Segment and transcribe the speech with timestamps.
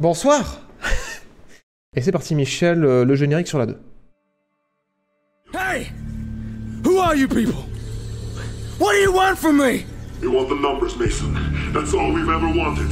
[0.00, 0.60] Bonsoir
[1.94, 3.76] Et c'est parti Michel, euh, le générique sur la 2.
[5.54, 5.92] Hey!
[6.84, 7.54] Who are you people?
[8.80, 9.84] What do you want from me?
[10.20, 11.32] You want the numbers, Mason.
[11.72, 12.90] That's all we've ever wanted.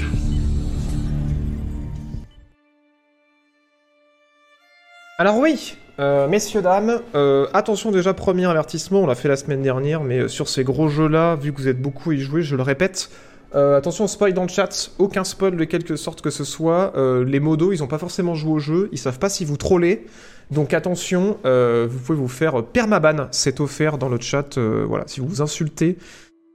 [5.18, 9.62] Alors oui, euh, messieurs, dames, euh, attention déjà, premier avertissement, on l'a fait la semaine
[9.62, 12.54] dernière, mais sur ces gros jeux-là, vu que vous êtes beaucoup à y jouer, je
[12.54, 13.10] le répète,
[13.54, 17.24] euh, attention spoil dans le chat, aucun spoil de quelque sorte que ce soit, euh,
[17.24, 20.06] les modos, ils ont pas forcément joué au jeu, ils savent pas si vous trollez,
[20.50, 25.20] donc attention, euh, vous pouvez vous faire permaban, c'est offert dans le chat, voilà, si
[25.20, 25.98] vous vous insultez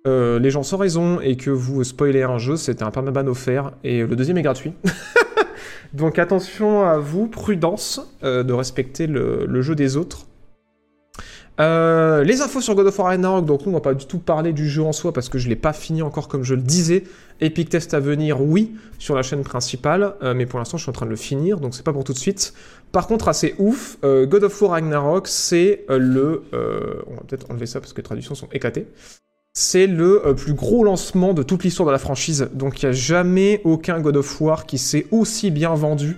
[0.05, 4.03] les gens sans raison et que vous spoilez un jeu, c'est un permaban offert, et
[4.03, 4.71] le deuxième est gratuit.
[5.93, 10.27] Donc attention à vous, prudence de respecter le jeu des autres.
[11.59, 14.19] Euh, les infos sur God of War Ragnarok, donc nous on va pas du tout
[14.19, 16.61] parler du jeu en soi parce que je l'ai pas fini encore comme je le
[16.61, 17.03] disais.
[17.41, 20.89] Epic Test à venir, oui, sur la chaîne principale, euh, mais pour l'instant je suis
[20.91, 22.53] en train de le finir, donc c'est pas pour tout de suite.
[22.91, 26.43] Par contre, assez ouf, euh, God of War Ragnarok, c'est euh, le...
[26.53, 28.85] euh, on va peut-être enlever ça parce que les traductions sont éclatées.
[29.53, 32.49] C'est le plus gros lancement de toute l'histoire de la franchise.
[32.53, 36.17] Donc il n'y a jamais aucun God of War qui s'est aussi bien vendu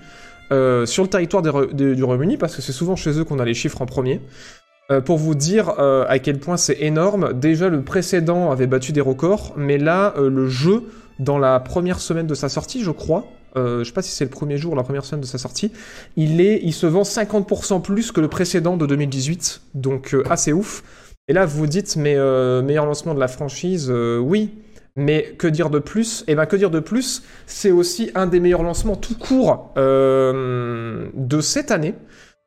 [0.51, 3.81] sur le territoire du Royaume-Uni, parce que c'est souvent chez eux qu'on a les chiffres
[3.81, 4.19] en premier.
[4.91, 8.91] Euh, pour vous dire euh, à quel point c'est énorme, déjà le précédent avait battu
[8.91, 10.83] des records, mais là, euh, le jeu,
[11.19, 14.29] dans la première semaine de sa sortie, je crois, je sais pas si c'est le
[14.29, 15.71] premier jour ou la première semaine de sa sortie,
[16.15, 20.83] il, est, il se vend 50% plus que le précédent de 2018, donc assez ouf.
[21.27, 22.15] Et là, vous vous dites, mais
[22.61, 24.51] meilleur lancement de la franchise, oui.
[24.95, 26.23] Mais que dire de plus?
[26.27, 27.23] Eh ben, que dire de plus?
[27.47, 31.95] C'est aussi un des meilleurs lancements tout court de cette année,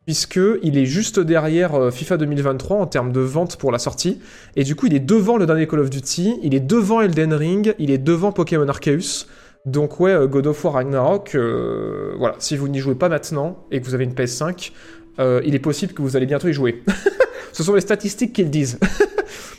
[0.04, 4.20] puisque il est juste derrière euh, FIFA 2023 en termes de vente pour la sortie.
[4.56, 7.32] Et du coup, il est devant le dernier Call of Duty, il est devant Elden
[7.32, 9.26] Ring, il est devant Pokémon Arceus.
[9.64, 13.64] Donc ouais, euh, God of War Ragnarok, euh, voilà, si vous n'y jouez pas maintenant
[13.70, 14.72] et que vous avez une PS5,
[15.18, 16.82] euh, il est possible que vous allez bientôt y jouer.
[17.52, 18.78] Ce sont les statistiques qui le disent.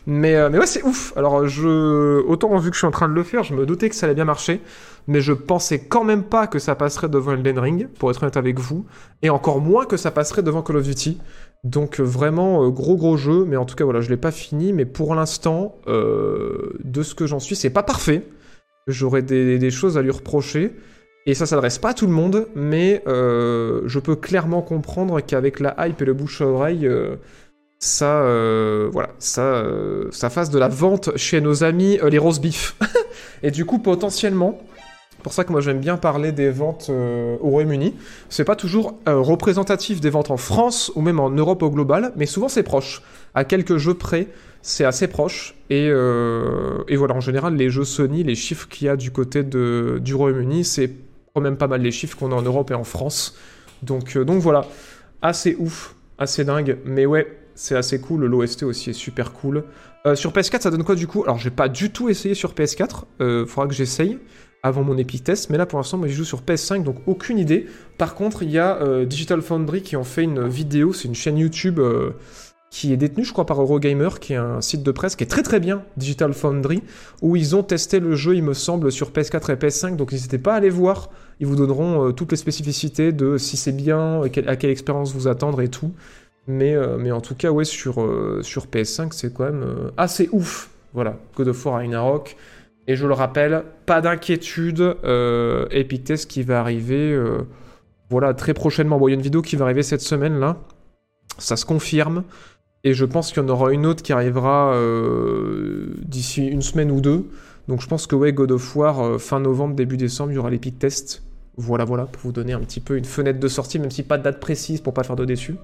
[0.05, 1.13] mais, euh, mais ouais, c'est ouf.
[1.15, 3.89] Alors, je, autant vu que je suis en train de le faire, je me doutais
[3.89, 4.61] que ça allait bien marcher,
[5.07, 8.37] mais je pensais quand même pas que ça passerait devant Elden Ring, pour être honnête
[8.37, 8.85] avec vous,
[9.21, 11.19] et encore moins que ça passerait devant Call of Duty.
[11.63, 14.31] Donc euh, vraiment euh, gros gros jeu, mais en tout cas voilà, je l'ai pas
[14.31, 18.23] fini, mais pour l'instant, de ce que j'en suis, c'est pas parfait.
[18.87, 20.73] J'aurais des, choses à lui reprocher.
[21.25, 25.73] Et ça s'adresse pas à tout le monde, mais je peux clairement comprendre qu'avec la
[25.79, 26.89] hype et le bouche à oreille,
[27.83, 32.17] ça, euh, voilà, ça, euh, ça fasse de la vente chez nos amis euh, les
[32.17, 32.77] rose beef.
[33.43, 34.57] et du coup, potentiellement,
[35.21, 37.93] pour ça que moi j'aime bien parler des ventes au Royaume-Uni.
[38.29, 42.25] C'est pas toujours représentatif des ventes en France ou même en Europe au global, mais
[42.25, 43.01] souvent c'est proche.
[43.33, 44.27] À quelques jeux près,
[44.61, 45.55] c'est assez proche.
[45.69, 49.43] Et, et voilà, en général, les jeux Sony, les chiffres qu'il y a du côté
[49.43, 50.91] de, du Royaume-Uni, c'est
[51.33, 53.37] quand même pas mal les chiffres qu'on a en Europe et en France.
[53.81, 54.67] Donc, donc voilà,
[55.21, 56.79] assez ouf, assez dingue.
[56.83, 58.25] Mais ouais, c'est assez cool.
[58.25, 59.63] L'OST aussi est super cool.
[60.05, 61.23] Euh, sur PS4, ça donne quoi du coup?
[61.23, 63.03] Alors, j'ai pas du tout essayé sur PS4.
[63.21, 64.19] Euh, faudra que j'essaye
[64.63, 65.23] avant mon Epic.
[65.49, 67.67] Mais là, pour l'instant, moi, je joue sur PS5, donc aucune idée.
[67.97, 70.93] Par contre, il y a euh, Digital Foundry qui ont fait une vidéo.
[70.93, 72.11] C'est une chaîne YouTube euh,
[72.69, 75.27] qui est détenue, je crois, par Eurogamer, qui est un site de presse qui est
[75.27, 76.81] très très bien, Digital Foundry,
[77.21, 79.95] où ils ont testé le jeu, il me semble, sur PS4 et PS5.
[79.95, 81.09] Donc, n'hésitez pas à aller voir.
[81.39, 85.61] Ils vous donneront toutes les spécificités de si c'est bien, à quelle expérience vous attendre
[85.61, 85.91] et tout.
[86.47, 89.91] Mais, euh, mais en tout cas, ouais, sur, euh, sur PS5, c'est quand même euh,
[89.97, 90.69] assez ouf.
[90.93, 92.35] Voilà, God of War Ragnarok.
[92.87, 94.97] Et je le rappelle, pas d'inquiétude,
[95.71, 97.17] Epic Test qui va arriver,
[98.09, 98.99] voilà, très prochainement.
[98.99, 100.57] Bon, il y a une vidéo qui va arriver cette semaine, là.
[101.37, 102.25] Ça se confirme.
[102.83, 104.77] Et je pense qu'il y en aura une autre qui arrivera
[106.01, 107.29] d'ici une semaine ou deux.
[107.69, 110.49] Donc je pense que, ouais, God of War, fin novembre, début décembre, il y aura
[110.49, 111.23] l'Epic Test.
[111.55, 114.17] Voilà, voilà, pour vous donner un petit peu une fenêtre de sortie, même si pas
[114.17, 115.55] de date précise pour pas faire de déçus.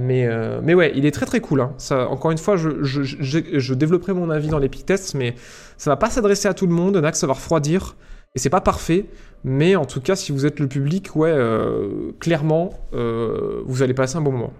[0.00, 1.60] Mais, euh, mais ouais, il est très très cool.
[1.60, 1.74] hein.
[1.90, 5.34] Encore une fois, je, développerai mon avis dans l'Epic Test, mais
[5.76, 6.94] ça va pas s'adresser à tout le monde.
[6.94, 7.96] Il y en a que ça va refroidir.
[8.36, 9.06] Et c'est pas parfait.
[9.42, 13.92] Mais en tout cas, si vous êtes le public, ouais, euh, clairement, euh, vous allez
[13.92, 14.52] passer un bon moment.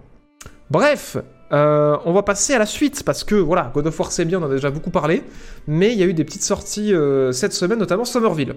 [0.71, 1.15] Bref,
[1.51, 4.43] on va passer à la suite parce que voilà, God of War c'est bien, on
[4.43, 5.23] en a déjà beaucoup parlé,
[5.67, 6.93] mais il y a eu des petites sorties
[7.31, 8.53] cette semaine, notamment Somerville.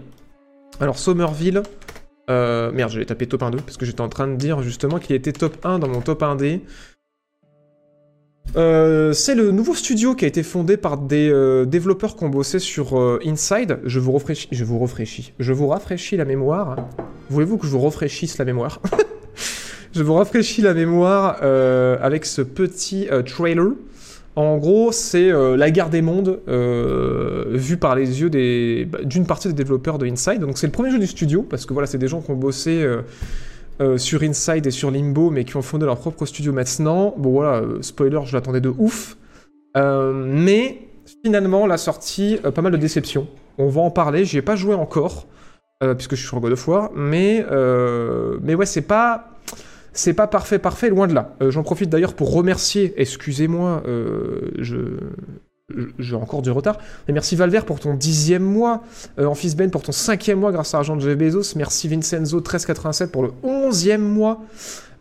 [0.78, 1.62] Alors Somerville,
[2.30, 5.16] euh, merde, j'allais taper top 1-2 parce que j'étais en train de dire justement qu'il
[5.16, 6.60] était top 1 dans mon top 1D.
[8.56, 12.28] Euh, c'est le nouveau studio qui a été fondé par des euh, développeurs qui ont
[12.28, 13.80] bossé sur Inside.
[13.84, 16.76] Je vous rafraîchis, je vous rafraîchis, je vous rafraîchis la mémoire.
[17.30, 18.80] Voulez-vous que je vous rafraîchisse la mémoire?
[19.94, 23.72] Je vous rafraîchis la mémoire avec ce petit trailer
[24.34, 28.30] En gros, c'est euh, la guerre des mondes euh, vue par les yeux
[28.86, 30.40] bah, d'une partie des développeurs de Inside.
[30.40, 32.36] Donc c'est le premier jeu du studio, parce que voilà, c'est des gens qui ont
[32.36, 32.82] bossé
[33.80, 37.14] euh, sur Inside et sur Limbo, mais qui ont fondé leur propre studio maintenant.
[37.18, 39.18] Bon voilà, spoiler, je l'attendais de ouf.
[39.74, 40.78] Mais
[41.24, 43.26] finalement, la sortie, pas mal de déceptions.
[43.58, 45.26] On va en parler, j'y ai pas joué encore,
[45.96, 47.44] puisque je suis sur God of War, mais,
[48.40, 49.31] mais ouais, c'est pas...
[49.92, 51.34] C'est pas parfait, parfait, loin de là.
[51.42, 54.50] Euh, J'en profite d'ailleurs pour remercier, excusez-moi, euh,
[55.98, 58.82] j'ai encore du retard, mais merci Valver pour ton dixième mois,
[59.18, 63.10] euh, Ben pour ton cinquième mois grâce à l'argent de Jeff Bezos, merci Vincenzo 1387
[63.10, 64.40] pour le onzième mois,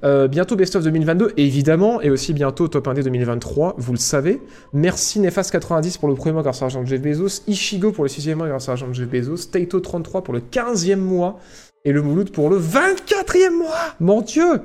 [0.03, 4.41] Euh, bientôt Best of 2022, évidemment, et aussi bientôt Top 1D 2023, vous le savez.
[4.73, 8.09] Merci Nefas90 pour le premier mois grâce à l'argent de Jeff Bezos, Ishigo pour le
[8.09, 11.39] sixième mois grâce à l'argent de Jeff Bezos, Taito33 pour le quinzième mois,
[11.85, 14.61] et le Mouloud pour le 24e mois Mon Dieu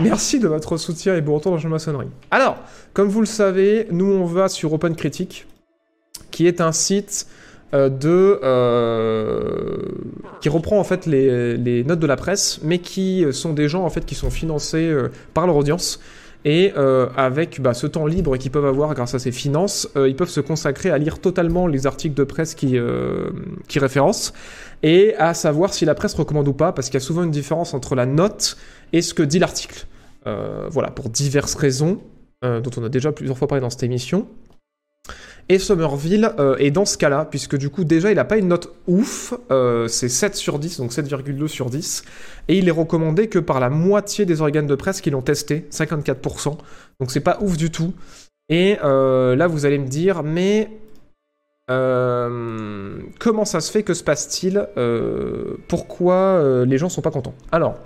[0.00, 2.08] Merci de votre soutien et bon retour dans la maçonnerie.
[2.30, 2.56] Alors,
[2.92, 5.46] comme vous le savez, nous on va sur Open Critique,
[6.30, 7.26] qui est un site
[7.74, 9.76] euh, de euh,
[10.40, 13.84] qui reprend en fait les, les notes de la presse, mais qui sont des gens
[13.84, 16.00] en fait qui sont financés euh, par leur audience.
[16.46, 20.08] Et euh, avec bah, ce temps libre qu'ils peuvent avoir grâce à ces finances, euh,
[20.08, 23.30] ils peuvent se consacrer à lire totalement les articles de presse qui, euh,
[23.66, 24.32] qui référencent
[24.84, 27.32] et à savoir si la presse recommande ou pas, parce qu'il y a souvent une
[27.32, 28.56] différence entre la note
[28.92, 29.86] et ce que dit l'article.
[30.70, 32.00] Voilà, pour diverses raisons,
[32.42, 34.26] dont on a déjà plusieurs fois parlé dans cette émission.
[35.48, 38.48] Et Somerville euh, est dans ce cas-là, puisque du coup, déjà, il n'a pas une
[38.48, 42.04] note ouf, euh, c'est 7 sur 10, donc 7,2 sur 10,
[42.48, 45.66] et il est recommandé que par la moitié des organes de presse qui l'ont testé,
[45.70, 46.56] 54%,
[47.00, 47.94] donc c'est pas ouf du tout.
[48.48, 50.68] Et euh, là, vous allez me dire, mais
[51.70, 57.10] euh, comment ça se fait Que se passe-t-il Euh, Pourquoi euh, les gens sont pas
[57.10, 57.34] contents?
[57.50, 57.76] Alors,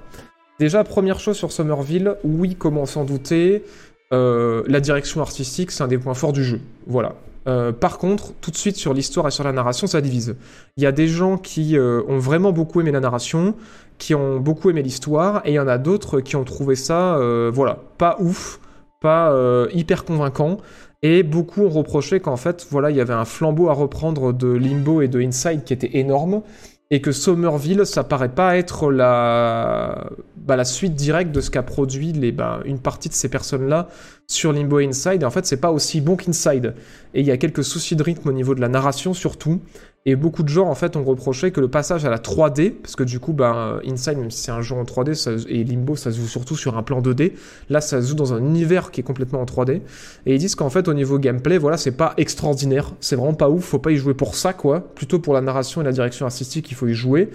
[0.59, 3.65] déjà, première chose sur Somerville, oui, comment s'en douter
[4.13, 6.61] euh, La direction artistique, c'est un des points forts du jeu.
[6.87, 7.15] Voilà.
[7.49, 10.37] Euh, par contre, tout de suite sur l'histoire et sur la narration, ça divise.
[10.77, 13.55] Il y a des gens qui euh, ont vraiment beaucoup aimé la narration,
[13.99, 17.17] qui ont beaucoup aimé l'histoire, et il y en a d'autres qui ont trouvé ça,
[17.17, 18.61] euh, voilà, pas ouf,
[19.01, 19.35] pas
[19.73, 20.59] hyper convaincant.
[21.03, 24.49] Et beaucoup ont reproché qu'en fait, voilà, il y avait un flambeau à reprendre de
[24.49, 26.43] Limbo et de Inside qui était énorme,
[26.91, 31.63] et que Somerville, ça paraît pas être la, bah, la suite directe de ce qu'a
[31.63, 33.89] produit les, bah, une partie de ces personnes-là
[34.31, 35.23] sur Limbo Inside.
[35.23, 36.75] Et en fait, c'est pas aussi bon qu'Inside.
[37.15, 39.61] Et il y a quelques soucis de rythme au niveau de la narration surtout.
[40.07, 42.97] Et beaucoup de gens en fait ont reproché que le passage à la 3D, parce
[42.97, 45.95] que du coup, ben, Inside, même si c'est un jeu en 3D, ça- et Limbo,
[45.97, 47.35] ça se joue surtout sur un plan 2D.
[47.69, 49.83] Là, ça se joue dans un univers qui est complètement en 3D.
[50.27, 52.93] Et ils disent qu'en fait, au niveau gameplay, voilà, c'est pas extraordinaire.
[53.01, 53.65] C'est vraiment pas ouf.
[53.65, 54.81] Faut pas y jouer pour ça, quoi.
[54.95, 57.29] Plutôt pour la narration et la direction artistique, il faut y jouer.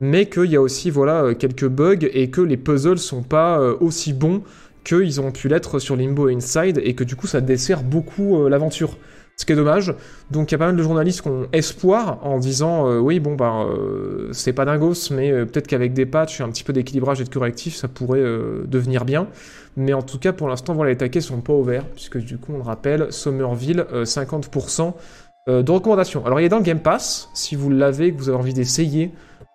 [0.00, 3.58] Mais qu'il y a aussi, voilà, euh, quelques bugs et que les puzzles sont pas
[3.58, 4.42] euh, aussi bons
[4.84, 8.48] qu'ils ont pu l'être sur Limbo Inside et que du coup, ça dessert beaucoup euh,
[8.48, 8.96] l'aventure.
[9.38, 9.94] Ce qui est dommage.
[10.30, 13.18] Donc il y a pas mal de journalistes qui ont espoir en disant euh, oui
[13.18, 16.74] bon bah euh, c'est pas dingos mais peut-être qu'avec des patchs et un petit peu
[16.74, 18.22] d'équilibrage et de correctif ça pourrait
[18.66, 19.28] devenir bien.
[19.76, 22.52] Mais en tout cas pour l'instant voilà les taquets sont pas ouverts puisque du coup
[22.54, 24.92] on le rappelle Somerville euh, 50%
[25.48, 26.24] euh, de recommandations.
[26.26, 29.12] Alors il est dans le Game Pass si vous l'avez que vous avez envie d'essayer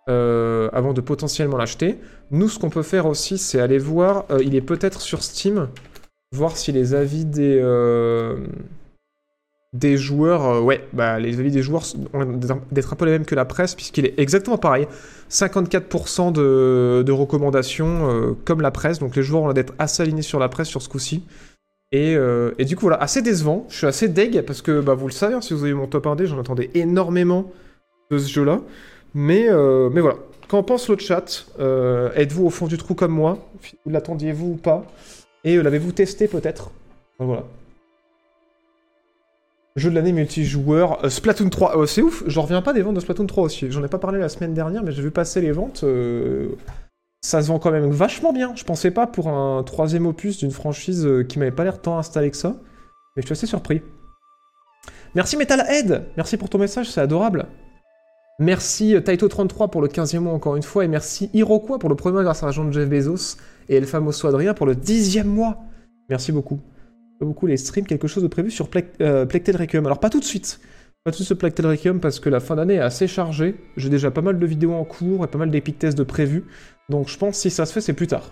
[0.10, 1.98] euh, avant de potentiellement l'acheter.
[2.32, 5.68] Nous ce qu'on peut faire aussi c'est aller voir euh, il est peut-être sur Steam
[6.32, 8.38] voir si les avis des euh,
[9.74, 11.84] des joueurs, ouais, bah, les avis des joueurs
[12.14, 12.26] ont
[12.72, 14.88] d'être un peu les mêmes que la presse, puisqu'il est exactement pareil.
[15.30, 20.22] 54% de, de recommandations comme la presse, donc les joueurs ont l'air d'être assez alignés
[20.22, 21.26] sur la presse sur ce coup-ci.
[21.92, 22.16] Et,
[22.58, 23.66] et du coup, voilà, assez décevant.
[23.70, 25.86] Je suis assez deg, parce que bah, vous le savez, hein, si vous avez mon
[25.86, 27.52] top 1D, j'en attendais énormément
[28.10, 28.62] de ce jeu-là.
[29.18, 30.18] Mais, euh, mais voilà.
[30.48, 33.40] Qu'en pense le chat Euh, Êtes-vous au fond du trou comme moi
[33.88, 34.86] L'attendiez-vous ou pas
[35.44, 36.70] Et euh, l'avez-vous testé peut-être
[37.18, 37.44] Voilà.
[39.76, 41.10] Jeu de l'année multijoueur.
[41.10, 43.72] Splatoon 3, euh, c'est ouf, j'en reviens pas des ventes de Splatoon 3 aussi.
[43.72, 45.84] J'en ai pas parlé la semaine dernière, mais j'ai vu passer les ventes.
[47.22, 48.54] Ça se vend quand même vachement bien.
[48.56, 52.30] Je pensais pas pour un troisième opus d'une franchise qui m'avait pas l'air tant installée
[52.30, 52.56] que ça.
[53.16, 53.82] Mais je suis assez surpris.
[55.16, 57.48] Merci Metalhead Merci pour ton message, c'est adorable.
[58.40, 60.86] Merci euh, Taito33 pour le 15e mois encore une fois.
[60.86, 63.38] Et merci Iroquois pour le premier mois grâce à l'argent de Jeff Bezos.
[63.70, 65.58] Et El Famoso Adrien pour le 10e mois.
[66.10, 66.60] Merci beaucoup
[67.20, 69.86] beaucoup les streams, quelque chose de prévu sur Plec- euh, Requiem.
[69.88, 70.60] Alors pas tout de suite,
[71.04, 73.56] pas tout de suite sur Plectel Requiem parce que la fin d'année est assez chargée.
[73.76, 76.44] J'ai déjà pas mal de vidéos en cours et pas mal d'épic tests de prévus.
[76.90, 78.32] Donc je pense que si ça se fait, c'est plus tard.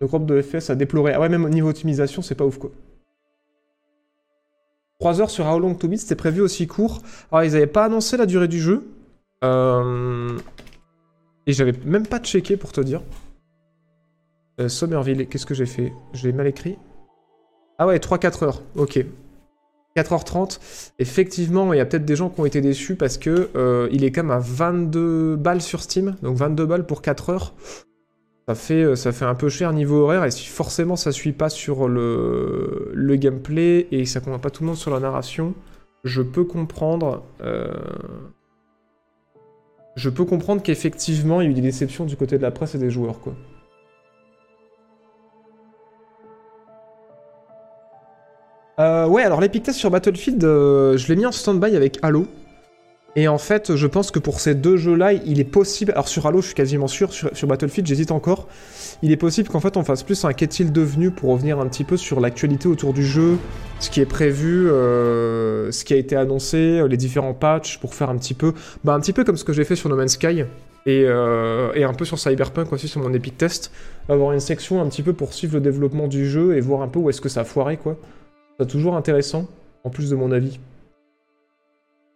[0.00, 1.12] Le groupe de FPS a déploré.
[1.14, 2.70] Ah ouais, même au niveau optimisation, c'est pas ouf quoi.
[5.04, 7.02] 3 heures sur How Long to Beat, c'était prévu aussi court.
[7.30, 8.88] Alors ils avaient pas annoncé la durée du jeu.
[9.44, 10.38] Euh,
[11.46, 13.02] Et j'avais même pas checké pour te dire.
[14.62, 15.92] Euh, Somerville, qu'est-ce que j'ai fait?
[16.14, 16.78] Je l'ai mal écrit.
[17.76, 19.04] Ah ouais, 3-4 heures, ok.
[19.94, 20.58] 4h30,
[20.98, 24.04] effectivement, il y a peut-être des gens qui ont été déçus parce que euh, il
[24.04, 27.52] est quand même à 22 balles sur Steam, donc 22 balles pour 4 heures.
[28.48, 31.32] Ça fait, euh, ça fait un peu cher niveau horaire, et si forcément ça suit
[31.32, 35.54] pas sur le, le gameplay et ça convainc pas tout le monde sur la narration,
[36.04, 37.22] je peux comprendre.
[37.40, 37.72] euh,
[39.96, 42.74] Je peux comprendre qu'effectivement il y a eu des déceptions du côté de la presse
[42.74, 43.34] et des joueurs, quoi.
[48.80, 52.26] Euh, ouais, alors Test sur Battlefield, je l'ai mis en stand-by avec Halo.
[53.16, 55.92] Et en fait, je pense que pour ces deux jeux-là, il est possible.
[55.92, 57.12] Alors sur Halo, je suis quasiment sûr.
[57.12, 58.48] Sur, Battlefield, j'hésite encore.
[59.02, 61.84] Il est possible qu'en fait, on fasse plus un qu'est-il devenu pour revenir un petit
[61.84, 63.38] peu sur l'actualité autour du jeu,
[63.78, 68.10] ce qui est prévu, euh, ce qui a été annoncé, les différents patchs, pour faire
[68.10, 68.52] un petit peu,
[68.82, 70.44] bah un petit peu comme ce que j'ai fait sur No Man's Sky
[70.86, 73.70] et, euh, et un peu sur Cyberpunk aussi sur mon Epic Test,
[74.08, 76.88] avoir une section un petit peu pour suivre le développement du jeu et voir un
[76.88, 77.96] peu où est-ce que ça a foiré quoi.
[78.58, 79.48] C'est toujours intéressant,
[79.84, 80.58] en plus de mon avis.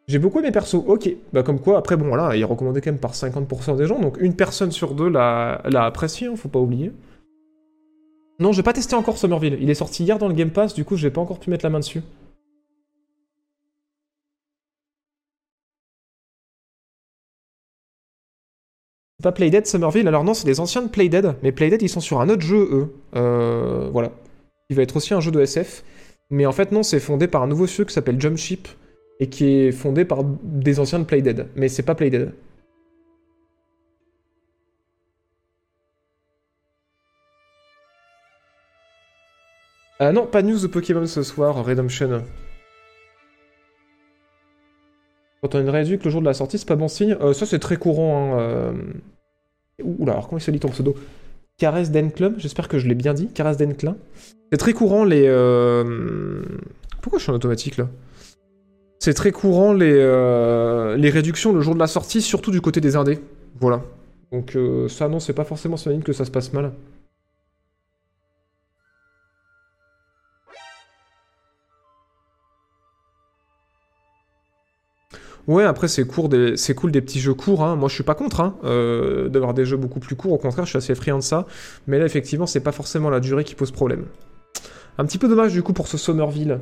[0.08, 1.10] J'ai beaucoup aimé perso, ok.
[1.34, 4.00] Bah comme quoi, après bon voilà, il est recommandé quand même par 50% des gens,
[4.00, 6.92] donc une personne sur deux l'a apprécié, hein, faut pas oublier.
[8.40, 9.58] Non, j'ai pas testé encore Somerville.
[9.60, 11.64] Il est sorti hier dans le Game Pass, du coup j'ai pas encore pu mettre
[11.64, 12.00] la main dessus.
[19.22, 22.20] Pas Playdead Somerville, alors non, c'est des anciens de Playdead, mais Playdead ils sont sur
[22.20, 22.94] un autre jeu eux.
[23.14, 24.12] Euh, voilà.
[24.70, 25.84] Il va être aussi un jeu de SF.
[26.30, 28.68] Mais en fait non, c'est fondé par un nouveau studio qui s'appelle Jump Ship
[29.20, 32.32] et qui est fondé par des anciens de Playdead, mais c'est pas Playdead.
[40.00, 42.22] Ah non, pas news de Pokémon ce soir, Redemption.
[45.42, 47.16] Quand on a une réduite le jour de la sortie, c'est pas bon signe.
[47.20, 48.36] Euh, ça, c'est très courant.
[48.36, 48.72] Hein, euh...
[49.82, 50.96] Oula, alors comment il se lit ton pseudo?
[51.58, 53.28] Caresse d'Enclum, j'espère que je l'ai bien dit.
[53.28, 53.96] Caresse d'Enclin.
[54.52, 55.24] C'est très courant les.
[55.26, 56.42] euh,
[57.02, 57.88] Pourquoi je suis en automatique là?
[58.98, 62.80] C'est très courant les, euh, les réductions le jour de la sortie, surtout du côté
[62.80, 63.20] des indés.
[63.60, 63.82] Voilà.
[64.32, 66.72] Donc euh, ça, non, c'est pas forcément synonyme que ça se passe mal.
[75.46, 76.58] Ouais, après c'est court des...
[76.58, 77.64] c'est cool des petits jeux courts.
[77.64, 77.74] Hein.
[77.76, 80.32] Moi je suis pas contre hein, euh, d'avoir des jeux beaucoup plus courts.
[80.32, 81.46] Au contraire, je suis assez friand de ça.
[81.86, 84.04] Mais là effectivement, c'est pas forcément la durée qui pose problème.
[84.98, 86.60] Un petit peu dommage du coup pour ce Somerville.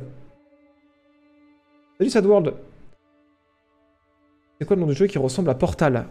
[1.97, 2.53] Salut Sadworld.
[4.59, 6.05] C'est quoi le nom du jeu qui ressemble à Portal?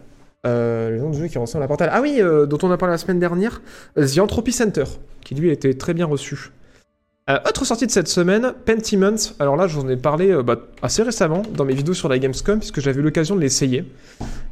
[0.45, 1.91] Euh, Le nom du jeu qui ressemble à Portal.
[1.93, 3.63] Ah oui, euh, dont on a parlé la semaine dernière,
[3.95, 4.85] The Entropy Center,
[5.21, 6.51] qui lui été très bien reçu.
[7.31, 9.15] Euh, autre sortie de cette semaine, Pentiment.
[9.39, 12.09] Alors là, je vous en ai parlé euh, bah, assez récemment dans mes vidéos sur
[12.09, 13.85] la Gamescom, puisque j'avais eu l'occasion de l'essayer.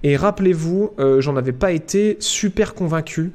[0.05, 3.33] Et rappelez-vous, euh, j'en avais pas été super convaincu.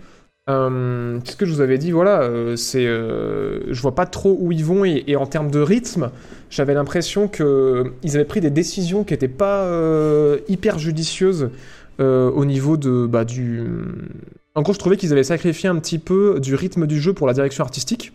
[0.50, 4.52] Euh, puisque je vous avais dit, voilà, euh, c'est, euh, je vois pas trop où
[4.52, 6.10] ils vont, et, en termes de rythme,
[6.50, 11.52] j'avais l'impression qu'ils avaient pris des décisions qui étaient pas euh, hyper judicieuses
[12.00, 13.64] euh, au niveau de, bah, du...
[14.56, 17.28] En gros, je trouvais qu'ils avaient sacrifié un petit peu du rythme du jeu pour
[17.28, 18.12] la direction artistique.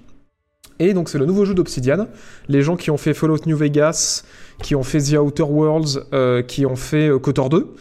[0.79, 2.09] Et donc c'est le nouveau jeu d'Obsidian.
[2.49, 4.25] Les gens qui ont fait Fallout New Vegas,
[4.63, 7.75] qui ont fait The Outer Worlds, euh, qui ont fait euh, KOTOR 2.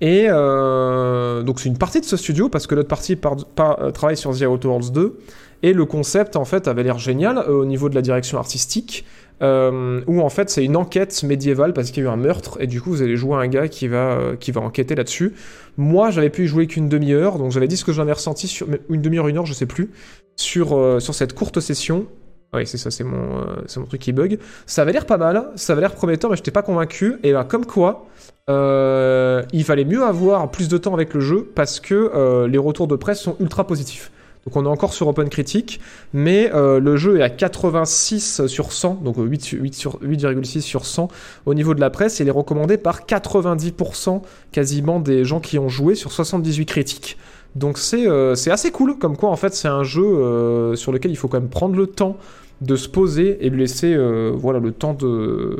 [0.00, 3.80] Et euh, donc c'est une partie de ce studio, parce que l'autre partie par- par-
[3.82, 5.18] euh, travaille sur The Outer Worlds 2.
[5.62, 9.04] Et le concept en fait avait l'air génial euh, au niveau de la direction artistique.
[9.42, 12.66] où en fait c'est une enquête médiévale parce qu'il y a eu un meurtre et
[12.66, 15.32] du coup vous allez jouer un gars qui va, qui va enquêter là-dessus.
[15.78, 18.48] Moi j'avais pu y jouer qu'une demi-heure donc j'avais dit ce que j'en avais ressenti
[18.48, 19.90] sur une demi-heure, une heure, je sais plus,
[20.36, 22.04] sur, sur cette courte session.
[22.52, 23.44] Oui, c'est ça, c'est mon, euh,
[23.76, 24.38] mon truc qui bug.
[24.66, 27.16] Ça avait l'air pas mal, ça avait l'air prometteur, mais j'étais pas convaincu.
[27.22, 28.06] Et ben, comme quoi,
[28.48, 32.58] euh, il fallait mieux avoir plus de temps avec le jeu parce que euh, les
[32.58, 34.10] retours de presse sont ultra positifs.
[34.46, 35.80] Donc on est encore sur Open Critique,
[36.14, 40.86] mais le jeu est à 86 sur 100, donc 8, sur- 8 sur 8,6 sur
[40.86, 41.08] 100
[41.44, 42.20] au niveau de la presse.
[42.20, 47.18] Et il est recommandé par 90% quasiment des gens qui ont joué sur 78 critiques.
[47.54, 51.10] Donc c'est euh, assez cool, comme quoi en fait c'est un jeu euh, sur lequel
[51.10, 52.16] il faut quand même prendre le temps
[52.60, 55.58] de se poser et lui laisser euh, voilà le temps de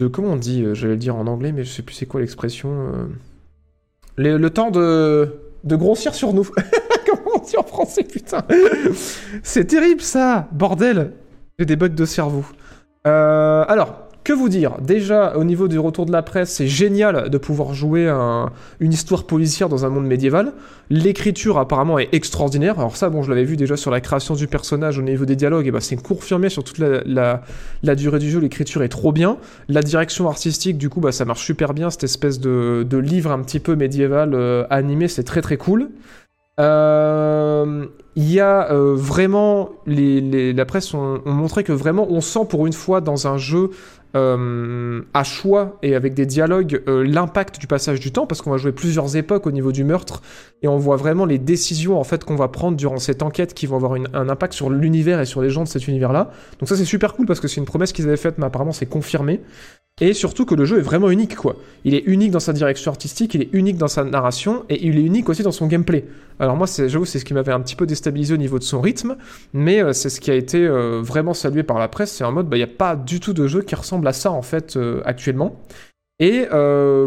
[0.00, 2.06] de comment on dit, euh, j'allais le dire en anglais mais je sais plus c'est
[2.06, 2.92] quoi l'expression
[4.16, 5.28] le, temps de
[5.64, 6.44] de grossir sur nous.
[7.06, 8.44] comment on dit en français putain
[9.42, 11.12] C'est terrible ça, bordel.
[11.58, 12.44] J'ai des bugs de cerveau.
[13.04, 14.78] Alors, que vous dire?
[14.80, 18.50] Déjà, au niveau du retour de la presse, c'est génial de pouvoir jouer un-
[18.80, 20.54] une histoire policière dans un monde médiéval.
[20.90, 22.78] L'écriture, apparemment, est extraordinaire.
[22.78, 25.36] Alors ça, bon, je l'avais vu déjà sur la création du personnage au niveau des
[25.36, 28.40] dialogues, et bah, c'est confirmé sur toute la, durée du jeu.
[28.40, 29.36] L'écriture est trop bien.
[29.68, 31.90] La direction artistique, du coup, bah, ça marche super bien.
[31.90, 35.90] Cette espèce de, livre un petit peu médiéval euh, animé, c'est très très cool.
[36.60, 42.46] Euh, Il y a euh, vraiment la presse ont, ont montré que vraiment on sent
[42.48, 43.70] pour une fois dans un jeu
[44.16, 48.50] euh, à choix et avec des dialogues euh, l'impact du passage du temps parce qu'on
[48.50, 50.22] va jouer plusieurs époques au niveau du meurtre
[50.62, 53.66] et on voit vraiment les décisions en fait qu'on va prendre durant cette enquête qui
[53.66, 56.30] vont avoir un impact sur l'univers et sur les gens de cet univers là
[56.60, 58.72] donc ça c'est super cool parce que c'est une promesse qu'ils avaient faite mais apparemment
[58.72, 59.40] c'est confirmé
[60.00, 62.90] et surtout que le jeu est vraiment unique quoi il est unique dans sa direction
[62.90, 66.04] artistique il est unique dans sa narration et il est unique aussi dans son gameplay
[66.40, 68.80] alors moi j'avoue c'est ce qui m'avait un petit peu déstabilisé au niveau de son
[68.80, 69.16] rythme
[69.52, 72.12] mais euh, c'est ce qui a été euh, vraiment salué par la presse.
[72.12, 74.12] C'est en mode, bah, il n'y a pas du tout de jeu qui ressemble à
[74.12, 75.60] ça, en fait, euh, actuellement.
[76.20, 76.46] Et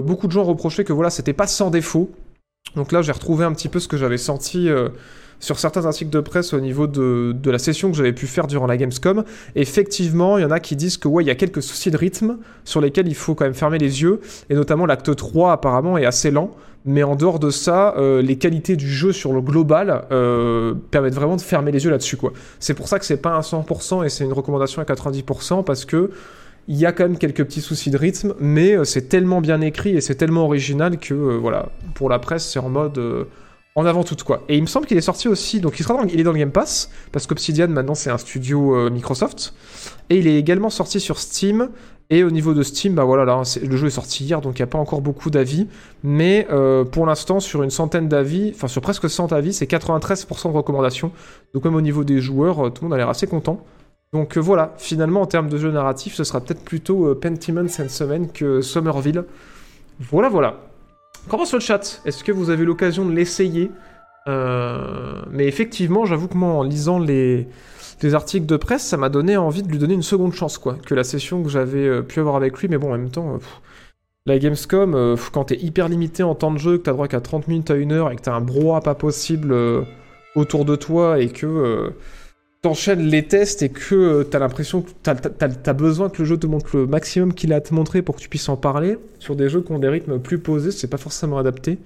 [0.03, 2.11] beaucoup de gens reprochaient que voilà, c'était pas sans défaut.
[2.75, 4.67] Donc là, j'ai retrouvé un petit peu ce que j'avais senti
[5.39, 8.67] sur certains articles de presse au niveau de, la session que j'avais pu faire durant
[8.67, 9.23] la Gamescom.
[9.55, 11.97] Effectivement, il y en a qui disent que ouais, il y a quelques soucis de
[11.97, 14.19] rythme sur lesquels il faut quand même fermer les yeux.
[14.49, 16.51] Et notamment l'acte 3 apparemment est assez lent.
[16.85, 21.15] Mais en dehors de ça, euh, les qualités du jeu sur le global euh, permettent
[21.15, 22.15] vraiment de fermer les yeux là-dessus.
[22.15, 22.31] quoi.
[22.59, 25.83] C'est pour ça que c'est pas un 100% et c'est une recommandation à 90% parce
[25.83, 26.11] que
[26.69, 29.61] il y a quand même quelques petits soucis de rythme, mais euh, c'est tellement bien
[29.61, 32.99] écrit et c'est tellement original que voilà, pour la presse, c'est en mode
[33.77, 34.43] en avant toute quoi.
[34.49, 36.31] Et il me semble qu'il est sorti aussi, donc il sera dans, il est dans
[36.33, 39.53] le Game Pass parce qu'Obsidian maintenant c'est un studio euh, Microsoft
[40.09, 41.69] et il est également sorti sur Steam.
[42.09, 44.57] Et au niveau de Steam, bah voilà, là, c'est- le jeu est sorti hier, donc
[44.57, 45.67] il n'y a pas encore beaucoup d'avis.
[46.03, 50.49] Mais euh, pour l'instant, sur une centaine d'avis, enfin sur presque 100 avis, c'est 93%
[50.49, 51.11] de recommandations.
[51.53, 53.59] Donc même au niveau des joueurs, euh, tout le monde a l'air assez content.
[54.13, 58.31] Donc voilà, finalement en termes de jeu narratif, ce sera peut-être plutôt Pentiment cette semaine
[58.31, 59.25] que Somerville.
[59.99, 60.66] Voilà, voilà.
[61.27, 62.01] Comment sur le chat?
[62.05, 63.71] Est-ce que vous avez l'occasion de l'essayer?
[64.27, 67.47] Euh, Mais effectivement, j'avoue que moi, en lisant les,
[68.01, 70.75] les articles de presse, ça m'a donné envie de lui donner une seconde chance, quoi,
[70.85, 72.67] que la session que j'avais euh, pu avoir avec lui.
[72.69, 73.37] Mais bon, en même temps, euh,
[74.25, 77.47] la Gamescom, quand t'es hyper limité en temps de jeu, que t'as droit qu'à 30
[77.47, 79.55] minutes à 1 heure et que t'as un brouhaha pas possible
[80.35, 81.93] autour de toi et que
[82.61, 86.19] t'enchaînes les tests et que euh, t'as l'impression que t'as, t'as- t'as- t'as besoin que
[86.21, 88.49] le jeu te montre le maximum qu'il a à te montrer pour que tu puisses
[88.49, 91.77] en parler, sur des jeux qui ont des rythmes plus posés, c'est pas forcément adapté.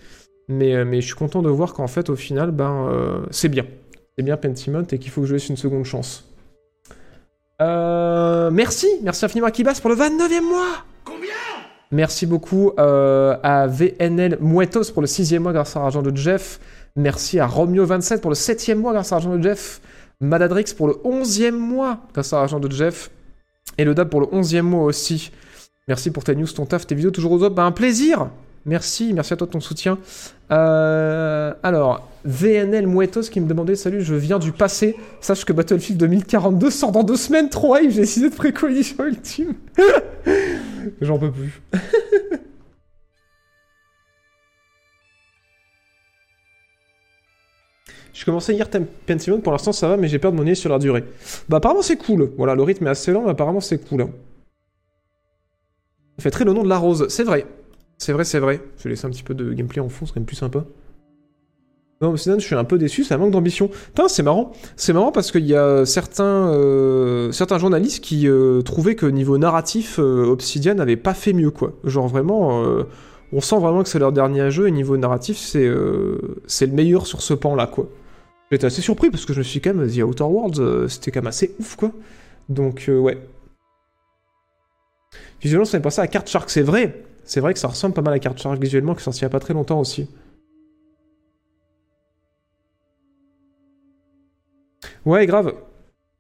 [0.48, 3.50] Mais, euh, mais je suis content de voir qu'en fait, au final, ben, euh, c'est
[3.50, 3.66] bien.
[4.18, 6.26] C'est bien Pentiment et qu'il faut que je laisse une seconde chance.
[7.62, 10.84] Euh, merci, merci infiniment à Kibas pour le 29e mois.
[11.92, 16.60] Merci beaucoup euh, à VNL Muetos pour le 6 mois grâce à l'argent de Jeff.
[16.96, 19.82] Merci à Romeo27 pour le 7 mois grâce à l'argent de Jeff.
[20.22, 23.10] Madadrix pour le 11e mois grâce à l'argent de Jeff.
[23.78, 25.32] Et le DAB pour le 11e mois aussi.
[25.88, 27.56] Merci pour tes news, ton taf, tes vidéos toujours au top.
[27.56, 28.30] Bah, un plaisir
[28.66, 29.98] Merci, merci à toi de ton soutien.
[30.52, 34.96] Euh, alors, VNL Muetos qui me demandait Salut, je viens du passé.
[35.20, 37.50] Sache que Battlefield 2042 sort dans deux semaines.
[37.50, 39.56] Trop hype, j'ai décidé de préconisation ultime.
[41.02, 41.62] J'en peux plus.
[48.14, 48.68] Je commençais hier
[49.08, 51.04] Pentiment, pour l'instant ça va, mais j'ai peur de m'ennuyer sur la durée.
[51.50, 52.32] Bah apparemment c'est cool.
[52.38, 54.02] Voilà, le rythme est assez lent, mais apparemment c'est cool.
[54.02, 54.10] hein.
[56.18, 57.46] Ça fait très le nom de la rose, c'est vrai.
[57.98, 58.62] C'est vrai, c'est vrai.
[58.78, 60.66] Je vais laisser un petit peu de gameplay en fond, c'est quand même plus sympa.
[62.02, 63.68] Non, mais je suis un peu déçu, ça manque d'ambition.
[63.68, 64.54] Putain, c'est marrant.
[64.76, 70.00] C'est marrant parce qu'il y a certains, euh, journalistes qui euh, trouvaient que niveau narratif,
[70.00, 71.74] euh, Obsidian n'avait pas fait mieux, quoi.
[71.84, 72.64] Genre vraiment,
[73.32, 77.22] on sent vraiment que c'est leur dernier jeu et niveau narratif, c'est le meilleur sur
[77.22, 77.88] ce pan-là, quoi.
[78.52, 81.10] J'étais assez surpris parce que je me suis quand même dit, Outer Worlds, euh, c'était
[81.12, 81.92] quand même assez ouf, quoi.
[82.50, 83.18] Donc, euh, ouais.
[85.42, 87.04] Visuellement, ça fait penser à Card Shark, c'est vrai.
[87.24, 89.26] C'est vrai que ça ressemble pas mal à Card Shark visuellement, qui est sorti il
[89.26, 90.10] a pas très longtemps aussi.
[95.06, 95.54] Ouais, grave.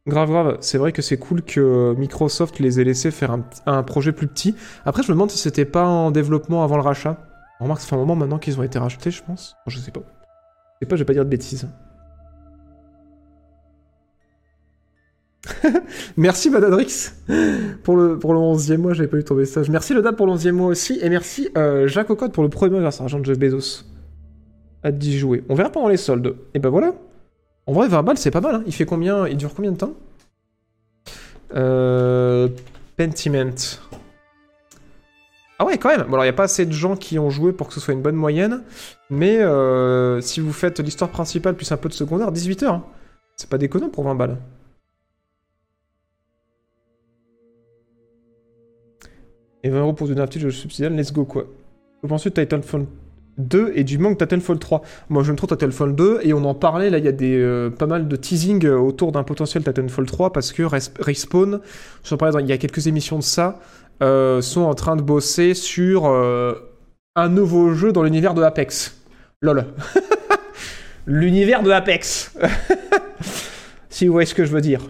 [0.07, 0.57] Grave, grave.
[0.61, 4.27] C'est vrai que c'est cool que Microsoft les ait laissés faire un, un projet plus
[4.27, 4.55] petit.
[4.85, 7.17] Après, je me demande si c'était pas en développement avant le rachat.
[7.59, 9.55] On remarque que ça fait un moment maintenant qu'ils ont été rachetés, je pense.
[9.67, 10.01] Je sais pas.
[10.79, 11.67] Je sais pas, je vais pas dire de bêtises.
[16.17, 17.13] merci Madadrix
[17.83, 19.69] pour le, pour le 11e mois, j'avais pas eu ton message.
[19.69, 20.99] Merci le DAB pour le 11e mois aussi.
[21.01, 23.85] Et merci euh, Jacques Ocotte pour le premier grâce à l'argent de Jeff Bezos.
[24.85, 25.43] Hâte d'y jouer.
[25.49, 26.35] On verra pendant les soldes.
[26.53, 26.93] Et ben voilà.
[27.65, 28.55] En vrai, 20 balles, c'est pas mal.
[28.55, 28.63] Hein.
[28.65, 29.93] Il fait combien Il dure combien de temps?
[31.55, 32.47] Euh...
[32.97, 33.53] Pentiment.
[35.59, 36.01] Ah ouais, quand même.
[36.07, 37.79] Bon, alors, il n'y a pas assez de gens qui ont joué pour que ce
[37.79, 38.63] soit une bonne moyenne.
[39.11, 42.73] Mais euh, si vous faites l'histoire principale plus un peu de secondaire, 18 heures.
[42.73, 42.83] hein.
[43.35, 44.37] C'est pas déconnant pour 20 balles.
[49.63, 51.45] Et 20 euros pour du narratif de subsidiaire, let's go quoi.
[52.01, 52.85] Que penses-tu de Titanfall
[53.37, 56.89] 2 et du manque Titanfall 3 Moi j'aime trop Titanfall 2 et on en parlait,
[56.89, 60.05] là il y a des, euh, pas mal de teasing euh, autour d'un potentiel Titanfall
[60.05, 61.59] 3 parce que Res- Respawn,
[62.03, 63.59] je parlais il y a quelques émissions de ça,
[64.01, 68.97] euh, sont en train de bosser sur un nouveau jeu dans l'univers de Apex.
[69.41, 69.65] Lol.
[71.05, 72.35] l'univers de Apex.
[73.89, 74.81] si vous voyez ce que je veux dire.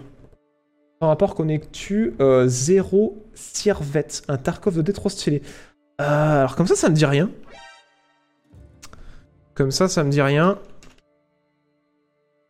[1.02, 5.42] Un rapport connectu euh, 0 Sirvette, un Tarkov de D trop stylé.
[6.00, 6.04] Euh,
[6.38, 7.28] alors comme ça, ça me dit rien.
[9.54, 10.60] Comme ça, ça me dit rien.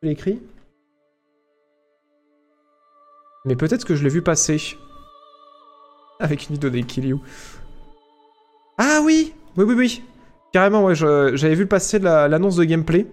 [0.03, 0.43] Je écrit.
[3.47, 4.61] Mais peut-être que je l'ai vu passer.
[6.21, 7.17] Avec une vidéo des Kill
[8.77, 10.03] Ah oui Oui, oui, oui.
[10.53, 13.07] Carrément, ouais, j'avais vu passer la- l'annonce de gameplay.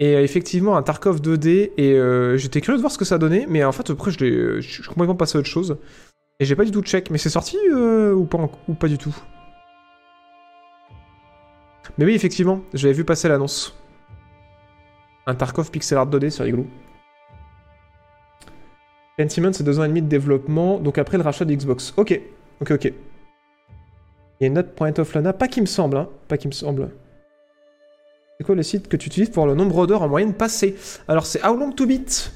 [0.00, 1.72] Et euh, effectivement, un Tarkov 2D.
[1.76, 3.46] Et euh, j'étais curieux de voir ce que ça donnait.
[3.48, 5.78] Mais en fait, après, je je suis complètement passé à autre chose.
[6.40, 7.10] Et j'ai pas du tout check.
[7.10, 9.14] Mais c'est sorti euh, ou, pas, ou pas du tout?
[11.96, 13.76] Mais oui, effectivement, j'avais vu passer l'annonce.
[15.26, 16.66] Un Tarkov pixel art 2D, c'est rigolo.
[19.16, 21.92] Pentiment, c'est deux ans et demi de développement, donc après le rachat de Xbox.
[21.96, 22.20] Ok,
[22.60, 22.84] ok, ok.
[22.84, 22.92] Il
[24.40, 26.52] y a une note Point of Lana, pas qui me semble, hein, pas qui me
[26.52, 26.88] semble.
[28.38, 30.76] C'est quoi le site que tu utilises pour le nombre d'heures en moyenne passées
[31.08, 32.32] Alors c'est How Long to Beat,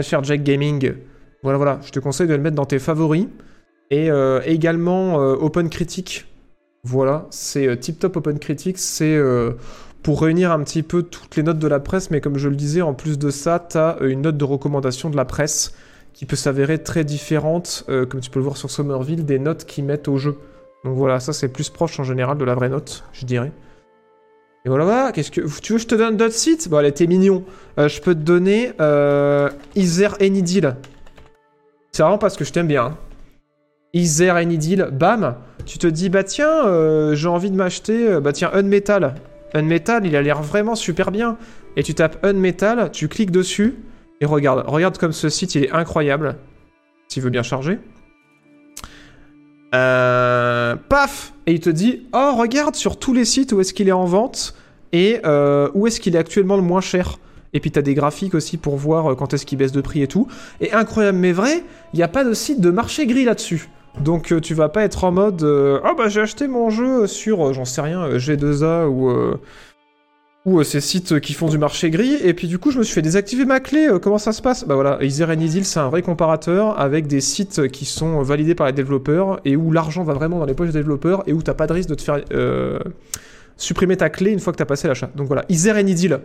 [0.00, 0.94] cher Jack Gaming.
[1.42, 3.26] Voilà, voilà, je te conseille de le mettre dans tes favoris.
[3.90, 6.26] Et euh, également euh, Open Critic.
[6.84, 9.18] Voilà, c'est euh, Tip Top Open Critic, c'est
[10.04, 12.54] pour réunir un petit peu toutes les notes de la presse, mais comme je le
[12.54, 15.74] disais, en plus de ça, t'as euh, une note de recommandation de la presse
[16.12, 19.84] qui peut s'avérer très différente, comme tu peux le voir sur Somerville, des notes qu'ils
[19.84, 20.36] mettent au jeu.
[20.84, 23.52] Donc voilà, ça c'est plus proche en général de la vraie note, je dirais.
[24.64, 25.40] Et voilà, qu'est-ce que...
[25.60, 26.68] Tu veux que je te donne d'autres sites?
[26.68, 27.44] Bon, allez, t'es mignon.
[27.78, 30.76] Euh, je peux te donner euh, Iser Enidil.
[31.92, 32.84] C'est vraiment parce que je t'aime bien.
[32.84, 32.98] hein.
[33.94, 38.32] Iser Enidil, bam Tu te dis, bah tiens, euh, j'ai envie de m'acheter, euh, bah
[38.32, 39.14] tiens, Unmetal.
[39.54, 41.38] Unmetal, il a l'air vraiment super bien.
[41.76, 43.76] Et tu tapes Unmetal, tu cliques dessus,
[44.20, 46.36] et regarde, regarde comme ce site, il est incroyable.
[47.08, 47.78] S'il veut bien charger.
[49.74, 53.88] Euh, paf Et il te dit, oh regarde sur tous les sites où est-ce qu'il
[53.88, 54.54] est en vente
[54.92, 57.18] et euh, où est-ce qu'il est actuellement le moins cher.
[57.52, 60.02] Et puis t'as des graphiques aussi pour voir euh, quand est-ce qu'il baisse de prix
[60.02, 60.26] et tout.
[60.60, 63.68] Et incroyable mais vrai, il n'y a pas de site de marché gris là-dessus.
[63.98, 67.52] Donc euh, tu vas pas être en mode, oh bah j'ai acheté mon jeu sur,
[67.52, 69.10] j'en sais rien, euh, G2A ou...
[70.46, 72.78] euh, ou euh, ces sites qui font du marché gris, et puis du coup je
[72.78, 74.66] me suis fait désactiver ma clé, euh, comment ça se passe?
[74.66, 78.54] Bah voilà, Ether and Isil c'est un vrai comparateur avec des sites qui sont validés
[78.54, 81.42] par les développeurs, et où l'argent va vraiment dans les poches des développeurs, et où
[81.42, 82.78] t'as pas de risque de te faire euh,
[83.56, 85.10] supprimer ta clé une fois que t'as passé l'achat.
[85.14, 86.20] Donc voilà, Ether and Isil.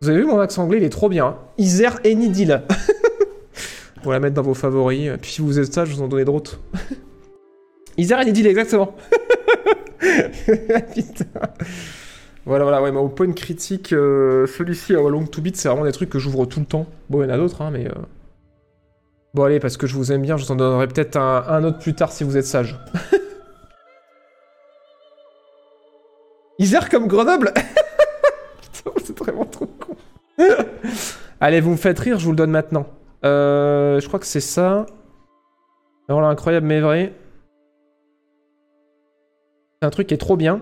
[0.00, 1.26] Vous avez vu mon accent anglais, il est trop bien.
[1.26, 2.62] Hein Ether and Isil.
[4.02, 6.08] Vous la mettre dans vos favoris, et puis si vous êtes sage, je vous en
[6.08, 6.60] donner d'autres.
[7.98, 8.96] And Isil, exactement.
[12.44, 15.68] Voilà, voilà, ouais, mais au point de critique, euh, celui-ci, à Long to Beat, c'est
[15.68, 16.86] vraiment des trucs que j'ouvre tout le temps.
[17.08, 17.86] Bon, il y en a d'autres, hein, mais.
[17.86, 17.92] euh,
[19.34, 21.64] Bon, allez, parce que je vous aime bien, je vous en donnerai peut-être un, un
[21.64, 22.78] autre plus tard si vous êtes sage.
[26.58, 29.96] Isère comme Grenoble Putain, c'est vraiment trop con.
[31.40, 32.86] allez, vous me faites rire, je vous le donne maintenant.
[33.24, 34.86] Euh, je crois que c'est ça.
[36.08, 37.14] Alors là, incroyable, mais vrai.
[39.80, 40.60] C'est un truc qui est trop bien.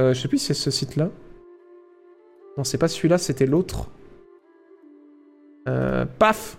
[0.00, 1.10] Euh, je sais plus si c'est ce site-là.
[2.56, 3.88] Non, c'est pas celui-là, c'était l'autre.
[5.68, 6.56] Euh, paf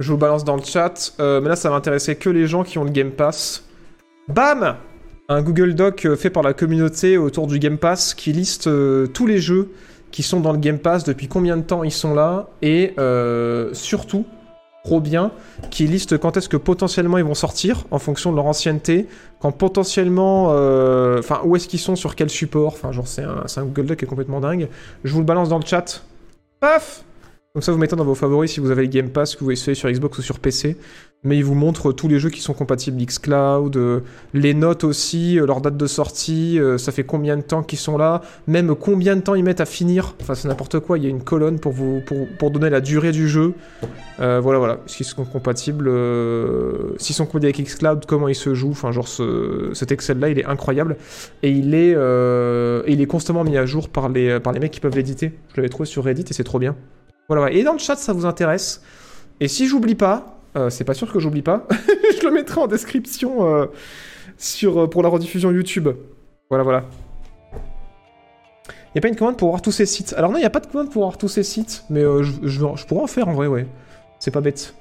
[0.00, 1.14] Je vous balance dans le chat.
[1.20, 3.64] Euh, mais là, ça m'intéressait que les gens qui ont le Game Pass.
[4.28, 4.76] Bam
[5.28, 8.68] Un Google Doc fait par la communauté autour du Game Pass qui liste
[9.12, 9.70] tous les jeux
[10.10, 12.94] qui sont dans le Game Pass, depuis combien de temps ils sont là, et
[13.72, 14.26] surtout,
[14.84, 15.30] trop bien,
[15.70, 19.06] qui liste quand est-ce que potentiellement ils vont sortir en fonction de leur ancienneté,
[19.40, 23.44] quand potentiellement, euh, enfin où est-ce qu'ils sont sur quel support, enfin genre c'est un,
[23.46, 24.68] c'est un Google Doc qui est complètement dingue.
[25.04, 26.02] Je vous le balance dans le chat.
[26.60, 27.04] Paf
[27.54, 29.50] Comme ça vous mettez dans vos favoris si vous avez le Game Pass que vous
[29.50, 30.74] essayez sur Xbox ou sur PC.
[31.22, 34.00] Mais il vous montre tous les jeux qui sont compatibles xCloud, euh,
[34.32, 37.78] les notes aussi, euh, leur date de sortie, euh, ça fait combien de temps qu'ils
[37.78, 40.14] sont là, même combien de temps ils mettent à finir.
[40.22, 42.80] Enfin c'est n'importe quoi, il y a une colonne pour vous pour, pour donner la
[42.80, 43.52] durée du jeu.
[44.18, 44.80] Euh, voilà, voilà.
[44.86, 45.90] S'ils sont compatibles,
[46.96, 48.70] s'ils sont compatibles avec Xcloud, comment ils se jouent?
[48.70, 50.96] Enfin, genre, ce- cet Excel-là, il est incroyable.
[51.42, 51.90] Et il est,
[52.88, 55.32] il est constamment mis à jour par les, par les mecs qui peuvent l'éditer.
[55.50, 56.74] Je l'avais trouvé sur Reddit et c'est trop bien.
[57.28, 57.50] Voilà.
[57.52, 58.82] Et dans le chat, ça vous intéresse.
[59.40, 61.66] Et si j'oublie pas, euh, c'est pas sûr que j'oublie pas,
[62.20, 63.66] je le mettrai en description euh,
[64.36, 65.88] sur, euh, pour la rediffusion YouTube.
[66.50, 66.84] Voilà, voilà.
[68.94, 70.14] Il a pas une commande pour voir tous ces sites?
[70.18, 72.86] Alors non, il n'y a pas de commande pour voir tous ces sites, mais je,
[72.86, 73.66] pourrais en faire en vrai, ouais.
[74.18, 74.74] C'est pas bête.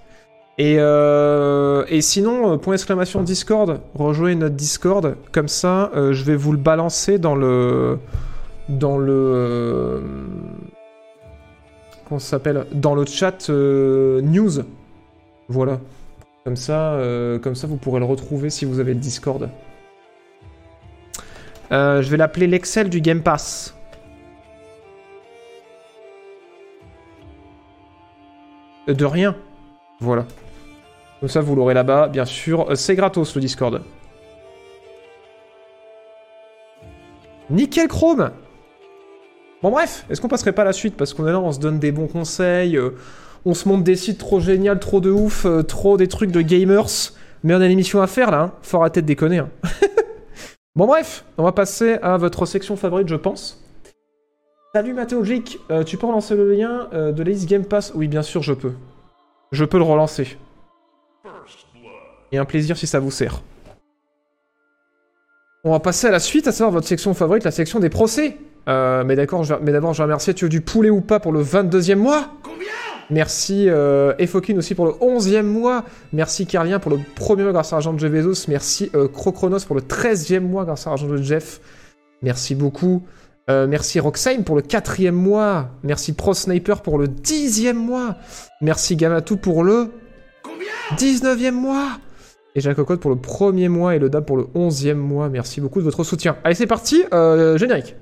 [0.58, 6.58] Et, et sinon, point d'exclamation Discord, rejoignez notre Discord, comme ça, je vais vous le
[6.58, 7.99] balancer dans le...
[8.67, 10.04] Dans le...
[12.19, 14.63] ça s'appelle Dans le chat euh, news.
[15.47, 15.80] Voilà.
[16.43, 19.50] Comme ça, euh, comme ça, vous pourrez le retrouver si vous avez Discord.
[21.71, 23.76] Euh, je vais l'appeler l'Excel du Game Pass.
[28.88, 29.36] De rien.
[30.00, 30.26] Voilà.
[31.19, 32.76] Comme ça, vous l'aurez là-bas, bien sûr.
[32.76, 33.82] C'est gratos, le Discord.
[37.52, 38.32] Nickel Chrome
[39.62, 40.97] Bon bref, est-ce qu'on passerait pas à la suite?
[40.97, 42.91] Parce qu'on est là, on se donne des bons conseils, euh,
[43.45, 46.41] on se montre des sites trop géniaux, trop de ouf, euh, trop des trucs de
[46.41, 46.88] gamers.
[47.43, 48.52] Mais on a une émission à faire là, hein.
[48.63, 49.38] faut arrêter de déconner.
[49.39, 49.50] hein.
[50.76, 53.63] bon bref, on va passer à votre section favorite, je pense.
[54.74, 57.91] Salut Mathéologique, euh, tu peux relancer le lien de l'Ace Game Pass?
[57.93, 58.74] Oui, bien sûr, je peux.
[59.52, 60.38] Je peux le relancer.
[62.32, 63.43] Et un plaisir si ça vous sert.
[65.63, 68.38] On va passer à la suite, à savoir votre section favorite, la section des procès.
[68.69, 71.32] Euh, mais d'accord, mais d'abord, je vais remercier Tu veux du poulet ou pas pour
[71.32, 72.28] le 22e mois?
[73.10, 75.84] Merci euh, Efokin aussi pour le 11e mois.
[76.13, 78.45] Merci Carlien pour le premier mois grâce à l'argent de Jeff Bezos.
[78.47, 81.60] Merci euh, Crocronos pour le 13e mois grâce à l'argent de Jeff.
[82.21, 83.04] Merci beaucoup.
[83.50, 85.71] Euh, merci Roxane pour le 4e mois.
[85.84, 88.15] Merci Pro Sniper pour le 10e mois.
[88.62, 89.89] Merci Gamatou pour le
[90.95, 91.89] 19e mois.
[92.56, 95.28] Et Jacques Cocotte pour le premier mois et le DAB pour le 11e mois.
[95.28, 96.38] Merci beaucoup de votre soutien.
[96.45, 97.04] Allez, c'est parti.
[97.13, 97.95] euh, générique.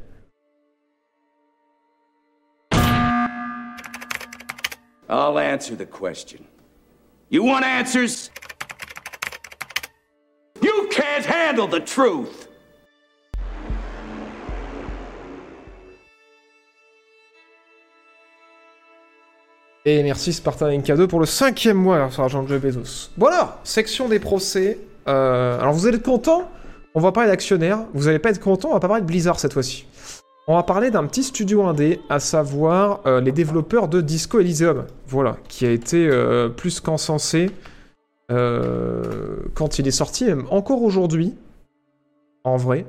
[5.09, 6.45] I'll answer the question.
[7.29, 8.29] You want answers?
[10.61, 12.47] You can't handle the truth!
[19.85, 23.09] Et merci Spartan NK2 pour le cinquième mois grâce à l'argent de Bezos.
[23.17, 24.77] Voilà, section des procès.
[25.07, 26.51] Euh, alors vous allez être content
[26.93, 27.85] On va parler d'actionnaires.
[27.93, 29.87] Vous allez pas être content On va pas parler de Blizzard cette fois-ci.
[30.51, 34.85] On va parler d'un petit studio indé, à savoir euh, les développeurs de Disco Elysium.
[35.05, 37.51] Voilà, qui a été euh, plus qu'encensé
[38.31, 39.03] euh,
[39.53, 41.35] quand il est sorti, même encore aujourd'hui.
[42.43, 42.87] En vrai.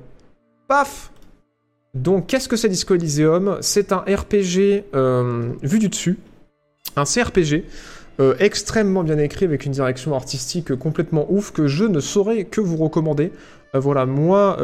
[0.69, 1.13] Paf
[1.93, 3.59] Donc, qu'est-ce que c'est Disco Elysium?
[3.61, 4.87] C'est un RPG
[5.63, 6.19] vu du dessus
[6.97, 7.65] un CRPG
[8.39, 12.79] extrêmement bien écrit avec une direction artistique complètement ouf que je ne saurais que vous
[12.79, 13.33] recommander.
[13.75, 14.57] Voilà, moi,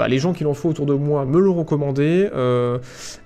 [0.00, 2.30] bah, les gens qui l'ont fait autour de moi me l'ont recommandé.
[2.32, 2.78] euh,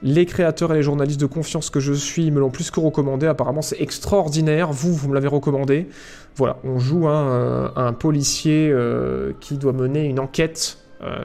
[0.03, 3.29] les créateurs et les journalistes de confiance que je suis me l'ont plus que recommandé.
[3.29, 4.73] Apparemment, c'est extraordinaire.
[4.73, 5.87] Vous, vous me l'avez recommandé.
[6.35, 10.79] Voilà, on joue un, euh, un policier euh, qui doit mener une enquête.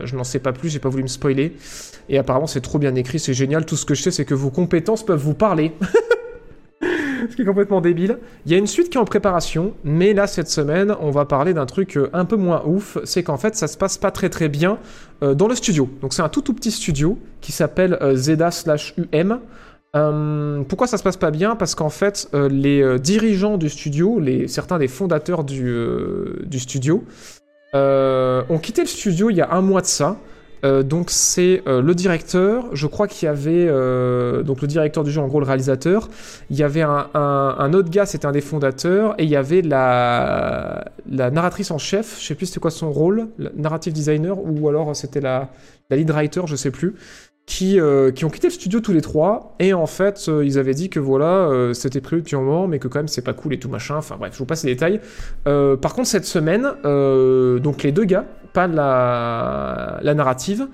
[0.04, 1.56] Je n'en sais pas plus, j'ai pas voulu me spoiler.
[2.10, 3.66] Et apparemment, c'est trop bien écrit, c'est génial.
[3.66, 5.72] Tout ce que je sais, c'est que vos compétences peuvent vous parler.
[7.30, 8.18] Ce qui est complètement débile.
[8.46, 11.26] Il y a une suite qui est en préparation, mais là, cette semaine, on va
[11.26, 12.98] parler d'un truc euh, un peu moins ouf.
[13.04, 14.80] C'est qu'en fait, ça se passe pas très très bien
[15.22, 15.90] euh, dans le studio.
[16.02, 19.40] Donc, c'est un tout tout petit studio qui s'appelle euh, Zeda slash UM.
[20.68, 21.56] Pourquoi ça se passe pas bien?
[21.56, 27.04] Parce qu'en fait, les dirigeants du studio, certains des fondateurs du, studio,
[27.74, 30.18] ont quitté le studio il y a un mois de ça.
[30.66, 35.04] Euh, donc c'est euh, le directeur, je crois qu'il y avait euh, donc le directeur
[35.04, 36.10] du jeu, en gros le réalisateur.
[36.50, 39.36] Il y avait un, un- un autre gars, c'était un des fondateurs, et il y
[39.38, 42.18] avait la, narratrice en chef.
[42.20, 45.50] Je sais plus c'était quoi son rôle, narrative designer ou alors c'était la,
[45.90, 46.96] la lead writer, je sais plus.
[47.52, 49.56] Qui, euh, qui ont quitté le studio tous les trois.
[49.58, 52.68] Et en fait euh, ils avaient dit que voilà euh, c'était prévu depuis un moment
[52.68, 53.96] mais que quand même c'est pas cool et tout machin.
[53.98, 55.02] Enfin bref je vous passe les détails.
[55.48, 60.68] Euh, par contre, cette semaine, euh, donc les deux gars, pas la, la narrative,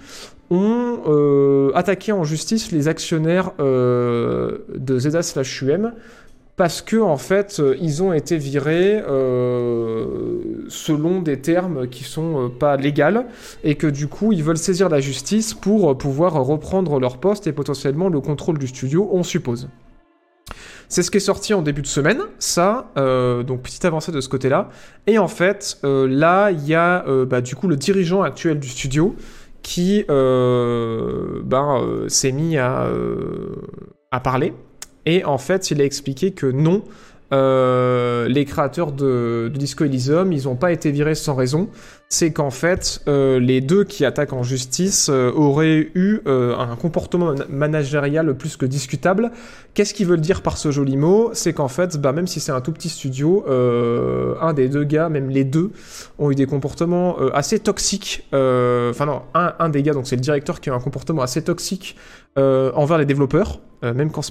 [0.49, 5.93] ont attaqué en justice les actionnaires de Zeda slash UM
[6.57, 12.45] parce que en fait, euh, ils ont été virés euh, selon des termes qui sont
[12.45, 13.25] euh, pas légaux
[13.63, 17.51] et que du coup, ils veulent saisir la justice pour pouvoir reprendre leur poste et
[17.51, 19.67] potentiellement le contrôle du studio, on suppose.
[20.87, 24.29] C'est ce qui est sorti en début de semaine, ça, donc petite avancée de ce
[24.29, 24.69] côté-là.
[25.07, 29.15] Et en fait, là, il y a bah, du coup le dirigeant actuel du studio
[29.63, 32.87] qui ben, s'est mis à
[34.23, 34.53] parler.
[35.05, 36.83] Et en fait, il a expliqué que non,
[37.33, 41.69] euh, les créateurs de, Disco Elysium, ils n'ont pas été virés sans raison.
[42.07, 47.33] C'est qu'en fait, euh, les deux qui attaquent en justice euh, auraient eu un comportement
[47.33, 49.31] man- managérial plus que discutable.
[49.73, 51.31] Qu'est-ce qu'ils veulent dire par ce joli mot?
[51.33, 55.09] C'est qu'en fait, bah, même si c'est un tout petit studio, un des deux gars,
[55.09, 55.71] même les deux,
[56.19, 58.27] ont eu des comportements assez toxiques.
[58.31, 61.23] Enfin non, un, un des gars, donc c'est le directeur qui a eu un comportement
[61.23, 61.95] assez toxique
[62.37, 64.29] envers les développeurs, euh, même, quand,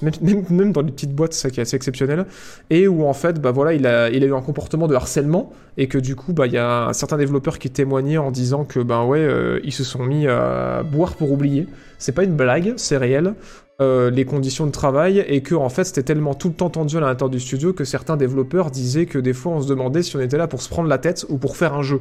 [0.49, 2.25] même, dans les petites boîtes, c'est ça qui est assez exceptionnel,
[2.69, 5.51] et où en fait, bah voilà, il a, il a eu un comportement de harcèlement,
[5.77, 8.79] et que du coup, bah il y a certains développeurs qui témoignaient en disant que
[8.79, 11.67] ben ouais, euh, ils se sont mis à boire pour oublier.
[11.97, 13.35] C'est pas une blague, c'est réel.
[13.81, 16.95] Euh, les conditions de travail et que en fait c'était tellement tout le temps tendu
[16.95, 20.15] à l'intérieur du studio que certains développeurs disaient que des fois on se demandait si
[20.15, 21.99] on était là pour se prendre la tête ou pour faire un jeu.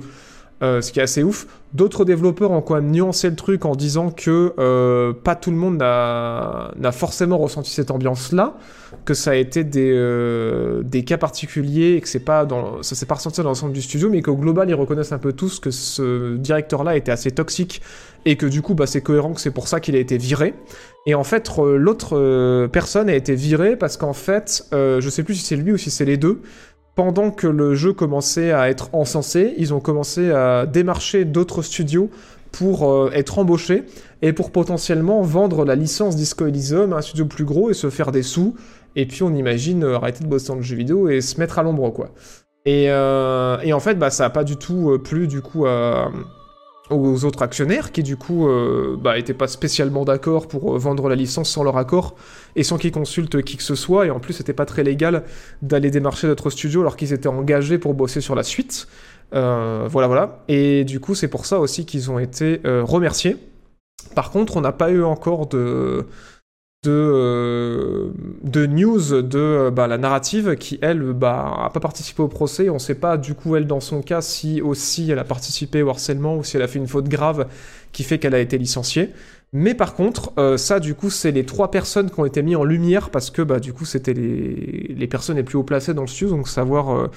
[0.62, 1.46] Euh, ce qui est assez ouf.
[1.72, 5.56] D'autres développeurs ont quand même nuancé le truc en disant que euh, pas tout le
[5.56, 8.56] monde n'a forcément ressenti cette ambiance-là,
[9.04, 13.16] que ça a été des, euh, cas particuliers et que pas dans, ça s'est pas
[13.16, 16.36] ressenti dans l'ensemble du studio, mais qu'au global ils reconnaissent un peu tous que ce
[16.36, 17.82] directeur-là était assez toxique
[18.24, 20.54] et que du coup bah, c'est cohérent que c'est pour ça qu'il a été viré.
[21.06, 25.44] Et en fait l'autre personne a été virée parce qu'en fait, je sais plus si
[25.44, 26.40] c'est lui ou si c'est les deux,
[26.94, 32.10] pendant que le jeu commençait à être encensé, ils ont commencé à démarcher d'autres studios
[32.52, 33.84] pour euh, être embauchés
[34.22, 37.90] et pour potentiellement vendre la licence Disco Elysium à un studio plus gros et se
[37.90, 38.54] faire des sous.
[38.94, 41.58] Et puis on imagine euh, arrêter de bosser dans le jeu vidéo et se mettre
[41.58, 42.10] à l'ombre quoi.
[42.64, 45.66] Et, euh, en fait bah ça a pas du tout plu du coup
[46.90, 51.14] aux autres actionnaires qui du coup euh, bah, pas spécialement d'accord pour euh, vendre la
[51.14, 52.14] licence sans leur accord
[52.56, 54.06] et sans qu'ils consultent qui que ce soit.
[54.06, 55.24] Et en plus c'était pas très légal
[55.62, 58.86] d'aller démarcher d'autres studios alors qu'ils étaient engagés pour bosser sur la suite.
[59.34, 60.44] Euh, voilà voilà.
[60.48, 63.36] Et du coup c'est pour ça aussi qu'ils ont été remerciés.
[64.14, 66.06] Par contre on n'a pas eu encore de
[66.84, 68.08] de, euh,
[68.42, 72.68] de news de euh, bah, la narrative qui, elle, bah, a pas participé au procès.
[72.68, 75.88] On sait pas, du coup, elle, dans son cas, si aussi elle a participé au
[75.88, 77.46] harcèlement ou si elle a fait une faute grave
[77.92, 79.10] qui fait qu'elle a été licenciée.
[79.56, 82.56] Mais par contre, euh, ça, du coup, c'est les trois personnes qui ont été mises
[82.56, 85.94] en lumière parce que, bah, du coup, c'était les, les personnes les plus haut placées
[85.94, 87.08] dans le studio, donc savoir euh,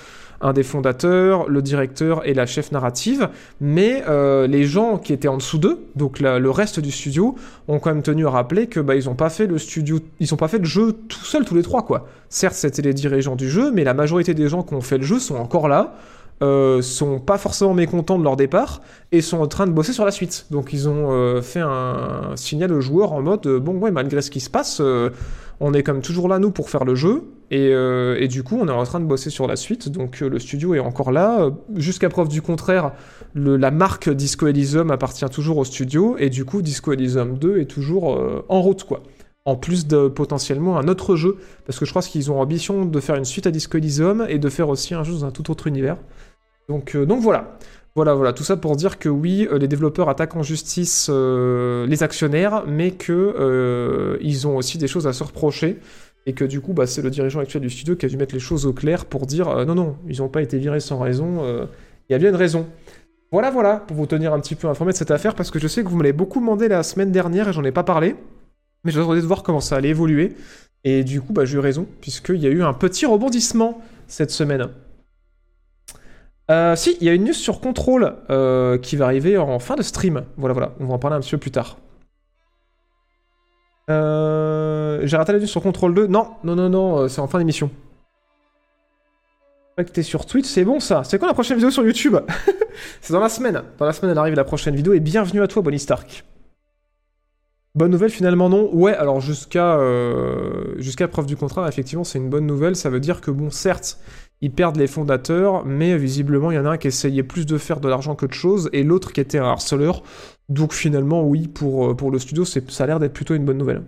[0.42, 3.30] un des fondateurs, le directeur et la chef narrative.
[3.60, 7.34] Mais euh, les gens qui étaient en dessous d'eux, donc le reste du studio,
[7.68, 10.32] ont quand même tenu à rappeler que, bah, ils ont pas fait le studio, ils
[10.32, 12.08] ont pas fait le jeu tout seuls tous les trois, quoi.
[12.30, 15.04] Certes, c'était les dirigeants du jeu, mais la majorité des gens qui ont fait le
[15.04, 15.96] jeu sont encore là.
[16.44, 20.06] Euh, sont pas forcément mécontents de leur départ et sont en train de bosser sur
[20.06, 20.46] la suite.
[20.52, 24.22] Donc ils ont euh, fait un signal aux joueurs en mode euh, bon ouais malgré
[24.22, 25.10] ce qui se passe, euh,
[25.60, 28.68] on est comme toujours là nous pour faire le jeu et, et du coup on
[28.68, 29.90] est en train de bosser sur la suite.
[29.90, 31.50] Donc le studio est encore là.
[31.76, 32.92] Jusqu'à preuve du contraire,
[33.34, 37.58] le- la marque Disco Elysium appartient toujours au studio et du coup Disco Elysium 2
[37.60, 38.20] est toujours
[38.50, 39.02] en route quoi.
[39.46, 43.00] En plus de potentiellement un autre jeu, parce que je crois qu'ils ont ambition de
[43.00, 45.50] faire une suite à Disco Elysium et de faire aussi un jeu dans un tout
[45.50, 45.96] autre univers.
[46.68, 47.58] Donc, euh, donc voilà.
[47.96, 51.88] Voilà, voilà, tout ça pour dire que oui, euh, les développeurs attaquent en justice euh,
[51.88, 55.80] les actionnaires, mais que ils ont aussi des choses à se reprocher,
[56.28, 58.36] et que du coup, bah, c'est le dirigeant actuel du studio qui a dû mettre
[58.36, 61.44] les choses au clair pour dire non, non, ils n'ont pas été virés sans raison,
[62.08, 62.68] il y a bien une raison.
[63.32, 65.68] Voilà, voilà, pour vous tenir un petit peu informé de cette affaire, parce que je
[65.68, 68.16] sais que vous me l'avez beaucoup demandé la semaine dernière et j'en ai pas parlé,
[68.84, 70.36] mais j'attendais de voir comment ça allait évoluer,
[70.84, 74.32] et du coup, bah, j'ai eu raison, puisqu'il y a eu un petit rebondissement cette
[74.32, 74.68] semaine.
[76.50, 79.76] Euh, si, il y a une news sur Control euh, qui va arriver en fin
[79.76, 80.24] de stream.
[80.38, 81.78] Voilà, voilà, on va en parler un petit peu plus tard.
[83.90, 86.08] Euh, J'ai raté la news sur Control 2.
[86.08, 87.70] Non, non, non, non, c'est en fin d'émission.
[89.94, 91.04] T'es sur Twitch, c'est bon ça.
[91.04, 92.18] C'est quand la prochaine vidéo sur YouTube?
[93.02, 93.62] C'est dans la semaine.
[93.78, 96.26] Dans la semaine, elle arrive la prochaine vidéo et bienvenue à toi, Bonnie Stark.
[97.76, 98.72] Bonne nouvelle finalement non.
[98.74, 99.80] Ouais, alors jusqu'à
[100.78, 102.76] jusqu'à preuve du contraire, effectivement, c'est une bonne nouvelle.
[102.76, 104.00] Ça veut dire que bon, certes,
[104.42, 107.58] ils perdent les fondateurs, mais visiblement, il y en a un qui essayait plus de
[107.58, 110.04] faire de l'argent que de choses, et l'autre qui était un harceleur.
[110.50, 113.58] Donc finalement, oui, pour, euh, pour le studio, ça a l'air d'être plutôt une bonne
[113.58, 113.84] nouvelle.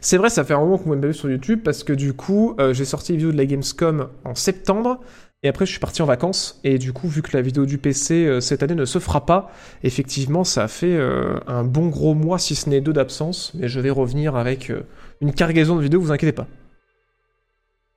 [0.00, 2.54] C'est vrai, ça fait un moment qu'on m'a vu sur YouTube, parce que du coup,
[2.60, 5.00] euh, j'ai sorti les vidéos de la Gamescom en septembre,
[5.42, 7.78] et après je suis parti en vacances, et du coup, vu que la vidéo du
[7.78, 9.50] PC euh, cette année ne se fera pas,
[9.82, 10.98] effectivement, ça a fait
[11.46, 14.72] un bon gros mois, si ce n'est deux d'absence, mais je vais revenir avec
[15.20, 16.46] une cargaison de vidéos, vous inquiétez pas.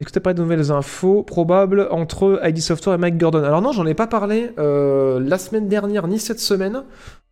[0.03, 3.93] Est-ce de nouvelles infos probables entre ID Software et Mike Gordon Alors non, j'en ai
[3.93, 6.83] pas parlé euh, la semaine dernière ni cette semaine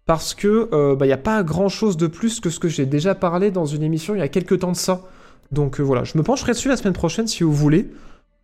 [0.05, 2.85] parce que il bah, n'y a pas grand chose de plus que ce que j'ai
[2.85, 5.03] déjà parlé dans une émission il y a quelques temps de ça.
[5.51, 7.89] Donc euh, voilà, je me pencherai dessus la semaine prochaine si vous voulez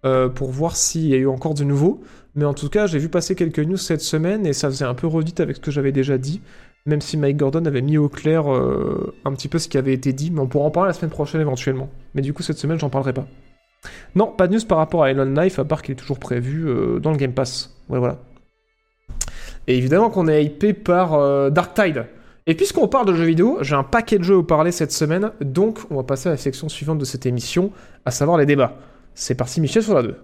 [0.05, 2.01] euh, pour voir s'il y a eu encore du nouveau.
[2.35, 4.93] Mais en tout cas, j'ai vu passer quelques news cette semaine et ça faisait un
[4.93, 6.41] peu redite avec ce que j'avais déjà dit.
[6.85, 9.93] Même si Mike Gordon avait mis au clair euh, un petit peu ce qui avait
[9.93, 11.89] été dit, mais on pourra en parler la semaine prochaine éventuellement.
[12.13, 13.27] Mais du coup, cette semaine, j'en parlerai pas.
[14.15, 16.67] Non, pas de news par rapport à Elon Knife, à part qu'il est toujours prévu
[16.67, 17.75] euh, dans le Game Pass.
[17.89, 18.17] Ouais, voilà.
[19.67, 22.05] Et évidemment qu'on est hypé par euh, Dark Tide.
[22.49, 24.93] Et puisqu'on parle de jeux vidéo, j'ai un paquet de jeux à vous parler cette
[24.93, 27.71] semaine, donc on va passer à la section suivante de cette émission,
[28.05, 28.75] à savoir les débats.
[29.15, 30.15] C'est parti, Michel, sur la 2.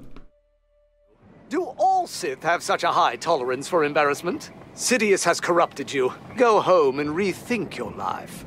[1.49, 4.51] Do all Sith have such a high tolerance for embarrassment?
[4.75, 6.13] Sidious has corrupted you.
[6.37, 8.45] Go home and rethink your life.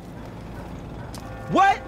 [1.53, 1.79] What?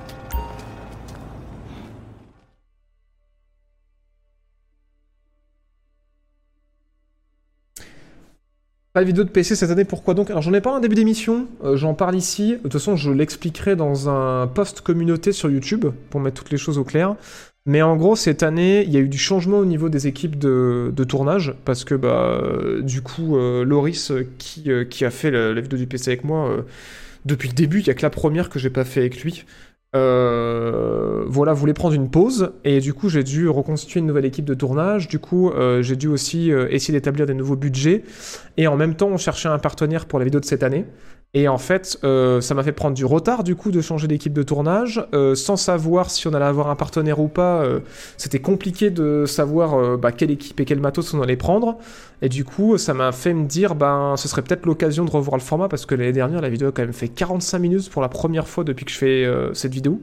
[8.99, 10.28] Pas de vidéo de PC cette année, pourquoi donc?
[10.28, 12.55] Alors j'en ai parlé en début d'émission, euh, j'en parle ici.
[12.55, 16.59] De toute façon, je l'expliquerai dans un post communauté sur YouTube pour mettre toutes les
[16.59, 17.14] choses au clair.
[17.64, 20.36] Mais en gros, cette année, il y a eu du changement au niveau des équipes
[20.36, 22.42] de, tournage, parce que bah,
[22.82, 26.24] du coup, euh, Loris, euh, qui, qui a fait la, la vidéo du PC avec
[26.24, 26.64] moi,
[27.24, 29.44] depuis le début, il y a que la première que j'ai pas fait avec lui.
[29.97, 34.45] Euh, voilà, voulait prendre une pause, et du coup, j'ai dû reconstituer une nouvelle équipe
[34.45, 35.09] de tournage.
[35.09, 38.05] Du coup, euh, j'ai dû aussi euh, essayer d'établir des nouveaux budgets,
[38.57, 40.84] et en même temps, on cherchait un partenaire pour la vidéo de cette année.
[41.35, 44.33] Et en fait, euh, ça m'a fait prendre du retard du coup de changer d'équipe
[44.33, 47.62] de tournage, euh, sans savoir si on allait avoir un partenaire ou pas.
[47.62, 47.81] euh,
[48.16, 51.76] C'était compliqué de savoir bah, quelle équipe et quel matos on allait prendre.
[52.22, 55.37] Et du coup, ça m'a fait me dire, ben, ce serait peut-être l'occasion de revoir
[55.37, 58.01] le format parce que l'année dernière, la vidéo a quand même fait 45 minutes pour
[58.01, 60.01] la première fois depuis que je fais cette vidéo.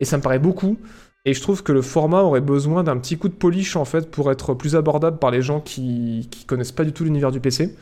[0.00, 0.78] Et ça me paraît beaucoup.
[1.26, 4.10] Et je trouve que le format aurait besoin d'un petit coup de polish en fait
[4.10, 7.40] pour être plus abordable par les gens qui, qui connaissent pas du tout l'univers du
[7.40, 7.74] PC.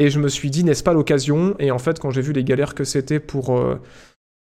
[0.00, 1.54] Et je me suis dit, n'est-ce pas l'occasion?
[1.58, 3.78] Et en fait, quand j'ai vu les galères que c'était pour, euh,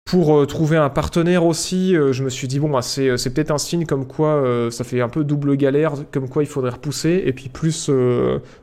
[0.05, 3.49] pour euh, trouver un partenaire aussi, euh, je me suis dit, bon, bah, c'est, peut-être
[3.49, 7.23] un signe comme quoi ça fait un peu double galère, comme quoi il faudrait repousser.
[7.25, 7.89] Et puis plus,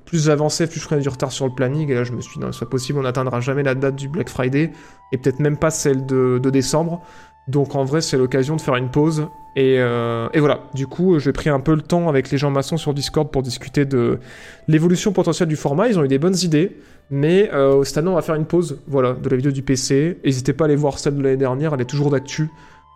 [0.05, 1.91] plus j'avançais, plus je prenais du retard sur le planning.
[1.91, 3.97] Et là, je me suis dit, non, c'est pas possible, on n'atteindra jamais la date
[3.97, 4.71] du Black Friday.
[5.11, 7.03] Et peut-être même pas celle de décembre.
[7.49, 9.27] Donc en vrai, c'est l'occasion de faire une pause.
[9.57, 12.51] Et, euh, et voilà, du coup, j'ai pris un peu le temps avec les gens
[12.51, 14.21] maçons sur Discord pour discuter de
[14.69, 15.89] l'évolution potentielle du format.
[15.89, 16.77] Ils ont eu des bonnes idées,
[17.11, 20.19] mais euh, cette année, on va faire une pause voilà, de la vidéo du PC.
[20.25, 22.51] N'hésitez pas à aller voir celle de l'année dernière, elle est toujours d'actu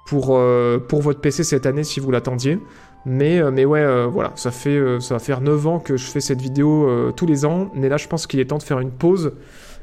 [0.07, 2.59] pour, euh, votre PC cette année si vous l'attendiez.
[3.05, 6.41] Mais, mais ouais, voilà, ça, fait, ça va faire 9 ans que je fais cette
[6.41, 7.69] vidéo tous les ans.
[7.75, 9.33] Mais là, je pense qu'il est temps de faire une pause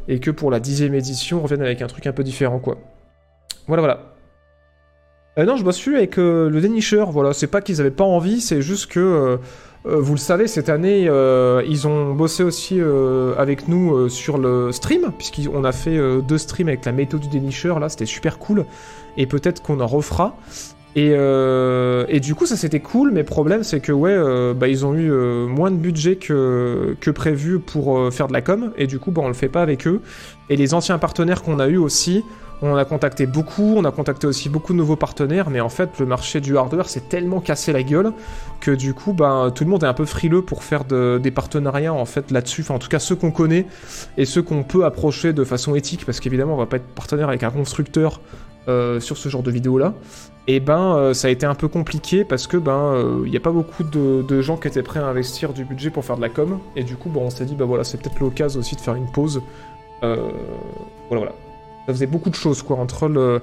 [0.08, 2.78] et que pour la dixième édition, on revienne avec un truc un peu différent, quoi.
[3.68, 4.19] Voilà, voilà.
[5.40, 7.12] Euh, non, je bosse plus avec euh, le dénicheur.
[7.12, 9.38] Voilà, c'est pas qu'ils avaient pas envie, c'est juste que euh,
[9.86, 12.82] vous le savez, cette année, ils ont bossé aussi
[13.38, 17.80] avec nous sur le stream, puisqu'on a fait deux streams avec la méthode du dénicheur.
[17.80, 18.66] Là, c'était super cool,
[19.16, 20.36] et peut-être qu'on en refera.
[20.98, 24.18] Et, euh, et du coup, ça c'était cool, mais problème, c'est que ouais,
[24.54, 25.10] bah, ils ont eu
[25.48, 29.22] moins de budget que, que prévu pour faire de la com, et du coup, bah,
[29.24, 30.02] on le fait pas avec eux.
[30.50, 32.26] Et les anciens partenaires qu'on a eu aussi,
[32.62, 36.00] on a contacté beaucoup, on a contacté aussi beaucoup de nouveaux partenaires, mais en fait,
[36.00, 38.12] le marché du hardware s'est tellement cassé la gueule
[38.60, 41.32] que du coup, ben, tout le monde est un peu frileux pour faire de- des
[41.32, 42.62] partenariats en fait là-dessus.
[42.62, 43.66] Enfin, en tout cas, ceux qu'on connaît
[44.18, 47.30] et ceux qu'on peut approcher de façon éthique, parce qu'évidemment, on va pas être partenaire
[47.30, 48.20] avec un constructeur
[48.68, 49.94] euh, sur ce genre de vidéo-là.
[50.48, 53.40] Et ben, euh, ça a été un peu compliqué parce que ben, il n'y a
[53.40, 56.30] pas beaucoup de, gens qui étaient prêts à investir du budget pour faire de la
[56.30, 56.60] com.
[56.76, 59.12] Et du coup, on s'est dit, bah voilà, c'est peut-être l'occasion aussi de faire une
[59.12, 59.42] pause.
[60.04, 60.30] Euh,
[61.10, 61.49] voilà, voilà.
[61.90, 63.42] Ça faisait beaucoup de choses, quoi, entre le,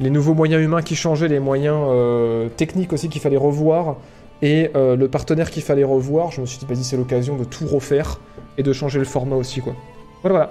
[0.00, 3.96] les nouveaux moyens humains qui changeaient, les moyens euh, techniques aussi qu'il fallait revoir,
[4.40, 6.30] et euh, le partenaire qu'il fallait revoir.
[6.30, 8.18] Je me suis dit, vas-y, c'est l'occasion de tout refaire
[8.56, 9.74] et de changer le format aussi, quoi.
[10.22, 10.50] Voilà,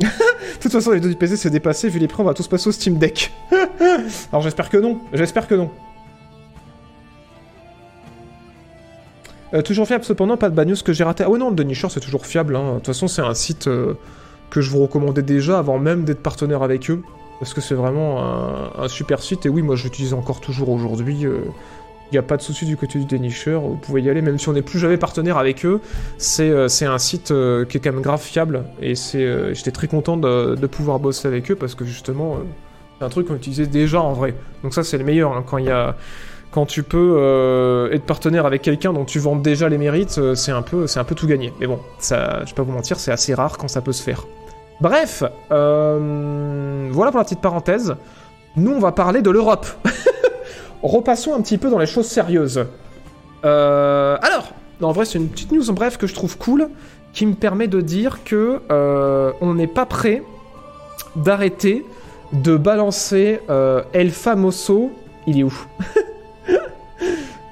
[0.00, 0.10] voilà.
[0.56, 2.48] de toute façon, les deux du PC c'est dépassé, vu les prix, on va tous
[2.48, 3.30] passer au Steam Deck.
[4.32, 5.70] Alors j'espère que non, j'espère que non.
[9.54, 11.22] Euh, toujours fiable, cependant, pas de bad news que j'ai raté.
[11.22, 12.56] Ah ouais, non, le Denisher, c'est toujours fiable.
[12.56, 12.70] hein.
[12.70, 13.68] De toute façon, c'est un site
[14.50, 17.02] que je vous recommandais déjà avant même d'être partenaire avec eux.
[17.40, 18.20] Parce que c'est vraiment
[18.76, 19.46] un, super site.
[19.46, 21.24] Et oui, moi, je l'utilise encore toujours aujourd'hui.
[22.10, 23.54] Il n'y a pas de souci du côté du Denisher.
[23.54, 25.80] Vous pouvez y aller, même si on n'est plus jamais partenaire avec eux.
[26.16, 28.64] C'est euh, un site euh, qui est quand même grave fiable.
[28.80, 32.38] Et euh, j'étais très content de, pouvoir bosser avec eux parce que justement, euh,
[32.98, 34.34] c'est un truc qu'on utilisait déjà en vrai.
[34.62, 35.36] Donc ça, c'est le meilleur.
[35.36, 35.44] hein.
[35.46, 35.96] Quand il y a
[36.50, 40.34] quand tu peux euh, être partenaire avec quelqu'un dont tu vends déjà les mérites, euh,
[40.34, 41.52] c'est un peu, un peu tout gagné.
[41.60, 44.02] Mais bon, ça, je vais pas vous mentir, c'est assez rare quand ça peut se
[44.02, 44.26] faire.
[44.80, 47.94] Bref, euh, voilà pour la petite parenthèse.
[48.56, 49.66] Nous, on va parler de l'Europe.
[50.82, 52.64] Repassons un petit peu dans les choses sérieuses.
[53.42, 56.68] Alors, en vrai, c'est une petite news en bref que je trouve cool,
[57.12, 58.60] qui me permet de dire que
[59.40, 60.22] on n'est pas prêt
[61.16, 61.84] d'arrêter
[62.32, 63.40] de balancer
[63.92, 64.92] El Famoso.
[65.26, 65.52] Il est où?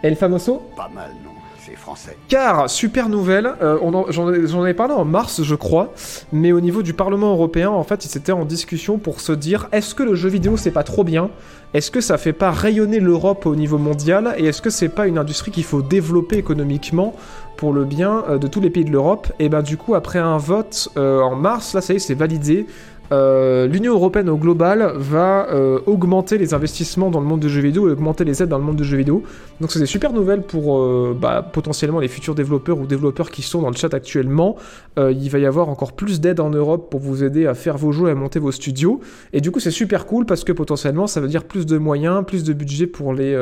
[0.07, 2.17] El Famoso Pas mal, non C'est français.
[2.29, 5.93] car, super nouvelle, euh, on en- j'en ai, j'en ai parlé en mars, je crois,
[6.33, 9.69] mais au niveau du Parlement européen, en fait, ils étaient en discussion pour se dire
[9.73, 11.29] est-ce que le jeu vidéo c'est pas trop bien?
[11.75, 14.35] Est-ce que ça fait pas rayonner l'Europe au niveau mondial?
[14.39, 17.15] Et est-ce que c'est pas une industrie qu'il faut développer économiquement
[17.57, 19.33] pour le bien euh, de tous les pays de l'Europe?
[19.41, 22.15] Et ben, du coup, après un vote euh, en mars, là, ça y est, c'est
[22.15, 22.67] validé.
[23.13, 27.61] Euh, L'Union européenne au global va euh, augmenter les investissements dans le monde du jeu
[27.61, 29.23] vidéo et augmenter les aides dans le monde du jeu vidéo.
[29.61, 33.43] Donc c'est des super nouvelles pour euh, bah, potentiellement les futurs développeurs ou développeurs qui
[33.43, 34.57] sont dans le chat actuellement.
[34.99, 37.93] Il va y avoir encore plus d'aides en Europe pour vous aider à faire vos
[37.93, 39.01] jeux et à monter vos studios.
[39.35, 42.25] Et du coup c'est super cool parce que potentiellement ça veut dire plus de moyens,
[42.25, 43.37] plus de budget pour les,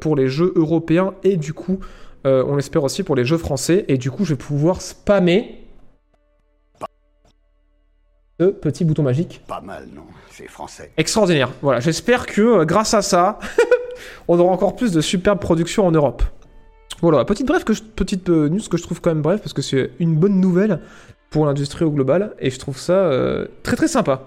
[0.00, 1.78] pour les jeux européens et du coup
[2.24, 3.86] on l'espère aussi pour les jeux français.
[3.88, 5.67] Et du coup je vais pouvoir spammer
[8.40, 10.92] ce petit bouton magique Pas mal, non C'est français.
[10.96, 11.50] extraordinaire.
[11.62, 13.38] Voilà, j'espère que euh, grâce à ça,
[14.28, 16.22] on aura encore plus de superbes productions en Europe.
[17.00, 19.52] Voilà, petite bref que je- petite euh, news que je trouve quand même bref parce
[19.52, 20.80] que c'est une bonne nouvelle
[21.30, 24.22] pour l'industrie au global et je trouve ça euh, très très sympa.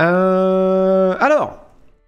[0.00, 1.58] Euh, alors,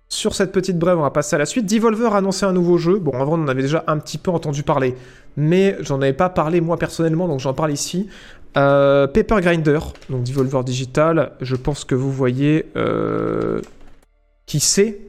[0.09, 1.67] sur cette petite brève, on va passer à la suite.
[1.67, 2.99] Devolver a annoncé un nouveau jeu.
[2.99, 4.95] Bon, en vrai, on en avait déjà un petit peu entendu parler,
[5.37, 8.09] mais j'en avais pas parlé moi personnellement, donc j'en parle ici.
[8.57, 13.61] Euh, Paper Grinder, donc Devolver Digital, je pense que vous voyez euh,
[14.47, 15.01] qui c'est.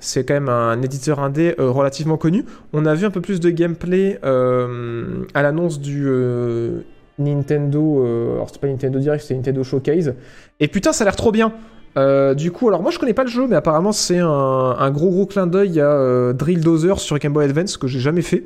[0.00, 2.44] C'est quand même un éditeur indé euh, relativement connu.
[2.72, 6.06] On a vu un peu plus de gameplay euh, à l'annonce du
[7.18, 8.04] Nintendo.
[8.34, 10.14] alors, c'est pas Nintendo Direct, c'est Nintendo Showcase.
[10.60, 11.52] Et putain, ça a l'air trop bien!
[11.96, 15.10] Euh, du coup, alors moi je connais pas le jeu, mais apparemment c'est un, gros
[15.10, 18.44] gros clin d'œil à euh, Drill Dozer sur Game Boy Advance que j'ai jamais fait.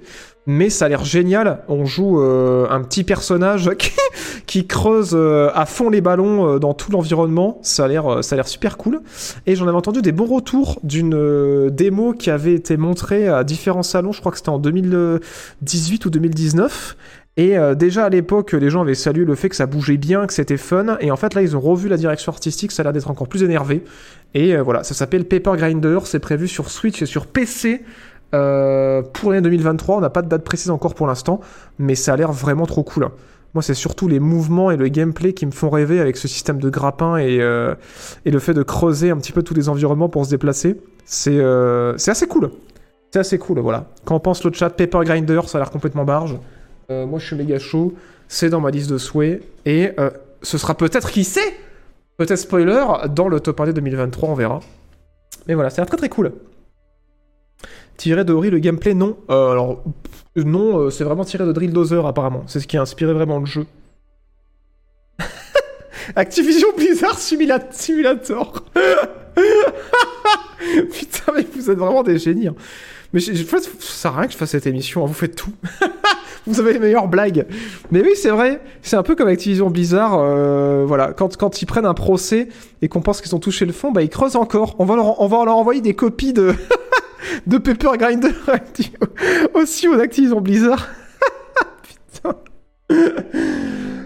[0.49, 1.65] Mais ça a l'air génial.
[1.69, 3.71] On joue euh, un petit personnage
[4.47, 7.59] qui, creuse à fond les ballons dans tout l'environnement.
[7.63, 9.01] Ça a l'air, ça a l'air super cool.
[9.47, 13.83] Et j'en avais entendu des bons retours d'une démo qui avait été montrée à différents
[13.83, 14.13] salons.
[14.13, 16.97] Je crois que c'était en 2018 ou 2019.
[17.39, 20.27] Et euh, déjà à l'époque, les gens avaient salué le fait que ça bougeait bien,
[20.27, 20.97] que c'était fun.
[21.01, 22.73] Et en fait, là, ils ont revu la direction artistique.
[22.73, 23.85] Ça a l'air d'être encore plus énervé.
[24.35, 25.99] Et euh, voilà, ça s'appelle Paper Grinder.
[26.05, 27.83] C'est prévu sur Switch et sur PC.
[28.35, 31.41] euh, pour l'année 2023, on n'a pas de date précise encore pour l'instant,
[31.79, 33.05] mais ça a l'air vraiment trop cool.
[33.05, 33.13] hein.
[33.55, 36.59] Moi, c'est surtout les mouvements et le gameplay qui me font rêver avec ce système
[36.59, 40.27] de grappin et, et le fait de creuser un petit peu tous les environnements pour
[40.27, 40.79] se déplacer.
[41.07, 41.41] C'est
[41.97, 42.51] c'est assez cool.
[43.11, 43.87] C'est assez cool, voilà.
[44.05, 46.37] Quand on pense le chat Paper Grinder, ça a l'air complètement barge.
[46.91, 47.95] Euh, moi, je suis méga chaud.
[48.29, 49.43] C'est dans ma liste de souhaits.
[49.65, 50.11] Et euh,
[50.43, 51.55] ce sera peut-être, qui sait
[52.17, 54.61] Peut-être spoiler, dans le top 1 2023, on verra.
[55.47, 56.33] Mais voilà, l'air très très cool.
[57.99, 59.17] Tiré de Ori, le gameplay, non.
[59.31, 59.83] Euh, alors,
[60.35, 62.43] non, c'est vraiment tiré de Drill Dozer, apparemment.
[62.47, 63.67] C'est ce qui a inspiré vraiment le jeu.
[66.17, 68.65] Activision Blizzard Simula- Simulator.
[70.93, 72.49] Putain, mais vous êtes vraiment des génies.
[72.49, 72.55] hein.
[73.13, 73.33] Mais ça
[73.79, 75.53] sert à rien que je fasse cette émission, hein, vous faites tout.
[76.47, 77.47] vous avez les meilleures blagues.
[77.91, 81.67] Mais oui, c'est vrai, c'est un peu comme Activision Blizzard, euh, voilà, quand, quand ils
[81.67, 82.49] prennent un procès
[82.83, 84.77] et qu'on pense qu'ils ont touché le fond, bah ils creusent encore.
[84.79, 86.55] On va leur, on va leur envoyer des copies de,
[87.47, 88.29] de Paper Grinder
[89.55, 90.89] aussi aux Activision Blizzard.
[92.13, 92.37] Putain.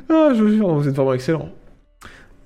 [0.09, 1.49] Ah, je vous jure, vous êtes vraiment excellent.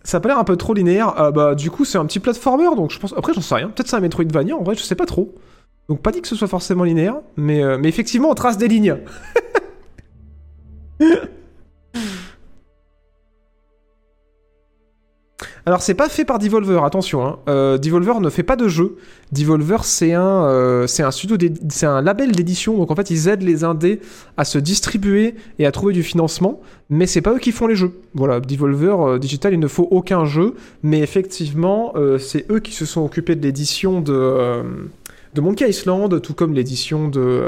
[0.03, 1.14] Ça a pas l'air un peu trop linéaire.
[1.16, 3.14] Ah, bah, du coup, c'est un petit platformer, donc je pense.
[3.16, 3.68] Après, j'en sais rien.
[3.68, 5.34] Peut-être c'est un Metroidvania, en vrai, je sais pas trop.
[5.88, 8.68] Donc, pas dit que ce soit forcément linéaire, mais, euh, mais effectivement, on trace des
[8.68, 8.99] lignes.
[15.66, 17.24] Alors, c'est pas fait par Devolver, attention.
[17.24, 17.38] Hein.
[17.49, 18.97] Euh, Devolver ne fait pas de jeu.
[19.32, 21.38] Devolver, c'est un, euh, un studio,
[21.70, 22.76] c'est un label d'édition.
[22.76, 24.01] Donc, en fait, ils aident les indés
[24.36, 26.61] à se distribuer et à trouver du financement.
[26.90, 27.92] Mais c'est pas eux qui font les jeux.
[28.12, 30.55] Voilà, Devolver euh, Digital, il ne faut aucun jeu.
[30.82, 34.62] Mais effectivement, c'est eux qui se sont occupés de l'édition de,
[35.32, 37.42] de Monkey Island, tout comme l'édition de.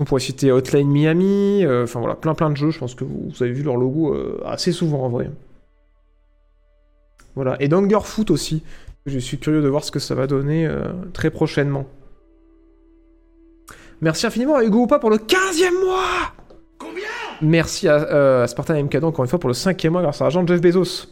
[0.00, 1.64] On pourrait citer Hotline Miami.
[1.64, 2.70] euh, Enfin, voilà, plein plein de jeux.
[2.70, 5.30] Je pense que vous, vous avez vu leur logo euh, assez souvent en vrai.
[7.34, 7.68] Voilà, et
[8.02, 8.62] Foot aussi.
[9.06, 11.86] Je suis curieux de voir ce que ça va donner euh, très prochainement.
[14.00, 16.32] Merci infiniment à Hugo Oupa pour le 15e mois
[16.78, 17.04] Combien?
[17.42, 20.42] Merci à, euh, à Spartan encore une fois pour le 5e mois grâce à l'argent
[20.42, 21.06] de Jeff Bezos.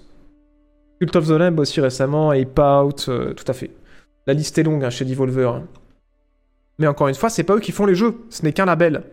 [1.00, 3.70] Cult of the Lamb aussi récemment, Ape Out, euh, tout à fait.
[4.26, 5.54] La liste est longue hein, chez Devolver.
[5.54, 5.64] hein.
[6.82, 9.04] Mais encore une fois, c'est pas eux qui font les jeux, ce n'est qu'un label.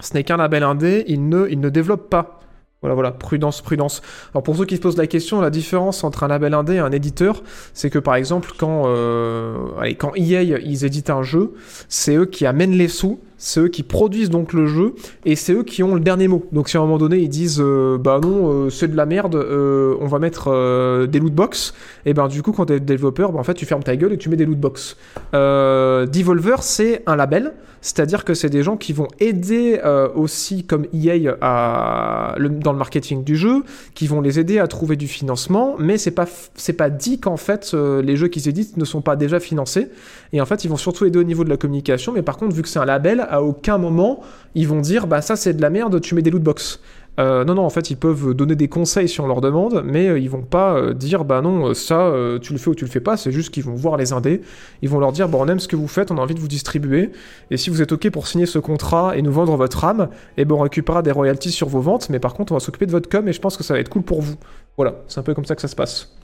[0.00, 2.40] Ce n'est qu'un label indé, ils ne, ils ne développent pas.
[2.80, 4.00] Voilà, voilà, prudence, prudence.
[4.32, 6.78] Alors pour ceux qui se posent la question, la différence entre un label indé et
[6.78, 7.42] un éditeur,
[7.74, 11.52] c'est que par exemple, quand, euh, allez, quand EA, ils éditent un jeu,
[11.90, 15.54] c'est eux qui amènent les sous, c'est eux qui produisent donc le jeu, et c'est
[15.54, 16.44] eux qui ont le dernier mot.
[16.52, 19.06] Donc si à un moment donné, ils disent, euh, bah non, euh, c'est de la
[19.06, 21.74] merde, euh, on va mettre des loot box,
[22.04, 24.18] et ben du coup, quand t'es développeur, bah, en fait, tu fermes ta gueule et
[24.18, 24.96] tu mets des loot box.
[25.32, 29.80] Devolver, c'est un label, c'est-à-dire que c'est des gens qui vont aider
[30.14, 33.62] aussi, comme EA, dans le marketing du jeu,
[33.94, 36.26] qui vont les aider à trouver du financement, mais c'est pas,
[36.56, 39.88] c'est pas dit qu'en fait, les jeux qu'ils éditent ne sont pas déjà financés.
[40.34, 42.54] Et en fait, ils vont surtout aider au niveau de la communication, mais par contre,
[42.54, 44.20] vu que c'est un label, à aucun moment,
[44.54, 46.80] ils vont dire, bah ça c'est de la merde, tu mets des loot box.
[47.18, 50.08] Euh, non, non, en fait, ils peuvent donner des conseils si on leur demande, mais
[50.08, 52.10] euh, ils vont pas euh, dire, bah non, euh, ça,
[52.40, 54.40] tu le fais ou tu le fais pas, c'est juste qu'ils vont voir les indés,
[54.80, 56.40] ils vont leur dire, bon, on aime ce que vous faites, on a envie de
[56.40, 57.10] vous distribuer,
[57.50, 60.08] et si vous êtes OK pour signer ce contrat et nous vendre votre âme,
[60.38, 62.86] eh ben on récupérera des royalties sur vos ventes, mais par contre, on va s'occuper
[62.86, 64.36] de votre com, et je pense que ça va être cool pour vous.
[64.76, 66.19] Voilà, c'est un peu comme ça que ça se passe.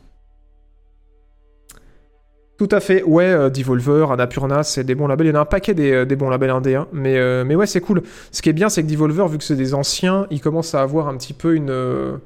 [2.59, 5.27] Tout à fait, ouais, euh, Devolver, Annapurna, c'est des bons labels.
[5.27, 6.89] Il y en a un paquet des, euh, des bons labels indés, hein.
[6.91, 8.03] mais, euh, mais ouais, c'est cool.
[8.33, 10.81] Ce qui est bien, c'est que Devolver, vu que c'est des anciens, ils commencent à
[10.81, 11.69] avoir un petit peu une.
[11.69, 12.17] euh,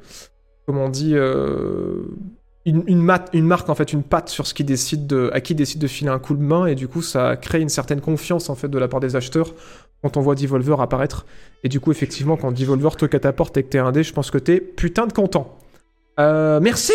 [0.67, 1.17] comment on dit
[2.67, 5.89] une, marque en fait, une patte sur ce qui décide de, à qui décide de
[5.89, 8.69] filer un coup de main et du coup ça crée une certaine confiance en fait
[8.69, 9.55] de la part des acheteurs
[10.03, 11.27] quand on voit Devolver apparaître
[11.65, 14.39] et du coup effectivement quand Devolver te catapporte et que t'es indé, je pense que
[14.39, 15.59] t'es putain de content.
[16.19, 16.93] Euh, merci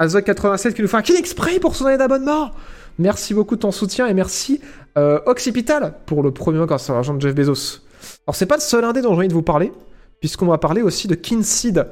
[0.00, 2.50] Azog87 qui nous fait un kill exprès pour son année d'abonnement.
[2.98, 4.60] Merci beaucoup de ton soutien et merci
[4.96, 7.80] euh, Occipital pour le premier mois grâce à l'argent de Jeff Bezos.
[8.26, 9.72] Alors c'est pas le seul indé dont j'ai envie de vous parler,
[10.20, 11.86] puisqu'on va parler aussi de Kinseed.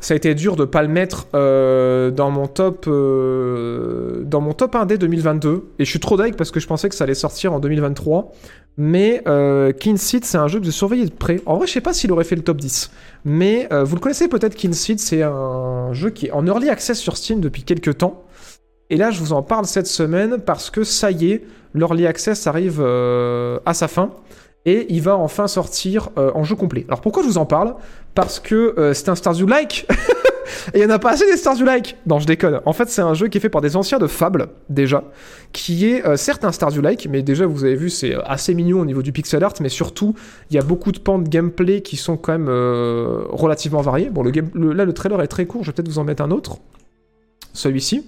[0.00, 4.52] Ça a été dur de pas le mettre euh, dans mon top euh, dans mon
[4.52, 7.14] top 1D 2022 et je suis trop deg parce que je pensais que ça allait
[7.14, 8.32] sortir en 2023
[8.76, 11.40] mais euh, Kinseed c'est un jeu que je surveillais de près.
[11.46, 12.92] En vrai je sais pas s'il aurait fait le top 10
[13.24, 17.16] mais vous le connaissez peut-être Kinseed c'est un jeu qui est en early access sur
[17.16, 18.24] Steam depuis quelques temps.
[18.90, 21.44] Et là je vous en parle cette semaine parce que ça y est
[21.74, 24.12] l'early access arrive à sa fin
[24.68, 26.84] et il va enfin sortir euh, en jeu complet.
[26.88, 27.74] Alors pourquoi je vous en parle?
[28.14, 29.86] Parce que euh, c'est un Stardew-like
[30.74, 32.60] Et il n'y en a pas assez des Stardew-like Non, je déconne.
[32.64, 35.04] En fait, c'est un jeu qui est fait par des anciens de Fable, déjà,
[35.52, 38.84] qui est euh, certes un Stardew-like, mais déjà, vous avez vu, c'est assez mignon au
[38.86, 40.14] niveau du pixel art, mais surtout,
[40.50, 44.08] il y a beaucoup de pans de gameplay qui sont quand même relativement variés.
[44.10, 46.30] Bon, le- là, le trailer est très court, je vais peut-être vous en mettre un
[46.30, 46.56] autre.
[47.52, 48.04] Celui-ci.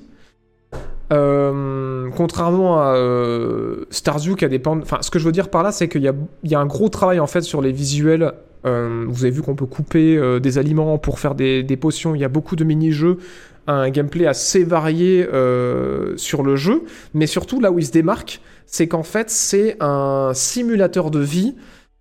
[1.12, 4.61] Euh, contrairement à euh, Stardew qui a des.
[4.64, 7.20] Enfin, ce que je veux dire par là, c'est qu'il y a, un gros travail
[7.20, 8.32] en fait sur les visuels.
[8.66, 12.14] Euh, vous avez vu qu'on peut couper euh, des aliments pour faire des, potions.
[12.14, 13.18] Il y a beaucoup de mini-jeux,
[13.66, 15.26] un gameplay assez varié
[16.16, 16.84] sur le jeu.
[17.14, 21.56] Mais surtout, là où il se démarque, c'est qu'en fait, c'est un simulateur de vie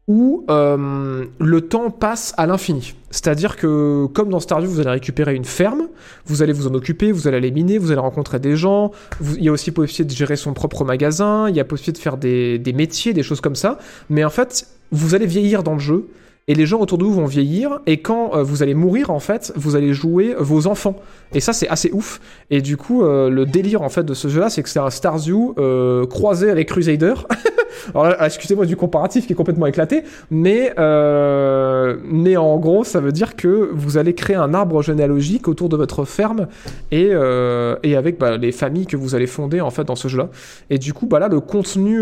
[0.10, 2.95] où euh, le temps passe à l'infini.
[3.12, 5.84] C'est-à-dire que, comme dans Stardew, vous allez récupérer une ferme,
[6.26, 8.91] vous allez vous en occuper, vous allez aller miner, vous allez rencontrer des gens,
[9.22, 12.03] il y a aussi possibilité de gérer son propre magasin, il y a possibilité de
[12.03, 13.78] faire des métiers, des choses comme ça,
[14.10, 16.07] mais en fait, vous allez vieillir dans le jeu,
[16.50, 19.20] et les gens autour de vous vont vieillir, et quand euh, vous allez mourir, en
[19.20, 20.95] fait, vous allez jouer vos enfants.
[21.32, 22.20] Et ça, c'est assez ouf.
[22.50, 24.89] Et du coup, euh, le délire, en fait, de ce jeu-là, c'est que c'est un
[24.89, 27.14] Stardew euh, croisé avec Crusader.
[27.93, 33.12] Alors là, excusez-moi du comparatif qui est complètement éclaté, mais, mais en gros, ça veut
[33.12, 36.47] dire que vous allez créer un arbre généalogique autour de votre ferme
[36.91, 37.12] et,
[37.84, 40.30] et avec bah, les familles que vous allez fonder en fait dans ce jeu-là.
[40.70, 42.02] Et du coup, bah là, le contenu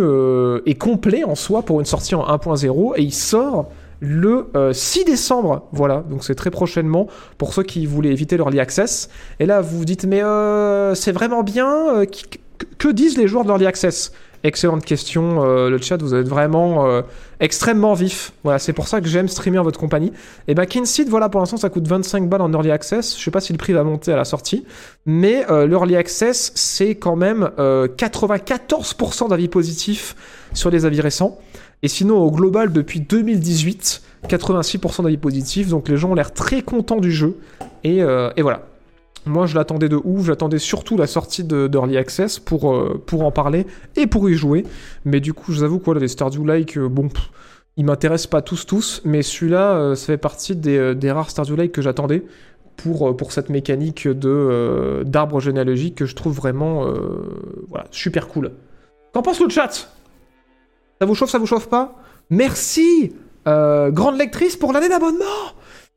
[0.65, 3.69] est complet en soi pour une sortie en 1.0 et il sort
[3.99, 5.67] le euh, 6 décembre.
[5.71, 9.09] Voilà, donc c'est très prochainement pour ceux qui voulaient éviter l'early access.
[9.39, 11.95] Et là, vous vous dites, mais euh, c'est vraiment bien.
[11.97, 14.11] euh, que- disent les joueurs de l'early access
[14.43, 17.01] Excellente question, euh, le chat, vous êtes vraiment euh,
[17.39, 18.33] extrêmement vif.
[18.43, 20.13] Voilà, c'est pour ça que j'aime streamer en votre compagnie.
[20.47, 23.17] Et bah, Kinseed, voilà, pour l'instant, ça coûte 25 balles en early access.
[23.17, 24.63] Je sais pas si le prix va monter à la sortie,
[25.07, 30.15] mais euh, l'early access, c'est quand même euh, 94% d'avis positifs
[30.53, 31.39] sur les avis récents.
[31.83, 35.69] Et sinon, au global, depuis 2018, 86% d'avis positifs.
[35.69, 37.37] Donc les gens ont l'air très contents du jeu.
[37.83, 38.63] Et, euh, et voilà.
[39.25, 40.25] Moi, je l'attendais de ouf.
[40.25, 44.33] J'attendais surtout la sortie de d'Early Access pour, euh, pour en parler et pour y
[44.33, 44.63] jouer.
[45.05, 47.29] Mais du coup, je vous avoue que voilà, les Stardew-like, euh, bon, pff,
[47.75, 49.01] ils m'intéressent pas tous, tous.
[49.05, 52.23] Mais celui-là, ça fait partie des, des rares Stardew-like que j'attendais
[52.75, 56.91] pour, pour cette mécanique d'arbre généalogique que je trouve vraiment
[57.67, 58.51] voilà, super cool.
[59.13, 59.89] Qu'en pense le chat?
[60.99, 61.95] Ça vous chauffe, ça vous chauffe pas
[62.29, 63.13] Merci
[63.47, 65.53] euh, Grande lectrice pour l'année d'abonnement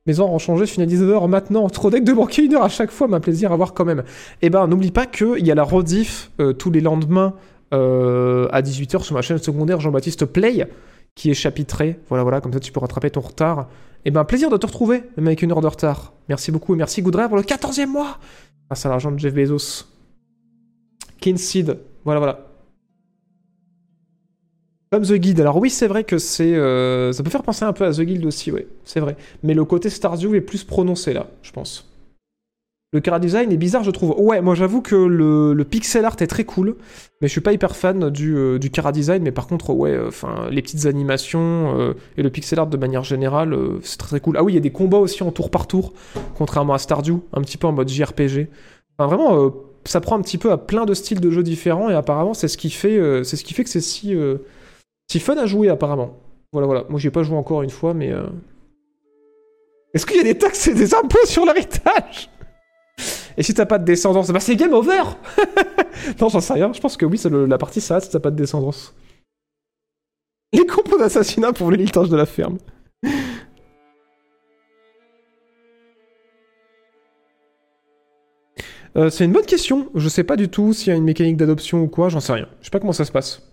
[0.06, 1.68] mes heures ont changé, je finis à 19h maintenant.
[1.68, 4.02] Trop deck de manquer une heure à chaque fois, m'a plaisir à voir quand même.
[4.40, 7.34] Et ben, n'oublie pas qu'il y a la rediff euh, tous les lendemains
[7.74, 10.66] euh, à 18h sur ma chaîne secondaire Jean-Baptiste Play,
[11.14, 12.00] qui est chapitré.
[12.08, 13.68] Voilà, voilà, comme ça tu peux rattraper ton retard.
[14.06, 16.14] Et ben, plaisir de te retrouver, même avec une heure de retard.
[16.28, 18.18] Merci beaucoup et merci Goodray pour le 14e mois
[18.68, 19.84] Grâce à l'argent de Jeff Bezos.
[21.20, 22.49] Kinseed, voilà, voilà.
[24.92, 25.40] Comme The Guild.
[25.40, 26.54] Alors oui, c'est vrai que c'est...
[26.54, 28.66] euh, ça peut faire penser un peu à The Guild aussi, ouais.
[28.84, 29.16] C'est vrai.
[29.42, 31.90] Mais le côté Stardew est plus prononcé là, je pense.
[32.92, 34.16] Le cara design est bizarre, je trouve.
[34.18, 36.74] Ouais, moi j'avoue que le, pixel art est très cool,
[37.20, 39.22] mais je suis pas hyper fan du, euh, design.
[39.22, 43.04] Mais par contre, ouais, enfin les petites animations euh, et le pixel art de manière
[43.04, 44.36] générale, euh, c'est très très cool.
[44.36, 45.92] Ah oui, il y a des combats aussi en tour par tour,
[46.34, 48.48] contrairement à Stardew, un petit peu en mode JRPG.
[48.98, 49.50] Enfin vraiment, euh,
[49.84, 52.48] ça prend un petit peu à plein de styles de jeux différents et apparemment c'est
[52.48, 54.16] ce qui fait, euh, c'est ce qui fait que c'est si,
[55.10, 56.16] si fun à jouer apparemment.
[56.52, 56.84] Voilà, voilà.
[56.88, 58.12] Moi, j'y ai pas joué encore une fois, mais.
[58.12, 58.26] euh,
[59.92, 62.30] Est-ce qu'il y a des taxes et des impôts sur l'héritage?
[63.36, 65.02] Et si t'as pas de descendance, bah c'est game over
[66.20, 66.72] Non, j'en sais rien.
[66.72, 68.94] Je pense que oui, c'est la partie ça, si t'as pas de descendance.
[70.52, 72.58] Les complots d'assassinat pour l'héritage de la ferme.
[78.96, 79.88] Euh, c'est une bonne question.
[79.94, 82.32] Je sais pas du tout s'il y a une mécanique d'adoption ou quoi, j'en sais
[82.32, 82.48] rien.
[82.60, 83.49] Je sais pas comment ça se passe.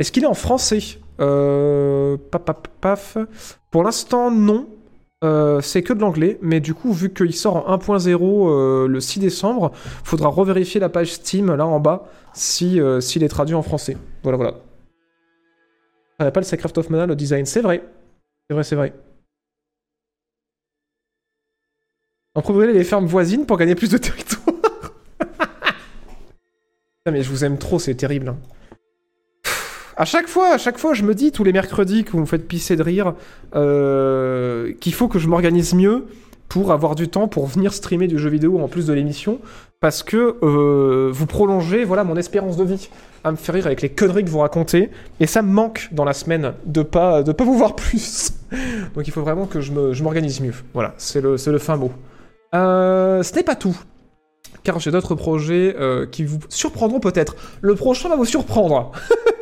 [0.00, 0.78] Est-ce qu'il est en français
[1.20, 2.16] euh...
[2.30, 3.18] Paf, paf, paf.
[3.70, 4.66] Pour l'instant, non.
[5.22, 9.00] euh, c'est que de l'anglais, mais du coup, vu qu'il sort en 1.0 euh, le
[9.00, 9.72] 6 décembre,
[10.02, 13.98] faudra revérifier la page Steam là en bas si euh, s'il est traduit en français.
[14.22, 14.54] Voilà, voilà.
[16.18, 17.84] Ça n'a pas le of Mana, le design, c'est vrai.
[18.48, 18.94] C'est vrai, c'est vrai.
[22.34, 24.56] Improviser les fermes voisines pour gagner plus de territoire.
[27.12, 28.28] Mais je vous aime trop, c'est terrible.
[28.30, 28.38] hein.
[30.00, 32.24] À chaque fois, à chaque fois, je me dis tous les mercredis que vous me
[32.24, 33.12] faites pisser de rire
[33.54, 36.06] euh, qu'il faut que je m'organise mieux
[36.48, 39.40] pour avoir du temps pour venir streamer du jeu vidéo en plus de l'émission
[39.78, 42.88] parce que euh, vous prolongez voilà mon espérance de vie
[43.24, 44.88] à me faire rire avec les conneries que vous racontez
[45.20, 48.32] et ça me manque dans la semaine de pas de pas vous voir plus.
[48.94, 50.54] Donc il faut vraiment que je m'organise mieux.
[50.72, 51.92] Voilà c'est le fin mot.
[52.54, 53.78] Euh, ce n'est pas tout
[54.62, 55.76] car j'ai d'autres projets
[56.10, 57.36] qui vous surprendront peut-être.
[57.60, 58.92] Le prochain va vous surprendre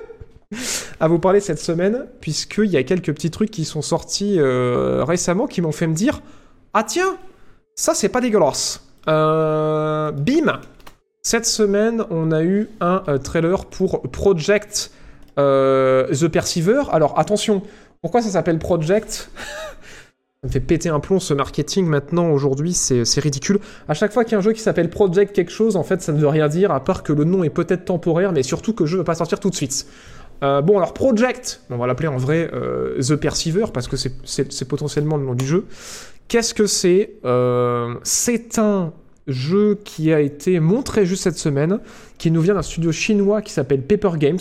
[1.01, 5.05] à vous parler cette semaine, puisqu'il y a quelques petits trucs qui sont sortis euh,
[5.05, 6.21] récemment qui m'ont fait me dire
[6.75, 7.17] Ah tiens,
[7.75, 8.83] ça c'est pas dégueulasse.
[9.09, 10.61] Euh, bim
[11.23, 14.91] Cette semaine, on a eu un euh, trailer pour Project
[15.37, 16.83] The Perceiver.
[16.91, 17.63] Alors attention,
[18.03, 19.31] pourquoi ça s'appelle Project?
[20.41, 23.59] Ça me fait péter un plomb ce marketing maintenant, aujourd'hui, c'est c'est ridicule.
[23.89, 26.01] À chaque fois qu'il y a un jeu qui s'appelle Project quelque chose, en fait,
[26.01, 28.73] ça ne veut rien dire, à part que le nom est peut-être temporaire, mais surtout
[28.73, 29.89] que le jeu ne va pas sortir tout de suite.
[30.43, 34.65] Euh, bon, alors Project, on va l'appeler en vrai euh, The Perceiver, parce que c'est-
[34.69, 35.65] potentiellement le nom du jeu.
[36.29, 38.93] Qu'est-ce que c'est Euh, C'est un
[39.27, 41.81] jeu qui a été montré juste cette semaine,
[42.19, 44.39] qui nous vient d'un studio chinois qui s'appelle Paper Games,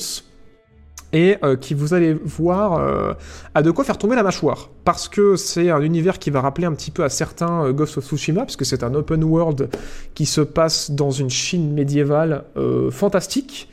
[1.14, 3.14] et qui, vous allez voir, euh,
[3.56, 4.70] a de quoi faire tomber la mâchoire.
[4.84, 8.06] Parce que c'est un univers qui va rappeler un petit peu à certains Ghost of
[8.06, 9.70] Tsushima, parce que c'est un open world
[10.14, 12.44] qui se passe dans une Chine médiévale
[12.92, 13.70] fantastique.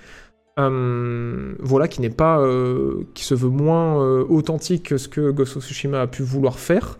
[0.58, 5.30] Euh, voilà, qui n'est pas, euh, qui se veut moins euh, authentique que ce que
[5.32, 6.98] Ghost of Tsushima a pu vouloir faire.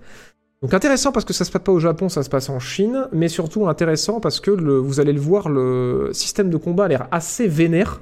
[0.62, 3.06] Donc intéressant parce que ça se passe pas au Japon, ça se passe en Chine,
[3.12, 7.08] mais surtout intéressant parce que vous allez le voir, le système de combat a l'air
[7.10, 8.00] assez vénère.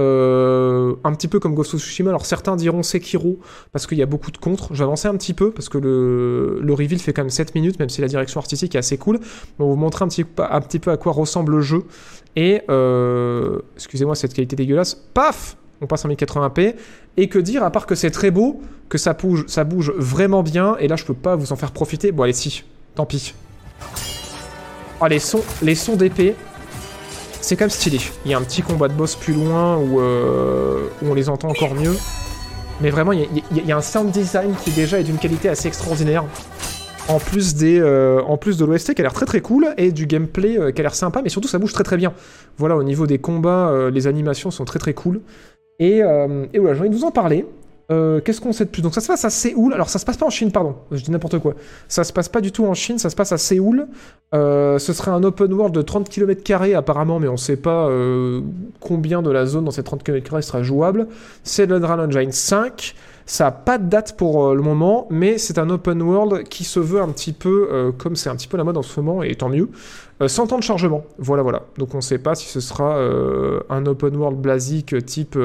[0.00, 2.10] Euh, un petit peu comme Ghost of Tsushima.
[2.10, 3.38] Alors certains diront Sekiro
[3.72, 4.74] parce qu'il y a beaucoup de contres.
[4.74, 8.00] J'avançais un petit peu parce que le, reveal fait quand même 7 minutes, même si
[8.00, 9.20] la direction artistique est assez cool.
[9.58, 11.84] On va vous montrer un petit, peu- à quoi ressemble le jeu.
[12.34, 14.94] Et euh, excusez-moi cette qualité dégueulasse.
[14.94, 16.74] Paf On passe en 1080p.
[17.16, 20.42] Et que dire à part que c'est très beau, que ça bouge, ça bouge vraiment
[20.42, 20.76] bien.
[20.80, 22.10] Et là je peux pas vous en faire profiter.
[22.10, 22.64] Bon allez si,
[22.96, 23.34] tant pis.
[25.00, 26.34] Oh les sons, les sons d'épée.
[27.44, 27.98] C'est quand même stylé.
[28.24, 31.50] Il y a un petit combat de boss plus loin où, euh, on les entend
[31.50, 31.92] encore mieux.
[32.80, 36.24] Mais vraiment, il y, a- un sound design qui déjà est d'une qualité assez extraordinaire.
[37.06, 39.92] En plus, des, euh, en plus de l'OST qui a l'air très très cool et
[39.92, 42.14] du gameplay euh, qui a l'air sympa, mais surtout ça bouge très très bien.
[42.56, 45.20] Voilà, au niveau des combats, les animations sont très très cool.
[45.80, 47.44] Et, et voilà, j'ai envie de vous en parler.
[47.90, 48.82] Euh, Qu'est-ce qu'on sait de plus?
[48.82, 49.74] Donc ça se passe à Séoul.
[49.74, 50.76] Alors ça se passe pas en Chine, pardon.
[50.90, 51.54] Je dis n'importe quoi.
[51.88, 53.86] Ça se passe pas du tout en Chine, ça se passe à Séoul.
[54.34, 58.40] Euh, ce serait un open world de 30 km apparemment, mais on sait pas euh,
[58.80, 61.08] combien de la zone dans ces 30 km sera jouable.
[61.42, 62.94] C'est le Unreal Engine 5.
[63.26, 66.64] Ça n'a pas de date pour euh, le moment, mais c'est un open world qui
[66.64, 69.00] se veut un petit peu, euh, comme c'est un petit peu la mode en ce
[69.00, 69.70] moment, et tant mieux,
[70.20, 71.04] euh, sans temps de chargement.
[71.18, 71.62] Voilà, voilà.
[71.78, 72.98] Donc on ne sait pas si ce sera
[73.70, 75.38] un open world blasique type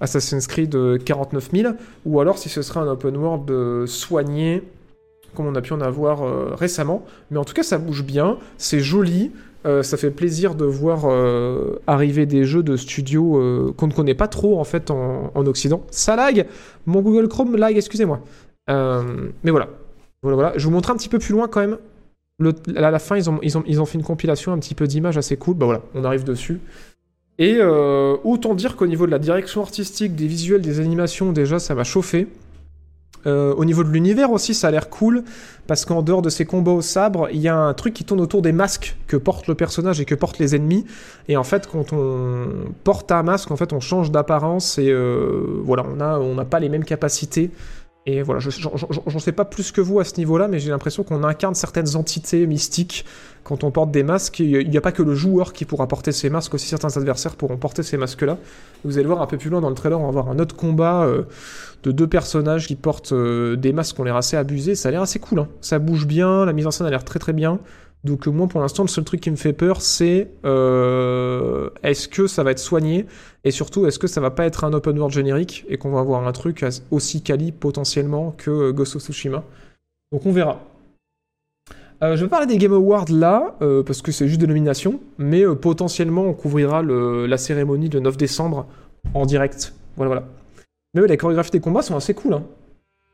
[0.00, 1.72] Assassin's Creed euh, 49 000,
[2.04, 4.62] ou alors si ce sera un open world soigné,
[5.34, 7.04] comme on a pu en avoir récemment.
[7.30, 9.32] Mais en tout cas, ça bouge bien, c'est joli.
[9.66, 13.92] Euh, ça fait plaisir de voir euh, arriver des jeux de studio euh, qu'on ne
[13.92, 15.82] connaît pas trop en fait en, en Occident.
[15.90, 16.46] Ça lag,
[16.86, 18.20] mon Google Chrome lag, excusez-moi.
[18.68, 19.68] Mais voilà.
[20.22, 20.52] voilà.
[20.56, 21.78] Je vous montre un petit peu plus loin quand même.
[22.76, 25.36] À la fin, ils ont, ils, ont, fait une compilation un petit peu d'images assez
[25.36, 25.54] cool.
[25.54, 26.60] Bah voilà, on arrive dessus.
[27.38, 31.74] Et autant dire qu'au niveau de la direction artistique, des visuels, des animations, déjà, ça
[31.74, 32.28] m'a chauffé.
[33.26, 35.24] Euh, au niveau de l'univers aussi, ça a l'air cool
[35.66, 38.20] parce qu'en dehors de ces combats au sabre, il y a un truc qui tourne
[38.20, 40.84] autour des masques que porte le personnage et que portent les ennemis.
[41.28, 42.46] Et en fait, quand on
[42.84, 46.44] porte un masque, en fait, on change d'apparence et euh, voilà, on a, on n'a
[46.44, 47.50] pas les mêmes capacités.
[48.08, 50.60] Et voilà, je- j'en j'en- j'en sais pas plus que vous à ce niveau-là, mais
[50.60, 53.04] j'ai l'impression qu'on incarne certaines entités mystiques
[53.42, 54.38] quand on porte des masques.
[54.38, 57.34] Il n'y a pas que le joueur qui pourra porter ces masques, aussi certains adversaires
[57.34, 58.38] pourront porter ces masques-là.
[58.84, 60.54] Vous allez voir un peu plus loin dans le trailer, on va avoir un autre
[60.54, 61.22] combat euh,
[61.86, 64.74] de deux personnages qui portent euh, des masques qui ont l'air assez abusés.
[64.74, 65.48] Ça a l'air assez cool, hein.
[65.60, 67.60] ça bouge bien, la mise en scène a l'air très très bien.
[68.02, 72.08] Donc euh, moi pour l'instant le seul truc qui me fait peur c'est euh, est-ce
[72.08, 73.06] que ça va être soigné?
[73.44, 76.00] Et surtout est-ce que ça va pas être un open world générique et qu'on va
[76.00, 79.44] avoir un truc aussi quali potentiellement que Ghost of Tsushima?
[80.10, 80.60] Donc on verra.
[82.02, 83.56] Je vais parler des Game Awards là,
[83.86, 88.66] parce que c'est juste des nominations, mais potentiellement on couvrira la cérémonie le 9 décembre
[89.14, 89.72] en direct.
[89.96, 90.26] Voilà, voilà.
[90.96, 92.32] Mais ouais, les chorégraphies des combats sont assez cool.
[92.32, 92.42] Hein.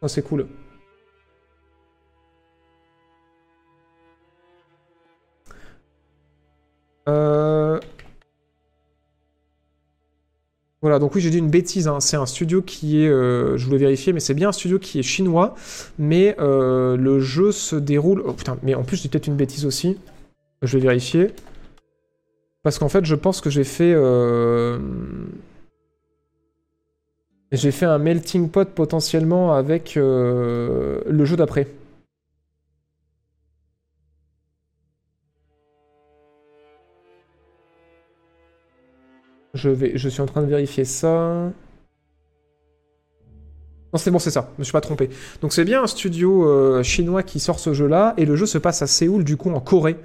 [0.02, 0.46] Assez cool.
[7.08, 7.80] Euh.
[10.80, 11.88] Voilà, donc oui, j'ai dit une bêtise.
[11.88, 11.98] Hein.
[11.98, 15.00] C'est un studio qui est, euh, je voulais vérifier, mais c'est bien un studio qui
[15.00, 15.56] est chinois.
[15.98, 18.22] Mais euh, le jeu se déroule.
[18.24, 19.98] Oh putain, mais en plus, j'ai peut-être une bêtise aussi.
[20.62, 21.32] Je vais vérifier.
[22.62, 23.92] Parce qu'en fait, je pense que j'ai fait.
[27.52, 31.68] J'ai fait un melting pot potentiellement avec euh, le jeu d'après.
[39.52, 41.52] Je, vais, je suis en train de vérifier ça.
[43.92, 44.48] Non, c'est bon, c'est ça.
[44.56, 45.10] Je me suis pas trompé.
[45.42, 48.56] Donc c'est bien un studio euh, chinois qui sort ce jeu-là, et le jeu se
[48.56, 49.98] passe à Séoul, du coup en Corée.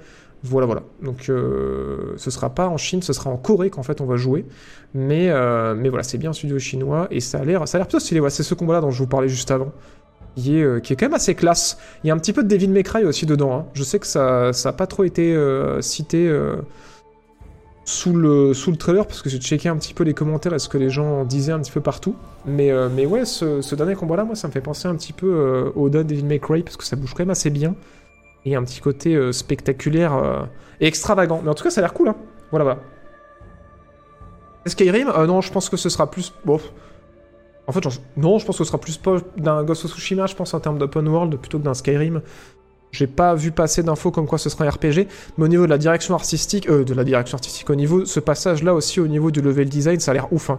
[0.44, 0.82] Voilà, voilà.
[1.02, 4.16] Donc euh, ce sera pas en Chine, ce sera en Corée qu'en fait on va
[4.16, 4.44] jouer.
[4.94, 7.80] Mais, euh, mais voilà, c'est bien un studio chinois, et ça a l'air, ça a
[7.80, 8.20] l'air plutôt stylé.
[8.20, 9.72] Voilà, c'est ce combat-là dont je vous parlais juste avant.
[10.36, 11.78] Qui est, euh, qui est quand même assez classe.
[12.04, 13.52] Il y a un petit peu de Devil May Cry aussi dedans.
[13.52, 13.66] hein.
[13.72, 16.32] Je sais que ça n'a pas trop été euh, cité
[17.84, 20.60] sous le, sous le trailer parce que j'ai checké un petit peu les commentaires et
[20.60, 22.14] ce que les gens disaient un petit peu partout.
[22.46, 25.88] Mais, mais ouais, ce, dernier combat-là, moi, ça me fait penser un petit peu au
[25.88, 27.74] dernier Devil May Cry parce que ça bouge quand même assez bien.
[28.44, 30.42] Et un petit côté euh, spectaculaire euh,
[30.80, 31.40] et extravagant.
[31.42, 32.08] Mais en tout cas, ça a l'air cool.
[32.08, 32.16] Hein.
[32.50, 32.78] Voilà.
[34.66, 36.32] Skyrim Euh, Non, je pense que ce sera plus.
[37.66, 37.80] En fait,
[38.16, 39.00] non, je pense que ce sera plus
[39.36, 42.22] d'un Ghost of Tsushima, je pense, en termes d'open world plutôt que d'un Skyrim.
[42.90, 45.70] J'ai pas vu passer d'infos comme quoi ce sera un RPG, mais au niveau de
[45.70, 49.30] la direction artistique, euh, de la direction artistique, au niveau, ce passage-là aussi, au niveau
[49.30, 50.48] du level design, ça a l'air ouf.
[50.48, 50.58] hein.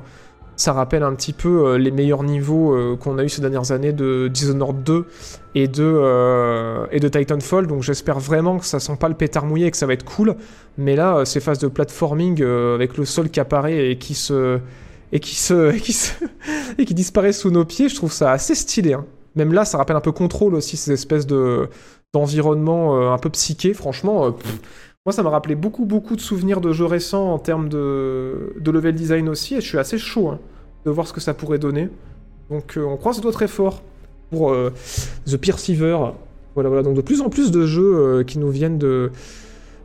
[0.60, 3.72] Ça rappelle un petit peu euh, les meilleurs niveaux euh, qu'on a eu ces dernières
[3.72, 5.06] années de Dishonored 2
[5.56, 9.46] et de, euh, et de Titanfall, donc j'espère vraiment que ça sent pas le pétard
[9.46, 10.36] mouillé et que ça va être cool.
[10.78, 14.60] Mais là, ces phases de platforming avec le sol qui apparaît et qui se
[15.14, 15.72] et qui se
[16.78, 18.92] et qui disparaît sous nos pieds, je trouve ça assez stylé.
[18.92, 19.06] hein.
[19.36, 21.70] Même là, ça rappelle un peu contrôle aussi ces espèces de
[22.12, 23.74] d'environnement un peu psyché.
[23.74, 24.36] Franchement,
[25.06, 28.94] moi, ça m'a rappelé beaucoup beaucoup de souvenirs de jeux récents en termes de level
[28.96, 30.40] design aussi, et je suis assez chaud hein,
[30.86, 31.90] de voir ce que ça pourrait donner.
[32.50, 33.82] Donc, euh, on croise très fort
[34.32, 34.72] pour euh,
[35.26, 35.98] The Perceiver.
[36.56, 36.84] Voilà, voilà.
[36.84, 39.12] Donc, de plus en plus de jeux euh, qui nous viennent de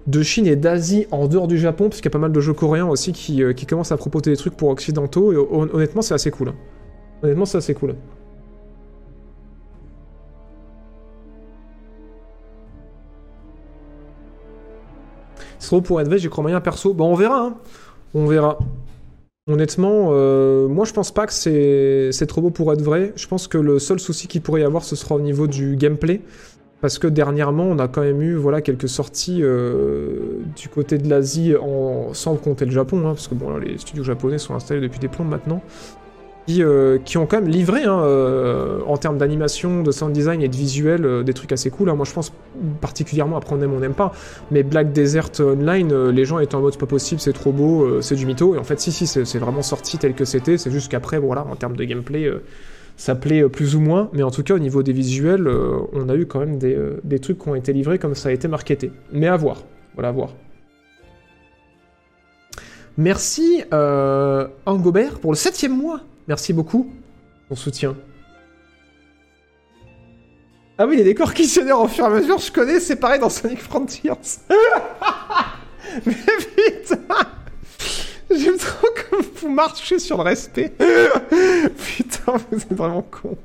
[0.07, 2.41] de Chine et d'Asie en dehors du Japon, parce qu'il y a pas mal de
[2.41, 5.71] jeux coréens aussi qui, euh, qui commencent à proposer des trucs pour occidentaux, et hon-
[5.73, 6.53] honnêtement, c'est assez cool.
[7.23, 7.95] Honnêtement, c'est assez cool.
[15.67, 16.95] Trop pour être vrai, j'y crois moyen perso.
[16.95, 17.55] Bon, on verra, hein.
[18.15, 18.59] On verra.
[19.51, 23.13] Honnêtement, euh, moi je pense pas que c'est trop beau pour être vrai.
[23.17, 25.77] Je pense que le seul souci qu'il pourrait y avoir, ce sera au niveau du
[25.77, 26.23] gameplay.
[26.81, 31.09] Parce que dernièrement, on a quand même eu voilà, quelques sorties euh, du côté de
[31.09, 31.55] l'Asie,
[32.13, 35.09] sans compter le Japon, hein, parce que bon, les studios japonais sont installés depuis des
[35.09, 35.63] plombs maintenant,
[36.47, 40.43] qui, euh, qui ont quand même livré, hein, euh, en termes d'animation, de sound design
[40.43, 41.89] et de visuel, euh, des trucs assez cool.
[41.89, 41.95] hein.
[41.95, 42.33] Moi, je pense
[42.81, 44.13] particulièrement, après on aime, on n'aime pas,
[44.51, 48.01] mais Black Desert Online, les gens étaient en mode c'est pas possible, c'est trop beau,
[48.01, 50.71] c'est du mytho, et en fait, si, si, c'est vraiment sorti tel que c'était, c'est
[50.71, 52.31] juste qu'après, voilà, en termes de gameplay.
[52.97, 55.49] ça plaît plus ou moins, mais en tout cas au niveau des visuels,
[55.93, 58.49] on a eu quand même des, trucs qui ont été livrés comme ça a été
[58.49, 58.93] marketé.
[59.13, 59.63] Mais à voir,
[59.95, 60.31] voilà à voir.
[62.97, 63.65] Merci
[64.67, 66.01] Angobert pour le septième mois.
[66.29, 66.91] Merci beaucoup
[67.49, 67.95] ton soutien.
[70.79, 73.29] Ah oui, les décors questionnaires au fur et à mesure, je connais, c'est pareil dans
[73.29, 74.11] Sonic Frontiers.
[76.07, 76.15] mais
[76.57, 76.99] putain
[78.31, 80.73] J'aime trop comme vous marchez sur le respect.
[81.77, 83.37] putain, vous êtes vraiment con.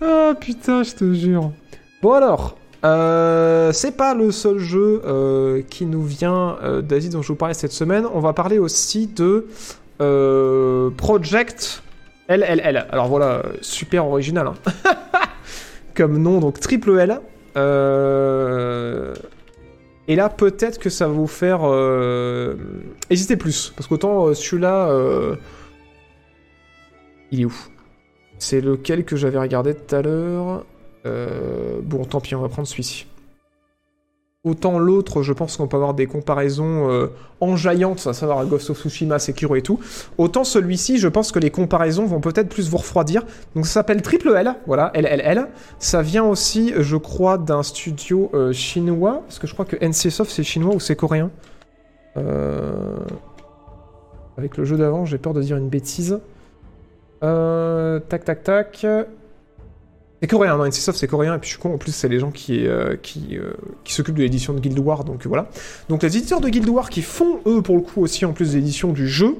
[0.00, 1.52] Ah putain, je te jure.
[2.02, 7.22] Bon alors, euh, c'est pas le seul jeu euh, qui nous vient euh, d'Asie dont
[7.22, 8.06] je vous parlais cette semaine.
[8.12, 9.46] On va parler aussi de
[10.00, 11.82] euh, Project
[12.28, 12.86] LLL.
[12.90, 14.48] Alors voilà, super original.
[14.48, 14.54] hein.
[15.94, 17.20] Comme nom, donc triple L.
[17.56, 19.14] Euh,
[20.06, 22.54] et là, peut-être que ça va vous faire euh,
[23.10, 23.72] hésiter plus.
[23.76, 24.90] Parce qu'autant euh, celui-là,
[27.30, 27.54] il est où
[28.38, 30.64] C'est lequel que j'avais regardé tout à l'heure?
[31.82, 33.06] Bon, tant pis, on va prendre celui-ci.
[34.44, 37.08] Autant l'autre, je pense qu'on peut avoir des comparaisons euh,
[37.40, 39.80] enjaillantes, à savoir Ghost of Tsushima, Sekiro et tout.
[40.16, 43.24] Autant celui-ci, je pense que les comparaisons vont peut-être plus vous refroidir.
[43.56, 45.48] Donc ça s'appelle Triple L, voilà, LLL.
[45.80, 50.30] Ça vient aussi, je crois, d'un studio euh, chinois, parce que je crois que NCSoft
[50.30, 51.32] c'est chinois ou c'est coréen.
[52.16, 52.96] Euh,
[54.36, 56.20] Avec le jeu d'avant, j'ai peur de dire une bêtise.
[57.20, 58.86] Tac, tac, tac.
[60.20, 62.18] C'est coréen, non, NCSoft c'est coréen, et puis je suis con, en plus c'est les
[62.18, 63.52] gens qui, euh, qui, euh,
[63.84, 65.48] qui s'occupent de l'édition de Guild Wars, donc euh, voilà.
[65.88, 68.54] Donc les éditeurs de Guild Wars qui font, eux, pour le coup aussi, en plus
[68.56, 69.36] l'édition du jeu,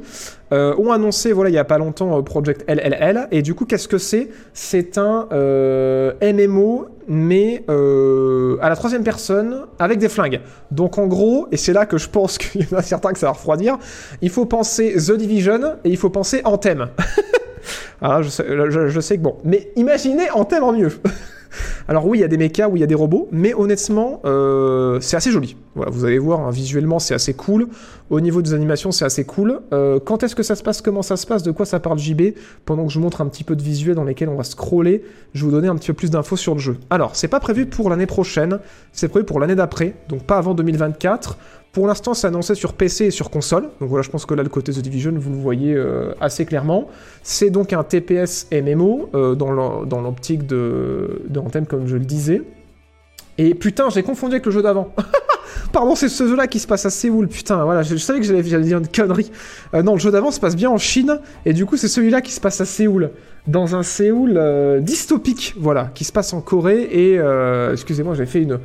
[0.53, 3.67] euh, ont annoncé, voilà, il y a pas longtemps, euh, Project LLL, et du coup,
[3.67, 4.31] qu'est-ce que c'est?
[4.55, 10.41] C'est un euh, MMO, mais à la troisième personne, avec des flingues.
[10.71, 13.19] Donc en gros, et c'est là que je pense qu'il y en a certains que
[13.19, 13.79] ça va refroidir,
[14.23, 16.89] il faut penser The Division, et il faut penser Anthem.
[18.01, 18.29] Ah, je
[19.01, 19.37] sais, que bon.
[19.45, 20.93] Mais imaginez en mieux.
[21.89, 24.21] Alors oui, il y a des mechas, oui, il y a des robots, mais honnêtement,
[24.25, 25.57] euh, c'est assez joli.
[25.75, 27.69] Voilà, vous allez voir, hein, visuellement, c'est assez cool.
[28.11, 29.61] Au niveau des animations, c'est assez cool.
[29.73, 31.99] Euh, quand est-ce que ça se passe Comment ça se passe De quoi ça parle
[31.99, 32.35] JB
[32.65, 35.03] Pendant que je vous montre un petit peu de visuel dans lesquels on va scroller,
[35.33, 36.77] je vais vous donner un petit peu plus d'infos sur le jeu.
[36.91, 38.59] Alors, c'est pas prévu pour l'année prochaine,
[38.93, 41.39] c'est prévu pour l'année d'après, donc pas avant 2024.
[41.73, 43.65] Pour l'instant, c'est annoncé sur PC et sur console.
[43.81, 46.45] Donc voilà, je pense que là, le côté The Division, vous le voyez euh, assez
[46.47, 46.89] clairement.
[47.23, 51.97] C'est donc un TPS MMO euh, dans l'o- dans l'optique de, de Anthem, comme je
[51.97, 52.43] le disais.
[53.37, 54.93] Et putain, j'ai confondu avec le jeu d'avant.
[55.73, 57.29] Pardon, c'est ce jeu-là qui se passe à Séoul.
[57.29, 59.31] Putain, voilà, je, savais que j'allais dire une connerie.
[59.75, 62.23] Euh, non, le jeu d'avant se passe bien en Chine, et du coup, c'est celui-là
[62.23, 63.11] qui se passe à Séoul.
[63.47, 64.41] Dans un Séoul
[64.83, 66.83] dystopique, voilà, qui se passe en Corée.
[66.91, 67.21] Et,
[67.73, 68.59] excusez-moi, j'ai fait une,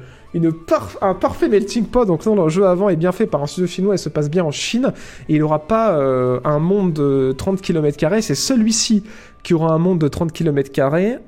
[1.02, 2.06] un parfait melting pot.
[2.06, 4.30] Donc non, le jeu avant est bien fait par un studio chinois et se passe
[4.30, 4.94] bien en Chine.
[5.30, 9.04] Et il n'aura pas euh, un monde de 30 km, c'est celui-ci
[9.44, 10.72] qui aura un monde de 30 km,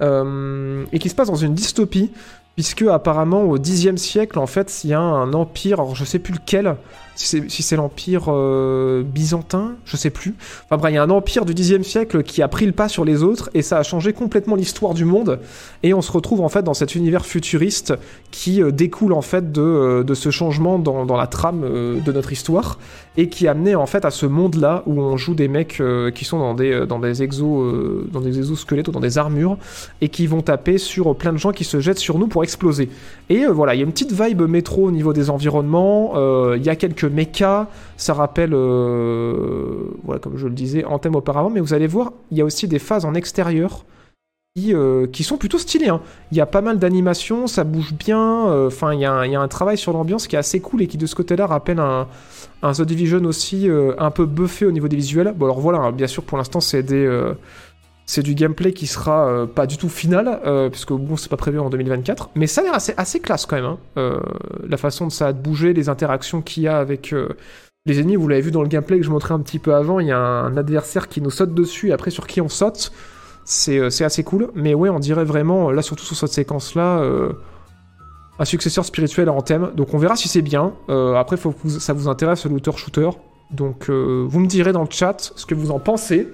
[0.01, 2.12] euh, et qui se passe dans une dystopie.
[2.56, 6.20] Puisque apparemment au Xe siècle, en fait, il y a un empire, alors je sais
[6.20, 6.78] plus lequel,
[7.16, 10.36] si c'est l'empire euh, byzantin, je sais plus.
[10.66, 12.89] Enfin bref, il y a un empire du Xe siècle qui a pris le pas
[12.89, 15.39] sur les autres et ça a changé complètement l'histoire du monde.
[15.84, 17.93] Et on se retrouve en fait dans cet univers futuriste
[18.32, 22.78] qui euh, découle en fait de, euh, ce changement dans, la trame de notre histoire
[23.18, 25.82] et qui a amené en fait à ce monde-là où on joue des mecs
[26.13, 29.57] qui sont dans des, dans des exos, dans des exosquelettes ou dans des armures
[30.01, 32.89] et qui vont taper sur plein de gens qui se jettent sur nous pour exploser.
[33.30, 36.13] Et voilà, il y a une petite vibe métro au niveau des environnements,
[36.55, 41.49] il y a quelques mechas, ça rappelle, euh, voilà, comme je le disais, Anthem auparavant,
[41.49, 43.86] mais vous allez voir, il y a aussi des phases en extérieur
[44.56, 45.89] qui, euh, sont plutôt stylées.
[45.89, 46.01] hein.
[46.32, 49.47] Il y a pas mal d'animations, ça bouge bien, euh, enfin, il, y a un-
[49.47, 52.08] travail sur l'ambiance qui est assez cool et qui, de ce côté-là, rappelle un,
[52.64, 55.34] The Division aussi un peu buffé au niveau des visuels.
[55.36, 57.06] Bon, alors voilà, hein, bien sûr, pour l'instant, c'est des.
[58.06, 61.38] C'est du gameplay qui sera euh, pas du tout final, euh, puisque bon, c'est pas
[61.38, 63.66] prévu en 2024, mais ça a l'air assez, classe quand même.
[63.66, 63.78] hein.
[63.97, 64.20] Euh,
[64.68, 67.30] la façon de ça de bouger, les interactions qu'il y a avec euh,
[67.88, 69.99] les ennemis, vous l'avez vu dans le gameplay que je montrais un petit peu avant,
[69.99, 72.91] il y a un adversaire qui nous saute dessus et après sur qui on saute.
[73.47, 77.03] C'est assez cool, mais ouais, on dirait vraiment, là surtout sur cette séquence-là,
[78.39, 79.70] un successeur spirituel en thème.
[79.76, 80.74] Donc on verra si c'est bien.
[81.16, 83.12] Après, faut que ça vous intéresse le looter-shooter.
[83.51, 86.28] Donc vous me direz dans le chat ce que vous en pensez.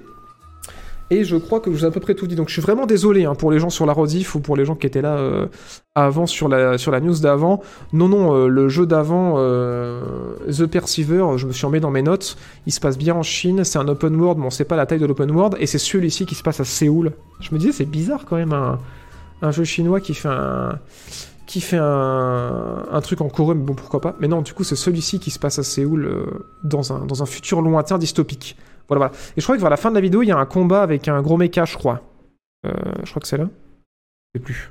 [1.11, 2.35] Et je crois que je vous ai à peu près tout dit.
[2.35, 4.63] Donc je suis vraiment désolé hein, pour les gens sur la rediff ou pour les
[4.63, 5.47] gens qui étaient là euh,
[5.93, 7.61] avant sur la, sur la news d'avant.
[7.91, 10.01] Non, non, euh, le jeu d'avant, euh,
[10.47, 12.37] The Perceiver, je me suis remis dans mes notes.
[12.65, 13.65] Il se passe bien en Chine.
[13.65, 15.57] C'est un open world, mais on sait pas la taille de l'open world.
[15.59, 17.11] Et c'est celui-ci qui se passe à Séoul.
[17.41, 18.79] Je me disais, c'est bizarre quand même un,
[19.41, 20.79] un jeu chinois qui fait un
[21.45, 24.15] qui fait un, un truc en Corée, mais bon, pourquoi pas.
[24.21, 26.25] Mais non, du coup, c'est celui-ci qui se passe à Séoul
[26.63, 28.55] dans, un, dans un futur lointain dystopique.
[28.91, 29.23] Voilà, voilà.
[29.37, 30.81] Et je crois que vers la fin de la vidéo, il y a un combat
[30.83, 32.01] avec un gros mecha, je crois.
[32.65, 32.71] Euh,
[33.05, 33.45] je crois que c'est là.
[33.45, 34.69] Je sais plus.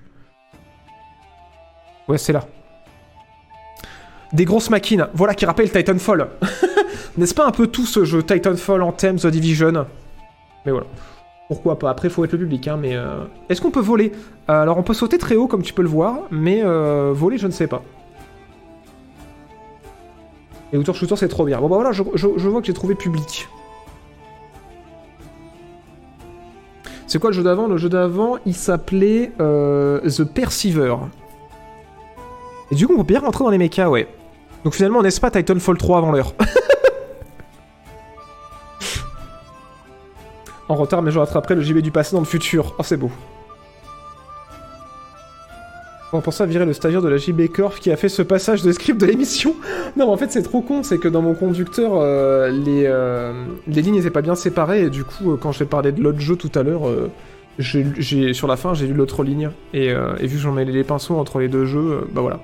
[2.06, 2.44] Ouais, c'est là.
[4.34, 5.08] Des grosses machines.
[5.14, 6.28] Voilà qui rappelle Titanfall.
[7.16, 9.86] N'est-ce pas un peu tout ce jeu Titanfall, Anthem, The Division?
[10.66, 10.86] Mais voilà.
[11.48, 11.88] Pourquoi pas?
[11.88, 12.94] Après, il faut être le public, hein, mais...
[12.96, 14.12] euh, Est-ce qu'on peut voler?
[14.48, 17.46] Alors, on peut sauter très haut, comme tu peux le voir, mais euh, voler, je
[17.46, 17.82] ne sais pas.
[20.74, 21.58] Et Outer Shooter, c'est trop bien.
[21.58, 23.48] Bon, bah voilà, je vois que j'ai trouvé public.
[27.11, 27.66] C'est quoi le jeu d'avant?
[27.66, 30.94] Le jeu d'avant, il s'appelait euh, The Perceiver.
[32.70, 34.06] Et du coup, on peut bien rentrer dans les mechas, ouais.
[34.62, 36.34] Donc finalement, n'est-ce pas Titanfall 3 avant l'heure?
[40.68, 42.76] En retard, mais je rattraperai le JB du passé dans le futur.
[42.78, 43.11] Oh, c'est beau.
[46.12, 48.62] On pensait à virer le stagiaire de la JB Corp qui a fait ce passage
[48.62, 49.54] de script de l'émission.
[49.96, 53.44] Non, mais en fait, c'est trop con, c'est que dans mon conducteur, euh, les, euh,
[53.68, 56.18] les lignes n'étaient pas bien séparées, et du coup, euh, quand j'ai parlé de l'autre
[56.18, 56.82] jeu tout à l'heure,
[57.61, 61.38] sur la fin, j'ai lu l'autre ligne, et, vu que j'en mêlais les pinceaux entre
[61.38, 62.40] les deux jeux, bah voilà.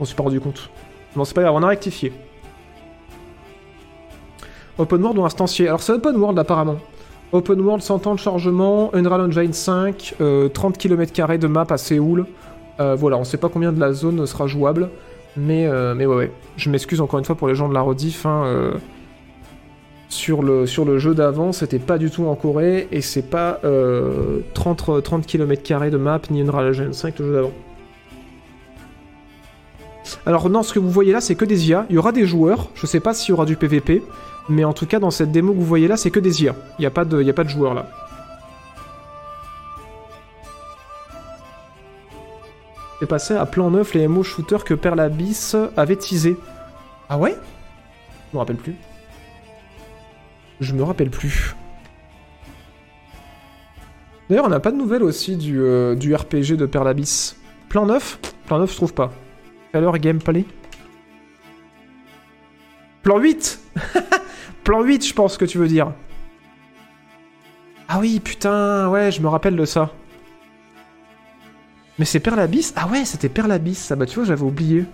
[0.00, 0.70] On s'est pas rendu compte.
[1.14, 2.12] Bon, c'est pas grave, on a rectifié.
[4.78, 6.78] Open World ou instancier Alors, c'est Open World apparemment.
[7.32, 11.76] Open World, 100 ans de chargement, Unreal Engine 5, euh, 30 km de map à
[11.76, 12.26] Séoul.
[12.80, 14.90] Euh, voilà, on sait pas combien de la zone sera jouable,
[15.36, 16.32] mais, euh, mais ouais, ouais.
[16.56, 18.26] Je m'excuse encore une fois pour les gens de la rediff.
[18.26, 18.72] Hein, euh,
[20.08, 23.58] Sur le, sur le jeu d'avant, c'était pas du tout en Corée, et c'est pas
[23.64, 27.52] euh, 30, 30 km de map, ni Unreal Engine 5, le jeu d'avant.
[30.26, 31.86] Alors non, ce que vous voyez là, c'est que des IA.
[31.90, 34.02] Il y aura des joueurs, je sais pas s'il y aura du PVP,
[34.48, 36.54] mais en tout cas, dans cette démo que vous voyez là, c'est que des IA.
[36.78, 37.86] Il n'y a, a pas de joueurs là.
[43.04, 46.38] C'est passé à plan neuf les MO shooters que Perle Abyss avait teasé.
[47.10, 47.36] Ah ouais?
[48.30, 48.74] Je me rappelle plus.
[50.58, 51.54] Je me rappelle plus.
[54.30, 57.36] D'ailleurs, on n'a pas de nouvelles aussi du, euh, du RPG de Perle Abyss.
[57.68, 59.12] Plan 9 Plan 9, je trouve pas.
[59.74, 60.46] Alors, gameplay
[63.02, 63.60] Plan 8
[64.64, 65.92] Plan 8, je pense que tu veux dire.
[67.86, 69.92] Ah oui, putain, ouais, je me rappelle de ça.
[71.98, 73.96] Mais c'est Perlabis Ah ouais, c'était Perlabis, ça.
[73.96, 74.84] Bah tu vois, j'avais oublié.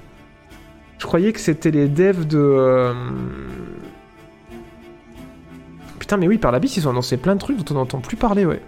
[0.98, 2.38] Je croyais que c'était les devs de...
[2.38, 2.92] euh,
[5.98, 8.44] Putain, mais oui, Perlabis, ils ont annoncé plein de trucs dont on n'entend plus parler,
[8.44, 8.61] ouais.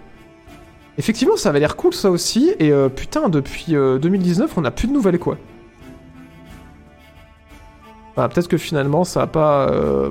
[0.97, 2.53] Effectivement, ça avait l'air cool, ça aussi.
[2.59, 5.37] Et euh, putain, depuis euh, 2019, on n'a plus de nouvelles, quoi.
[8.15, 9.69] Bah, peut-être que finalement, ça a pas...
[9.69, 10.09] euh,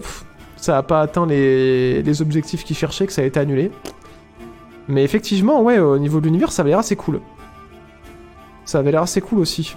[0.57, 3.73] ça a pas atteint les, les objectifs qu'ils cherchaient, que ça a été annulé.
[4.89, 7.21] Mais effectivement, ouais, au niveau de l'univers, ça avait l'air assez cool.
[8.65, 9.75] Ça avait l'air assez cool aussi.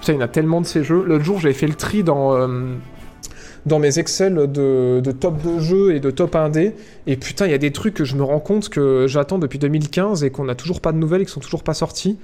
[0.00, 1.02] Putain, il y en a tellement de ces jeux.
[1.04, 2.74] L'autre jour, j'avais fait le tri dans, euh,
[3.66, 6.74] dans mes Excel de, de top de jeux et de top 1D.
[7.06, 9.58] Et putain, il y a des trucs que je me rends compte que j'attends depuis
[9.58, 12.18] 2015 et qu'on n'a toujours pas de nouvelles et qui sont toujours pas sortis.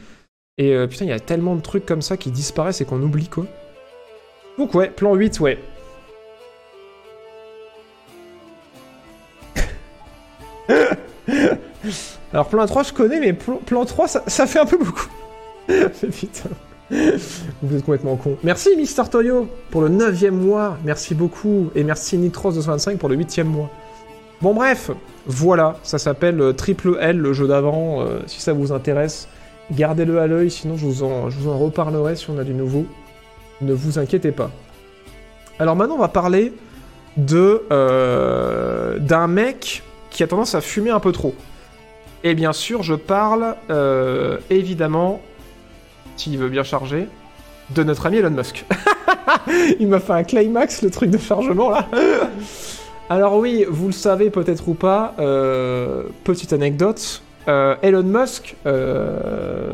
[0.58, 3.02] Et euh, putain, il y a tellement de trucs comme ça qui disparaissent et qu'on
[3.02, 3.46] oublie, quoi.
[4.58, 5.58] Donc ouais, plan 8, ouais.
[12.32, 15.08] Alors plan 3 je connais, mais plan, plan 3 ça, fait un peu beaucoup.
[15.68, 16.50] Putain.
[17.62, 18.36] Vous êtes complètement con.
[18.42, 20.76] Merci Mister Toyo pour le 9 mois.
[20.84, 21.70] Merci beaucoup.
[21.74, 23.70] Et merci Nitros225 pour le 8 mois.
[24.42, 24.90] Bon bref,
[25.26, 28.02] voilà, ça s'appelle euh, Triple L, le jeu d'avant.
[28.02, 29.28] euh, si ça vous intéresse,
[29.70, 32.52] gardez-le à l'œil, sinon je vous, en, je vous en reparlerai si on a du
[32.52, 32.84] nouveau.
[33.60, 34.50] Ne vous inquiétez pas.
[35.60, 36.52] Alors maintenant on va parler
[37.16, 41.34] de euh, d'un mec qui a tendance à fumer un peu trop.
[42.24, 45.20] Et bien sûr, je parle euh, évidemment,
[46.16, 47.08] s'il veut bien charger,
[47.70, 48.64] de notre ami Elon Musk.
[49.80, 51.88] Il m'a fait un climax, le truc de chargement là.
[53.10, 58.56] Alors oui, vous le savez peut-être ou pas, euh, petite anecdote, euh, Elon Musk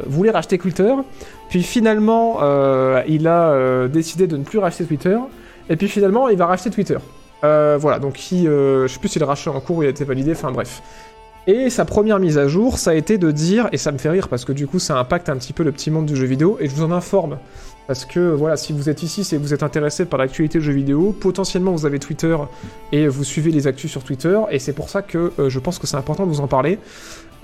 [0.07, 0.95] voulait racheter Twitter,
[1.51, 2.39] puis finalement
[3.07, 5.19] il a décidé de ne plus racheter Twitter,
[5.69, 6.99] et puis finalement il va racheter Twitter.
[7.43, 10.05] Voilà, donc il, je sais plus si le rachat en cours ou il a été
[10.05, 10.83] validé, enfin bref.
[11.51, 14.11] Et sa première mise à jour, ça a été de dire, et ça me fait
[14.11, 16.27] rire parce que du coup ça impacte un petit peu le petit monde du jeu
[16.27, 17.39] vidéo, et je vous en informe.
[17.87, 20.75] Parce que voilà, si vous êtes ici, c'est que vous êtes intéressé par l'actualité jeu
[20.75, 22.37] vidéo, potentiellement vous avez Twitter
[22.93, 25.79] et vous suivez les actus sur Twitter, et c'est pour ça que euh, je pense
[25.79, 26.79] que c'est important de vous en parler.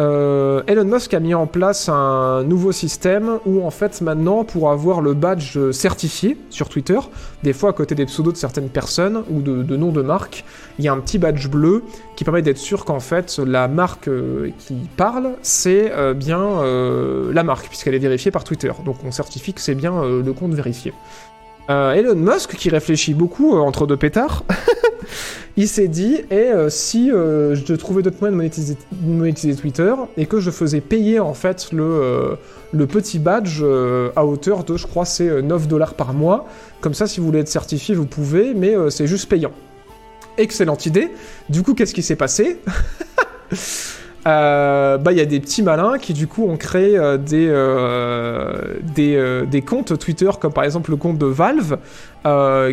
[0.00, 4.70] Euh, Elon Musk a mis en place un nouveau système où en fait maintenant pour
[4.70, 6.98] avoir le badge certifié sur Twitter,
[7.44, 10.44] des fois à côté des pseudos de certaines personnes ou de, noms de marques,
[10.78, 11.84] il y a un petit badge bleu
[12.16, 16.34] qui permet d'être sûr qu'en fait la marque euh, qui parle c'est euh, bien
[17.32, 18.72] la marque puisqu'elle est vérifiée par Twitter.
[18.84, 20.92] Donc on certifie que c'est bien le compte vérifié.
[21.68, 24.44] Elon Musk, qui réfléchit beaucoup entre deux pétards,
[25.56, 30.26] il s'est dit et euh, si euh, je trouvais d'autres moyens de monétiser, Twitter et
[30.26, 32.34] que je faisais payer en fait le, euh,
[32.72, 33.62] le petit badge
[34.16, 36.46] à hauteur de, je crois, c'est euh, 9 dollars par mois.
[36.80, 39.52] Comme ça, si vous voulez être certifié, vous pouvez, mais c'est juste payant.
[40.36, 41.10] Excellente idée.
[41.48, 42.58] Du coup, qu'est-ce qui s'est passé?
[44.26, 47.46] Euh, bah il y a des petits malins qui du coup ont créé euh, des,
[47.46, 51.76] euh, des, comptes Twitter comme par exemple le compte de Valve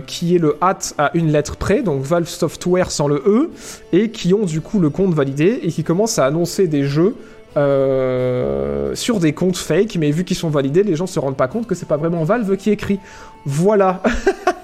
[0.08, 3.49] qui est le hat à une lettre près donc Valve Software sans le E
[3.91, 7.16] et qui ont du coup le compte validé et qui commencent à annoncer des jeux
[8.95, 9.97] sur des comptes fake.
[9.99, 12.24] Mais vu qu'ils sont validés les gens se rendent pas compte que c'est pas vraiment
[12.24, 12.99] Valve qui écrit.
[13.45, 14.02] Voilà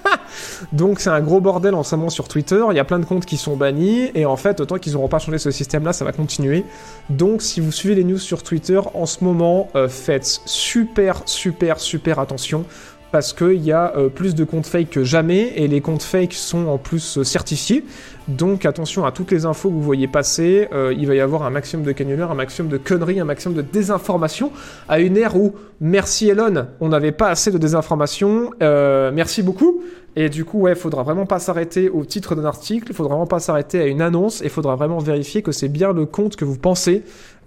[0.71, 3.05] Donc c'est un gros bordel en ce moment sur Twitter, il y a plein de
[3.05, 6.05] comptes qui sont bannis, et en fait, autant qu'ils n'auront pas changé ce système-là, ça
[6.05, 6.65] va continuer.
[7.09, 11.79] Donc si vous suivez les news sur Twitter, en ce moment, euh, faites super, super,
[11.79, 12.65] super attention,
[13.11, 16.33] parce qu'il y a euh, plus de comptes fake que jamais, et les comptes fake
[16.33, 17.85] sont en plus euh, certifiés.
[18.27, 21.43] Donc attention à toutes les infos que vous voyez passer, euh, il va y avoir
[21.43, 24.51] un maximum de cagnoleurs, un maximum de conneries, un maximum de désinformation,
[24.89, 29.81] à une ère où, merci Elon, on n'avait pas assez de désinformation, euh, merci beaucoup,
[30.17, 33.39] et du coup, ouais, faudra vraiment pas s'arrêter au titre d'un article, faudra vraiment pas
[33.39, 36.57] s'arrêter à une annonce, et faudra vraiment vérifier que c'est bien le compte que vous
[36.57, 37.03] pensez,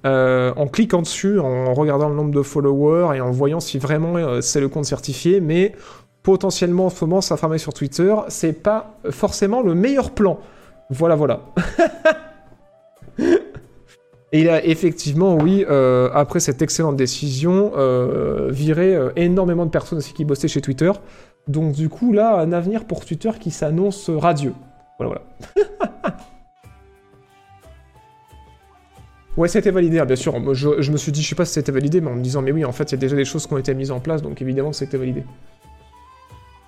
[0.06, 4.40] euh, en cliquant dessus, en regardant le nombre de followers, et en voyant si vraiment
[4.40, 5.74] c'est le compte certifié, mais
[6.22, 10.40] potentiellement en ce moment s'affamer sur Twitter, c'est pas forcément le meilleur plan.
[10.90, 11.40] Voilà, voilà.
[14.32, 19.70] Et il a effectivement, oui, euh, après cette excellente décision, euh, viré euh, énormément de
[19.70, 20.92] personnes aussi qui bossaient chez Twitter.
[21.48, 24.54] Donc du coup, là, un avenir pour Twitter qui s'annonce radieux.
[25.00, 25.20] Voilà,
[25.56, 26.16] voilà.
[29.36, 30.54] ouais, c'était validé, hein, bien sûr.
[30.54, 32.40] Je, je me suis dit, je sais pas si c'était validé, mais en me disant,
[32.40, 33.98] mais oui, en fait, il y a déjà des choses qui ont été mises en
[33.98, 35.24] place, donc évidemment c'était validé.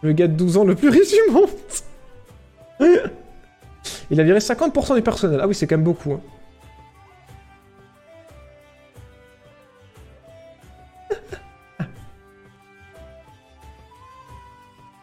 [0.03, 1.49] Le gars de 12 ans le plus riche du monde
[4.11, 5.41] Il a viré 50% du personnel.
[5.43, 6.13] Ah oui, c'est quand même beaucoup.
[6.13, 6.21] hein.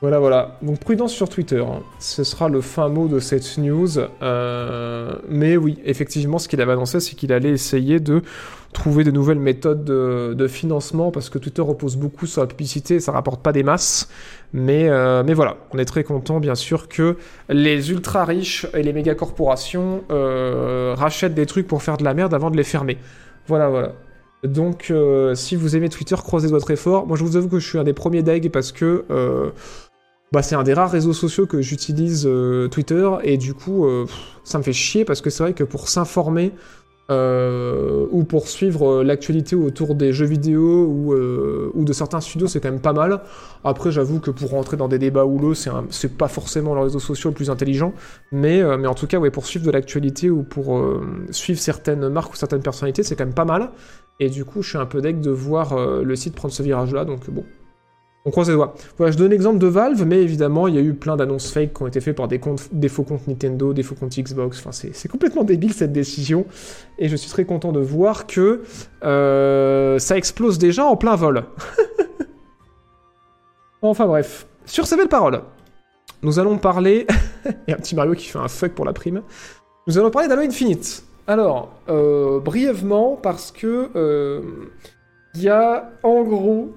[0.01, 0.57] Voilà, voilà.
[0.61, 1.63] Donc prudence sur Twitter.
[1.99, 3.99] Ce sera le fin mot de cette news.
[4.21, 8.21] Euh, Mais oui, effectivement, ce qu'il avait annoncé, c'est qu'il allait essayer de
[8.71, 12.99] trouver de nouvelles méthodes de, financement parce que Twitter repose beaucoup sur la publicité et
[13.01, 14.09] ça rapporte pas des masses.
[14.53, 17.17] Mais, euh, mais voilà, on est très content, bien sûr, que
[17.49, 22.13] les ultra riches et les méga corporations euh, rachètent des trucs pour faire de la
[22.13, 22.99] merde avant de les fermer.
[23.47, 23.91] Voilà, voilà.
[24.45, 24.93] Donc,
[25.34, 27.05] si vous aimez Twitter, croisez les doigts très fort.
[27.05, 29.03] Moi, je vous avoue que je suis un des premiers dags parce que
[30.31, 34.06] bah, c'est un des rares réseaux sociaux que j'utilise euh, Twitter et du coup, euh,
[34.43, 36.51] ça me fait chier parce que c'est vrai que pour s'informer
[37.10, 42.60] euh, ou pour suivre l'actualité autour des jeux vidéo ou, ou de certains studios, c'est
[42.60, 43.22] quand même pas mal.
[43.64, 46.99] Après, j'avoue que pour rentrer dans des débats houleux, c'est c'est pas forcément le réseau
[46.99, 47.93] social le plus intelligent,
[48.31, 50.88] mais, mais en tout cas, ouais, pour suivre de l'actualité ou pour
[51.31, 53.72] suivre certaines marques ou certaines personnalités, c'est quand même pas mal.
[54.19, 57.06] Et du coup, je suis un peu deck de voir le site prendre ce virage-là,
[57.06, 57.43] donc bon.
[58.25, 58.75] On croise les doigts.
[58.97, 61.73] Voilà, je donne l'exemple de Valve, mais évidemment, il y a eu plein d'annonces fake
[61.73, 62.39] qui ont été faites par des,
[62.89, 64.59] faux comptes Nintendo, des faux comptes Xbox.
[64.59, 66.45] Enfin, c'est complètement débile cette décision.
[66.97, 68.63] Et je suis très content de voir que
[69.03, 71.45] euh, ça explose déjà en plein vol.
[73.81, 74.47] enfin bref.
[74.65, 75.41] Sur ces belles paroles,
[76.21, 77.07] nous allons parler.
[77.67, 79.21] et un petit Mario qui fait un fuck pour la prime.
[79.87, 81.03] Nous allons parler d'Halo Infinite.
[81.25, 84.41] Alors, euh, brièvement, parce que euh,
[85.35, 86.73] il y a en gros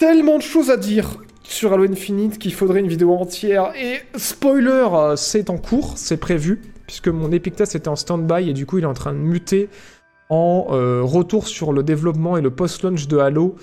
[0.00, 3.72] tellement de choses à dire sur Halo Infinite qu'il faudrait une vidéo entière.
[3.76, 8.48] Et spoiler, euh, c'est en cours, c'est prévu, puisque mon Epic Test était en stand-by
[8.48, 9.68] et du coup il est en train de muter
[10.30, 13.56] en euh, retour sur le développement et le post-launch de Halo.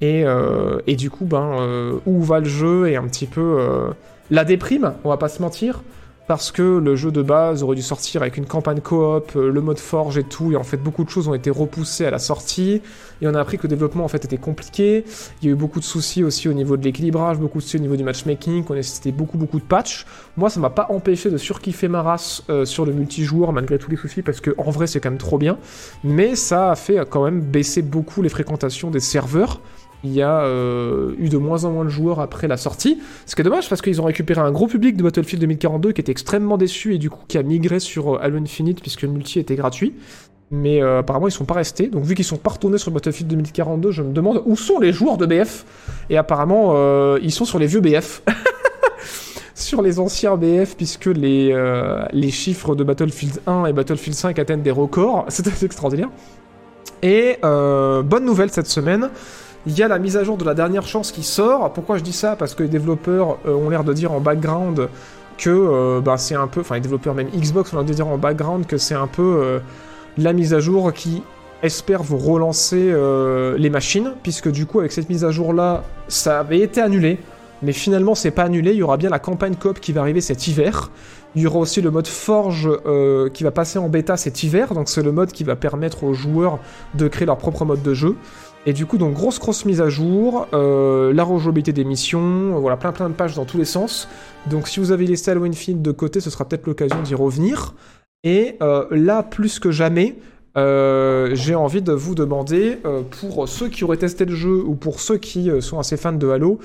[0.00, 3.58] Et, euh, et du coup, ben, où va le jeu et un petit peu
[4.30, 5.82] la déprime, on va pas se mentir.
[6.28, 9.60] Parce que le jeu de base aurait dû sortir avec une campagne coop, euh, le
[9.60, 12.20] mode forge et tout, et en fait beaucoup de choses ont été repoussées à la
[12.20, 12.80] sortie,
[13.20, 15.04] et on a appris que le développement en fait était compliqué,
[15.42, 17.78] il y a eu beaucoup de soucis aussi au niveau de l'équilibrage, beaucoup de soucis
[17.78, 20.06] au niveau du matchmaking, qu'on a nécessité beaucoup beaucoup de patchs.
[20.36, 23.90] Moi ça m'a pas empêché de surkiffer ma race euh, sur le multijoueur malgré tous
[23.90, 25.58] les soucis, parce que en vrai c'est quand même trop bien,
[26.04, 29.60] mais ça a fait euh, quand même baisser beaucoup les fréquentations des serveurs,
[30.04, 33.00] il y a euh, eu de moins en moins de joueurs après la sortie.
[33.26, 36.00] Ce qui est dommage parce qu'ils ont récupéré un gros public de Battlefield 2042 qui
[36.00, 39.08] était extrêmement déçu et du coup qui a migré sur euh, Halo Infinite puisque le
[39.08, 39.94] multi était gratuit.
[40.50, 41.86] Mais euh, apparemment ils sont pas restés.
[41.86, 44.92] Donc vu qu'ils sont pas retournés sur Battlefield 2042, je me demande où sont les
[44.92, 45.64] joueurs de BF.
[46.10, 48.22] Et apparemment ils sont sur les vieux BF.
[49.54, 51.54] sur les anciens BF puisque les,
[52.12, 55.26] les chiffres de Battlefield 1 et Battlefield 5 atteignent des records.
[55.28, 56.10] C'est extraordinaire.
[57.02, 59.08] Et bonne nouvelle cette semaine,
[59.66, 61.72] il y a la mise à jour de la dernière chance qui sort.
[61.72, 62.36] Pourquoi je dis ça?
[62.36, 64.88] Parce que les développeurs euh, ont l'air de dire en background
[65.38, 68.06] que euh, bah, c'est un peu, enfin les développeurs même Xbox ont l'air de dire
[68.06, 69.58] en background que c'est un peu euh,
[70.18, 71.22] la mise à jour qui
[71.62, 72.92] espère vous relancer
[73.56, 77.20] les machines, puisque du coup avec cette mise à jour là, ça avait été annulé,
[77.62, 78.72] mais finalement c'est pas annulé.
[78.72, 80.90] Il y aura bien la campagne coop qui va arriver cet hiver.
[81.34, 84.74] Il y aura aussi le mode Forge euh, qui va passer en bêta cet hiver,
[84.74, 86.58] donc c'est le mode qui va permettre aux joueurs
[86.94, 88.16] de créer leur propre mode de jeu.
[88.66, 92.76] Et du coup, donc grosse grosse mise à jour, euh, la rejouabilité des missions, voilà
[92.76, 94.08] plein plein de pages dans tous les sens.
[94.50, 97.74] Donc si vous avez laissé Halo Infinite de côté, ce sera peut-être l'occasion d'y revenir.
[98.24, 100.16] Et euh, là, plus que jamais,
[100.54, 102.78] j'ai envie de vous demander,
[103.20, 106.28] pour ceux qui auraient testé le jeu ou pour ceux qui sont assez fans de
[106.28, 106.58] Halo,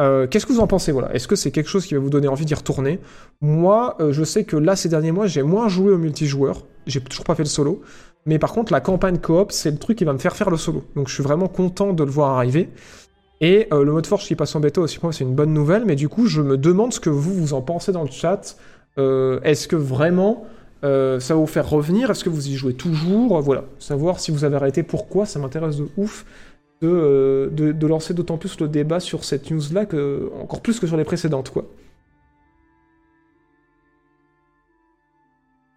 [0.00, 1.14] euh, qu'est-ce que vous en pensez voilà?
[1.14, 2.98] Est-ce que c'est quelque chose qui va vous donner envie d'y retourner?
[3.40, 6.62] Moi, euh, je sais que là, ces derniers mois, j'ai moins joué au multijoueur.
[6.86, 7.82] J'ai toujours pas fait le solo.
[8.24, 10.56] Mais par contre, la campagne coop, c'est le truc qui va me faire faire le
[10.56, 10.84] solo.
[10.96, 12.68] Donc je suis vraiment content de le voir arriver.
[13.40, 15.52] Et euh, le mode forge qui passe en bêta aussi, pour moi, c'est une bonne
[15.52, 15.84] nouvelle.
[15.84, 18.56] Mais du coup, je me demande ce que vous, vous en pensez dans le chat.
[18.96, 20.46] Est-ce que vraiment
[20.82, 22.10] ça va vous faire revenir?
[22.10, 23.40] Est-ce que vous y jouez toujours?
[23.40, 26.24] Voilà, savoir si vous avez arrêté, pourquoi, ça m'intéresse de ouf
[26.82, 30.80] de, euh, de, de lancer d'autant plus le débat sur cette news-là, que, encore plus
[30.80, 31.64] que sur les précédentes, quoi.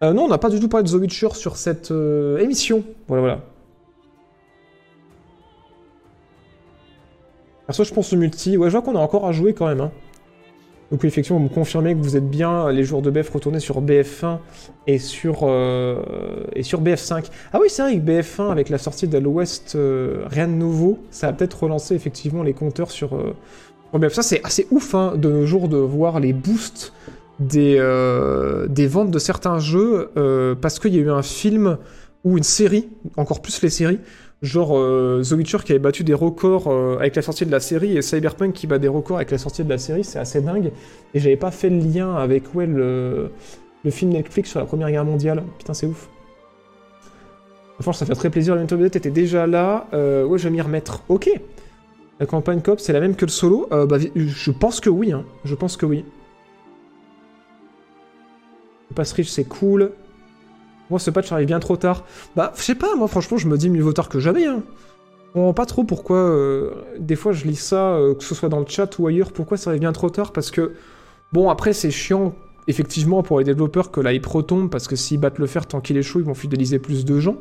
[0.02, 2.84] Euh, non, on n'a pas du tout parlé de The Witcher sur cette euh, émission.
[3.08, 3.40] Voilà, voilà.
[7.66, 8.56] Perso, je pense au multi.
[8.56, 9.80] Ouais, je vois qu'on a encore à jouer quand même.
[9.80, 9.92] Hein.
[10.90, 13.58] Donc oui, effectivement, vous me confirmez que vous êtes bien les joueurs de BF retournés
[13.58, 14.38] sur BF1
[14.86, 16.00] et sur, euh,
[16.54, 17.24] et sur BF5.
[17.52, 20.98] Ah oui, c'est vrai que BF1, avec la sortie de l'Ouest, euh, rien de nouveau,
[21.10, 23.34] ça a peut-être relancé effectivement les compteurs sur, euh,
[23.90, 24.12] sur BF.
[24.12, 26.92] Ça, c'est assez ouf hein, de nos jours de voir les boosts
[27.40, 30.10] des, euh, des ventes de certains jeux
[30.60, 31.78] parce qu'il y a eu un film
[32.24, 34.00] ou une série, encore plus les séries,
[34.42, 37.60] genre euh, The Witcher qui avait battu des records euh, avec la sortie de la
[37.60, 40.40] série et Cyberpunk qui bat des records avec la sortie de la série, c'est assez
[40.40, 40.72] dingue.
[41.14, 43.30] Et j'avais pas fait le lien avec le,
[43.90, 45.42] film Netflix sur la Première Guerre mondiale.
[45.58, 46.08] Putain, c'est ouf.
[47.76, 48.54] Franchement, ça fait très plaisir.
[48.54, 49.86] Le Mental était déjà là.
[49.92, 51.02] Euh, ouais, je vais m'y remettre.
[51.08, 51.30] Ok.
[52.18, 55.12] La campagne coop, c'est la même que le solo bah, Je pense que oui.
[55.12, 55.24] Hein.
[55.44, 56.04] Je pense que oui.
[58.90, 59.92] Le pass riche, c'est cool.
[60.90, 62.04] Moi, ce patch arrive bien trop tard.
[62.36, 64.46] Bah, je sais pas, moi, franchement, je me dis mieux vaut tard que jamais.
[64.46, 64.62] Hein.
[65.34, 66.16] Je pas trop pourquoi.
[66.16, 69.32] euh, des fois, je lis ça, euh, que ce soit dans le chat ou ailleurs,
[69.32, 70.32] pourquoi ça arrive bien trop tard.
[70.32, 70.72] Parce que,
[71.32, 72.34] bon, après, c'est chiant,
[72.68, 75.80] effectivement, pour les développeurs que la hype retombe, parce que s'ils battent le fer tant
[75.80, 77.36] qu'il est chaud, ils vont fidéliser plus de gens.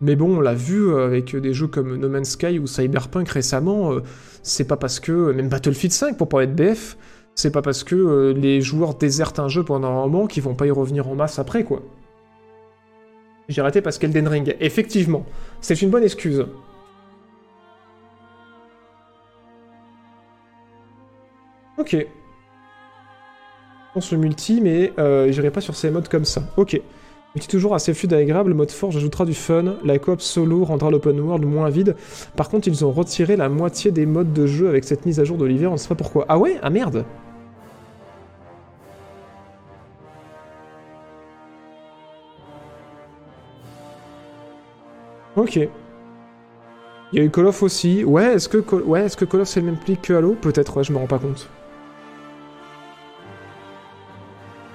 [0.00, 3.28] Mais bon, on l'a vu euh, avec des jeux comme No Man's Sky ou Cyberpunk
[3.28, 3.94] récemment,
[4.42, 5.32] c'est pas parce que.
[5.32, 6.96] Même Battlefield 5, pour parler de BF,
[7.34, 10.66] c'est pas parce que les joueurs désertent un jeu pendant un moment qu'ils vont pas
[10.66, 11.82] y revenir en masse après, quoi.
[13.48, 14.28] J'ai raté parce qu'Elden.
[14.60, 15.24] Effectivement,
[15.60, 16.46] c'est une bonne excuse.
[21.76, 21.96] Ok.
[23.92, 26.42] Pense le multi, mais euh, j'irai pas sur ces modes comme ça.
[26.56, 26.80] Ok.
[27.34, 30.64] Multi toujours assez fluide et agréable, le mode forge ajoutera du fun, la coop solo
[30.64, 31.96] rendra l'open world moins vide.
[32.36, 35.24] Par contre, ils ont retiré la moitié des modes de jeu avec cette mise à
[35.24, 36.26] jour d'Olivier, on ne sait pas pourquoi.
[36.28, 36.58] Ah ouais?
[36.62, 37.04] Ah merde
[45.36, 45.56] Ok.
[45.56, 48.04] Il y a eu Call of aussi.
[48.04, 48.82] Ouais, est-ce que, Call...
[48.82, 50.36] ouais, est que Call of c'est le même pli que Halo?
[50.40, 51.48] Peut-être, ouais, je me rends pas compte.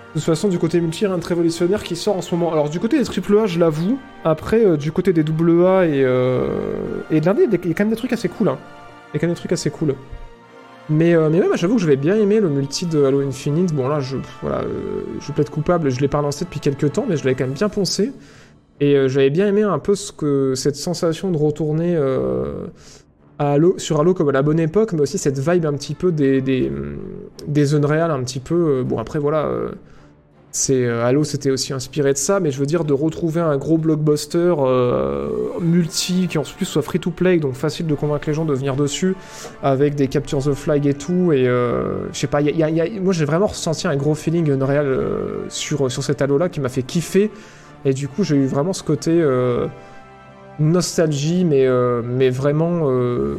[0.10, 2.52] De toute façon, du côté multi, rien de révolutionnaire qui sort en ce moment.
[2.52, 3.99] Alors, du côté des AAA, je l'avoue.
[4.23, 7.84] Après, euh, du côté des AA et, euh, et de l'indé, il y a quand
[7.84, 8.49] même des trucs assez cool.
[8.49, 8.57] Hein.
[9.11, 9.95] Il y a quand même des trucs assez cool.
[10.90, 13.73] Mais, euh, mais même, j'avoue que j'avais bien aimé le multi de Halo Infinite.
[13.73, 17.06] Bon, là, je, voilà, euh, je plaide coupable, je l'ai pas lancé depuis quelques temps,
[17.07, 18.11] mais je l'avais quand même bien poncé.
[18.81, 22.68] Et euh, j'avais bien aimé un peu cette sensation de retourner euh,
[23.77, 26.41] sur Halo comme à la bonne époque, mais aussi cette vibe un petit peu des,
[26.41, 26.72] des,
[27.47, 28.56] des zones réales, un petit peu.
[28.56, 29.49] euh, bon, après, voilà.
[30.51, 33.77] c'est Halo, c'était aussi inspiré de ça, mais je veux dire de retrouver un gros
[33.77, 34.56] blockbuster
[35.61, 38.53] multi qui en plus soit free to play, donc facile de convaincre les gens de
[38.53, 39.15] venir dessus,
[39.61, 41.34] avec des captures the flag et tout.
[41.34, 42.41] Et je sais pas,
[43.01, 44.97] moi j'ai vraiment ressenti un gros feeling Unreal
[45.49, 47.30] sur sur cet Halo là qui m'a fait kiffer.
[47.85, 49.68] Et du coup j'ai eu vraiment ce côté euh,
[50.60, 53.35] nostalgie, mais euh, mais vraiment euh,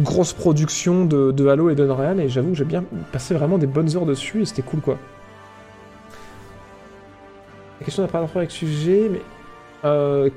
[0.00, 2.20] grosse production de, de Halo et d'Unreal.
[2.20, 4.98] Et j'avoue que j'ai bien passé vraiment des bonnes heures dessus et c'était cool quoi.
[7.80, 9.20] La question n'a pas rapport avec ce sujet, mais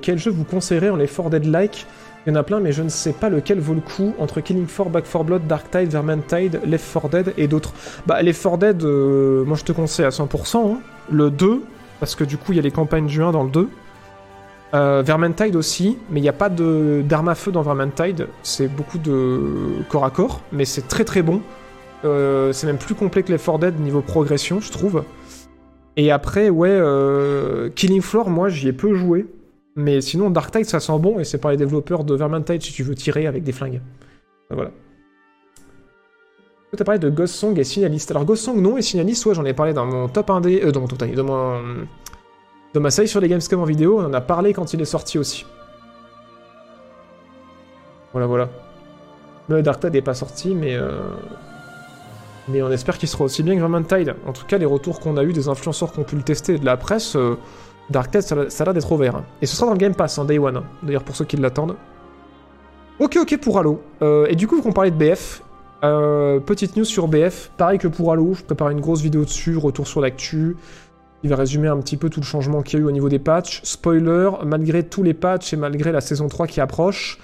[0.02, 1.86] quel jeu vous conseillerez en 4 Dead-like
[2.26, 4.42] Il y en a plein, mais je ne sais pas lequel vaut le coup entre
[4.42, 7.74] Killing 4, Back 4 Blood, Dark Tide, Vermintide, Left 4 Dead et d'autres.
[8.06, 10.58] Bah, Left 4 Dead, moi je te conseille à 100%.
[10.58, 10.80] hein.
[11.10, 11.62] Le 2,
[12.00, 13.70] parce que du coup il y a les campagnes du 1 dans le 2.
[14.74, 18.28] Euh, Vermintide aussi, mais il n'y a pas de- d'arme à feu dans Vermintide.
[18.44, 21.42] C'est beaucoup de corps à corps, mais c'est très très bon.
[22.06, 25.04] Euh, c'est même plus complet que Left 4 Dead niveau progression, je trouve.
[25.96, 29.26] Et après, ouais, euh, Killing Floor, moi j'y ai peu joué.
[29.76, 32.74] Mais sinon, Dark Tide, ça sent bon et c'est par les développeurs de Vermintide si
[32.74, 33.82] tu veux tirer avec des flingues.
[34.50, 34.72] Voilà.
[36.76, 38.12] Tu as parlé de Ghost Song et Signalist.
[38.12, 40.64] Alors, Ghost Song, non, et Signalist, ouais, j'en ai parlé dans mon top 1D.
[40.66, 41.62] Euh, dans mon top 1D, dans mon.
[42.74, 44.86] Dans ma série sur les Gamescom en vidéo, on en a parlé quand il est
[44.86, 45.46] sorti aussi.
[48.12, 48.50] Voilà, voilà.
[49.48, 50.76] Le Dark Tide n'est pas sorti, mais.
[50.76, 51.00] euh,
[52.50, 54.16] mais on espère qu'il sera aussi bien que Vermintide.
[54.26, 56.56] En tout cas, les retours qu'on a eu des influenceurs qui ont pu le tester
[56.56, 57.38] et de la presse, euh,
[57.90, 59.24] Dark Tide, ça, a- l'air d'être ouvert.
[59.42, 60.58] Et ce sera dans le Game Pass, en Day One.
[60.58, 60.64] hein.
[60.84, 61.76] D'ailleurs, pour ceux qui l'attendent.
[63.00, 63.82] Ok, ok pour Halo.
[64.02, 65.42] Euh, et du coup, qu'on parlait de BF,
[65.84, 67.52] euh, petite news sur BF.
[67.58, 70.56] Pareil que pour Halo, je prépare une grosse vidéo dessus, retour sur l'actu.
[71.24, 73.10] Il va résumer un petit peu tout le changement qu'il y a eu au niveau
[73.10, 73.62] des patchs.
[73.64, 77.20] Spoiler, malgré tous les patchs et malgré la saison 3 qui approche,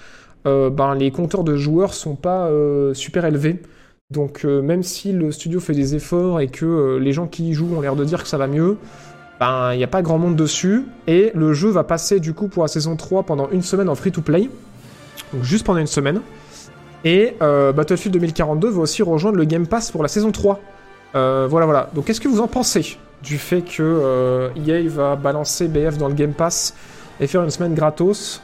[0.46, 3.62] euh, ben, les compteurs de joueurs sont pas euh, super élevés.
[4.10, 7.74] Donc même si le studio fait des efforts et que les gens qui y jouent
[7.74, 8.76] ont l'air de dire que ça va mieux,
[9.40, 10.84] ben il n'y a pas grand monde dessus.
[11.06, 13.94] Et le jeu va passer du coup pour la saison 3 pendant une semaine en
[13.94, 14.50] free-to-play.
[15.32, 16.20] Donc juste pendant une semaine.
[17.04, 20.60] Et euh, Battlefield 2042 va aussi rejoindre le Game Pass pour la saison 3.
[21.14, 21.90] Euh, voilà, voilà.
[21.94, 26.08] Donc qu'est-ce que vous en pensez du fait que euh, EA va balancer BF dans
[26.08, 26.74] le Game Pass
[27.20, 28.42] et faire une semaine gratos?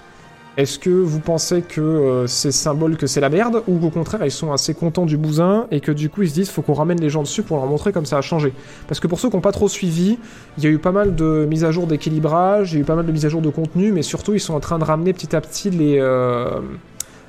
[0.57, 4.25] Est-ce que vous pensez que euh, c'est symbole que c'est la merde ou qu'au contraire
[4.25, 6.75] ils sont assez contents du bousin et que du coup ils se disent faut qu'on
[6.75, 8.53] ramène les gens dessus pour leur montrer comme ça a changé?
[8.89, 10.19] Parce que pour ceux qui n'ont pas trop suivi,
[10.59, 12.85] il y a eu pas mal de mises à jour d'équilibrage, il y a eu
[12.85, 14.85] pas mal de mises à jour de contenu, mais surtout ils sont en train de
[14.85, 16.01] ramener petit à petit les,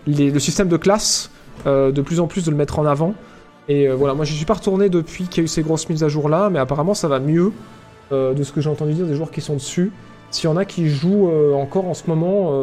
[0.07, 1.31] le système de classe,
[1.67, 3.13] euh, de plus en plus de le mettre en avant.
[3.67, 5.87] Et euh, voilà, moi je suis pas retourné depuis qu'il y a eu ces grosses
[5.89, 7.51] mises à jour là, mais apparemment ça va mieux
[8.11, 9.91] euh, de ce que j'ai entendu dire des joueurs qui sont dessus.
[10.31, 12.53] S'il y en a qui jouent encore en ce moment,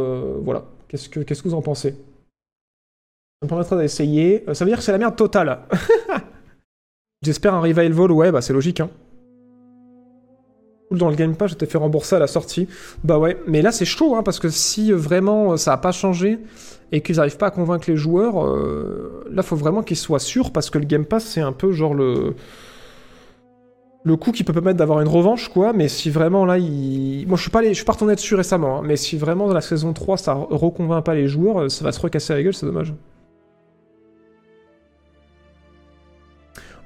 [0.43, 0.65] voilà.
[0.89, 1.90] Qu'est-ce que, que vous en pensez?
[1.90, 4.43] Ça me permettra d'essayer.
[4.55, 5.59] Ça veut dire que c'est la merde totale.
[7.23, 8.89] J'espère un revival, ouais, bah c'est logique, hein.
[10.90, 12.66] Dans le Game Pass, j'étais fait rembourser à la sortie.
[13.05, 15.77] Bah ouais, mais là c'est chaud, hein, parce que si euh, vraiment euh, ça a
[15.77, 16.39] pas changé
[16.93, 20.51] et qu'ils arrivent pas à convaincre les joueurs, euh, là faut vraiment qu'ils soient sûrs,
[20.51, 22.35] parce que le Game Pass c'est un peu genre le
[24.05, 27.27] le coup qui peut permettre d'avoir une revanche, quoi, mais si vraiment là, il...
[27.27, 29.48] moi je suis pas, allé- je suis pas retourné dessus récemment, hein, mais si vraiment
[29.48, 32.43] dans la saison 3 ça re- reconvainc pas les joueurs, ça va se recasser la
[32.43, 32.94] gueule, c'est dommage.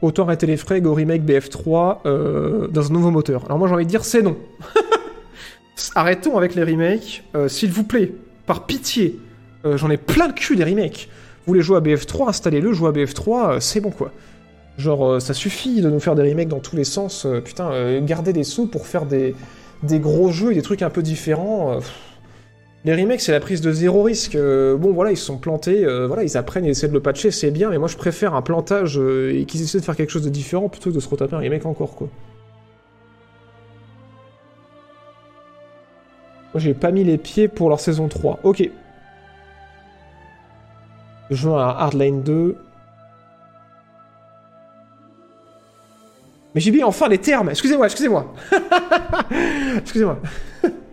[0.03, 3.45] Autant arrêter les frais, go remake BF3 euh, dans un nouveau moteur.
[3.47, 4.37] Alors moi j'ai envie de dire c'est non.
[5.95, 8.13] Arrêtons avec les remakes, euh, s'il vous plaît,
[8.47, 9.19] par pitié.
[9.65, 11.09] Euh, J'en ai plein le cul des remakes.
[11.47, 14.13] Vous voulez jouer à BF3, installez-le, jouez à BF3, euh, c'est bon quoi.
[14.79, 17.27] Genre, ça suffit de nous faire des remakes dans tous les sens.
[17.45, 19.35] putain, garder des sous pour faire des,
[19.85, 21.79] gros jeux et des trucs un peu différents.
[22.85, 24.35] Les remakes, c'est la prise de zéro risque.
[24.35, 27.31] euh, bon, voilà, ils sont plantés, euh, voilà, ils apprennent et essaient de le patcher,
[27.31, 30.11] c'est bien, mais moi je préfère un plantage euh, et qu'ils essaient de faire quelque
[30.11, 32.09] chose de différent plutôt que de se retaper un remake encore, quoi.
[36.55, 38.41] Moi, j'ai pas mis les pieds pour leur saison 3.
[38.43, 38.69] Ok.
[41.31, 42.57] Juin à Hardline 2.
[46.55, 47.49] Mais j'ai mis enfin les termes.
[47.49, 48.35] Excusez-moi, excusez-moi.
[49.79, 50.19] excusez-moi.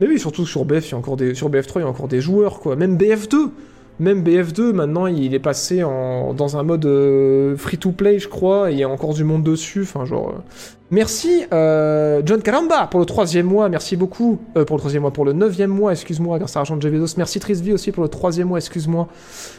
[0.00, 1.88] Mais oui, surtout sur BF, il y a encore des sur BF3, il y a
[1.88, 2.76] encore des joueurs quoi.
[2.76, 3.50] Même BF2.
[3.98, 6.88] Même BF2 maintenant, il est passé en dans un mode
[7.58, 10.30] free to play, je crois, et il y a encore du monde dessus, enfin genre
[10.30, 10.40] euh.
[10.92, 14.40] Merci euh, John Caramba pour le troisième mois, merci beaucoup.
[14.56, 17.14] Euh, pour le troisième mois, pour le neuvième mois, excuse-moi, grâce à l'argent de Jevedos.
[17.16, 19.06] Merci Trisby aussi pour le troisième mois, excuse-moi.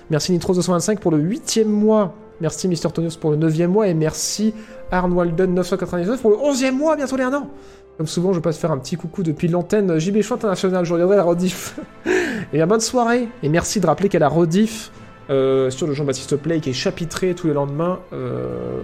[0.09, 2.13] Merci Nitro225 pour le huitième mois.
[2.41, 4.53] Merci Mister Tonios pour le 9 mois et merci
[4.91, 7.49] Arnwalden 999 pour le 11e mois, bientôt les un an.
[7.97, 11.17] Comme souvent, je passe faire un petit coucou depuis l'antenne JB Show International, je regarderai
[11.17, 11.79] la rediff.
[12.05, 14.91] et bien bonne soirée et merci de rappeler qu'elle a rediff
[15.29, 18.81] euh, sur le Jean-Baptiste Play qui est chapitré tous les lendemains euh,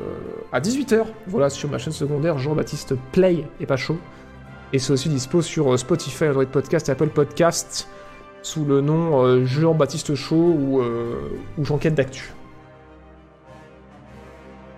[0.51, 1.03] à 18h.
[1.27, 3.97] Voilà, sur ma chaîne secondaire Jean-Baptiste Play et pas chaud.
[4.73, 7.89] Et c'est aussi dispo sur euh, Spotify, Android Podcast et Apple Podcast
[8.43, 10.81] sous le nom Jean-Baptiste Show ou,
[11.57, 12.31] ou J'enquête d'actu.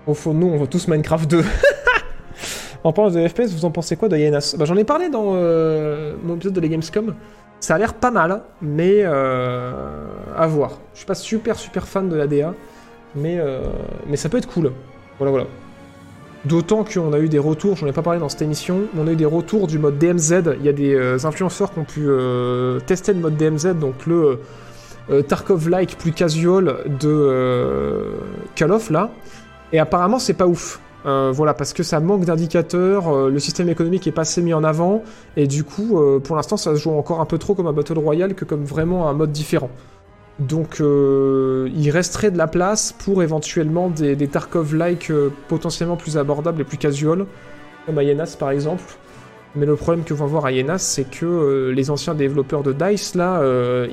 [0.10, 1.44] Au fond, nous, on veut tous Minecraft 2.
[2.84, 5.34] en parlant de FPS, vous en pensez quoi de Yenas bah, J'en ai parlé dans
[5.36, 7.14] euh, mon épisode de les Gamescom.
[7.60, 9.72] Ça a l'air pas mal, mais euh,
[10.36, 10.80] à voir.
[10.94, 12.56] Je suis pas super super fan de la DA,
[13.16, 13.62] mais, euh,
[14.08, 14.72] mais ça peut être cool.
[15.20, 15.46] Voilà, voilà.
[16.46, 19.08] D'autant qu'on a eu des retours, j'en ai pas parlé dans cette émission, mais on
[19.08, 20.56] a eu des retours du mode DMZ.
[20.60, 22.08] Il y a des influenceurs qui ont pu
[22.88, 24.40] tester le mode DMZ, donc le
[25.28, 28.16] Tarkov-like plus casual de
[28.56, 29.12] Call là.
[29.72, 30.80] Et apparemment, c'est pas ouf.
[31.06, 34.54] Euh, voilà, parce que ça manque d'indicateurs, euh, le système économique est pas assez mis
[34.54, 35.04] en avant,
[35.38, 37.74] et du coup, euh, pour l'instant, ça se joue encore un peu trop comme un
[37.74, 39.70] Battle Royale que comme vraiment un mode différent.
[40.40, 45.12] Donc, il resterait de la place pour éventuellement des, Tarkov-like
[45.50, 47.26] potentiellement plus abordables et plus casual,
[47.86, 48.84] comme Ayenas par exemple.
[49.58, 53.44] Mais le problème que vont avoir Ayenas, c'est que les anciens développeurs de DICE, là,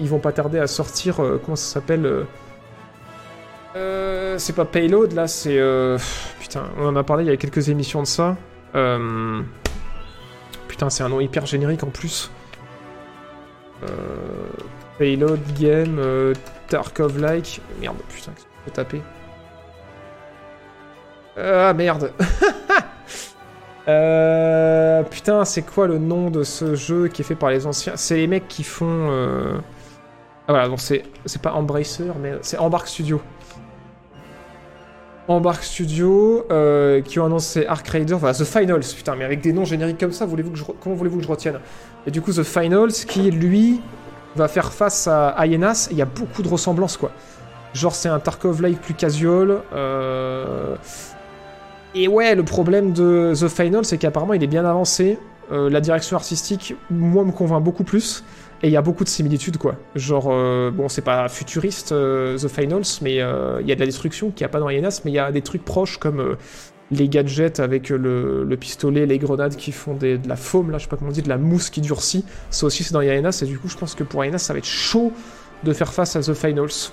[0.00, 2.26] ils vont pas tarder à sortir, comment ça s'appelle
[3.76, 5.58] euh, c'est pas Payload, là, c'est...
[5.58, 5.98] euh,
[6.40, 8.36] Putain, on en a parlé il y a quelques émissions de ça.
[8.74, 9.42] Euh,
[10.68, 12.30] Putain, c'est un nom hyper générique en plus.
[14.98, 16.00] Payload Game,
[16.68, 17.60] Tarkov-like...
[17.80, 19.02] Merde, putain, qu'est-ce que je taper
[21.36, 22.12] Ah, merde
[25.10, 27.96] Putain, c'est quoi le nom de ce jeu qui est fait par les anciens?
[27.96, 29.60] C'est les mecs qui font...
[30.48, 31.02] Ah voilà, donc c'est
[31.42, 33.20] pas Embracer, mais c'est Embark Studio.
[35.28, 39.52] Embark Studio, euh, qui ont annoncé Ark Raider, voilà, The Finals, putain, mais avec des
[39.52, 41.58] noms génériques comme ça, voulez-vous que je comment voulez-vous que je retienne?
[42.06, 43.80] Et du coup, The Finals, qui, lui,
[44.36, 47.10] va faire face à Ayenas, il y a beaucoup de ressemblances, quoi.
[47.74, 50.76] Genre, c'est un Tarkov-like plus casual, euh...
[51.94, 55.18] Et ouais, le problème de The Final, c'est qu'apparemment, il est bien avancé,
[55.50, 58.22] euh, la direction artistique, moi, me convainc beaucoup plus,
[58.62, 59.76] et il y a beaucoup de similitudes, quoi.
[59.94, 63.80] Genre, euh, bon, c'est pas futuriste, euh, The Finals, mais euh, il y a de
[63.80, 65.98] la destruction qu'il n'y a pas dans Ienas, mais il y a des trucs proches
[65.98, 66.36] comme
[66.90, 70.84] les gadgets avec le, le pistolet, les grenades qui font de la foam, là, je
[70.84, 72.24] sais pas comment on dit, de la mousse qui durcit.
[72.50, 74.58] Ça aussi, c'est dans Yaenas, et du coup, je pense que pour Yaenas, ça va
[74.58, 75.12] être chaud
[75.64, 76.92] de faire face à The Finals.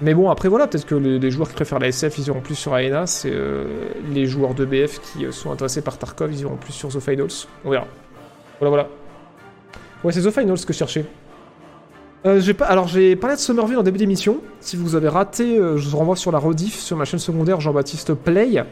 [0.00, 2.56] Mais bon, après, voilà, peut-être que les, joueurs qui préfèrent la SF, ils iront plus
[2.56, 3.64] sur Aenas, et euh,
[4.12, 7.46] les joueurs de BF qui sont intéressés par Tarkov, ils iront plus sur The Finals.
[7.64, 7.86] On verra.
[8.58, 9.01] Voilà, voilà.
[10.04, 11.04] Ouais, c'est The Finals que je cherchais.
[12.26, 12.40] Euh.
[12.60, 14.38] Alors, j'ai parlé de Somerville en début d'émission.
[14.60, 17.60] Si vous avez raté, euh, je vous renvoie sur la rediff sur ma chaîne secondaire
[17.60, 18.64] Jean-Baptiste Play.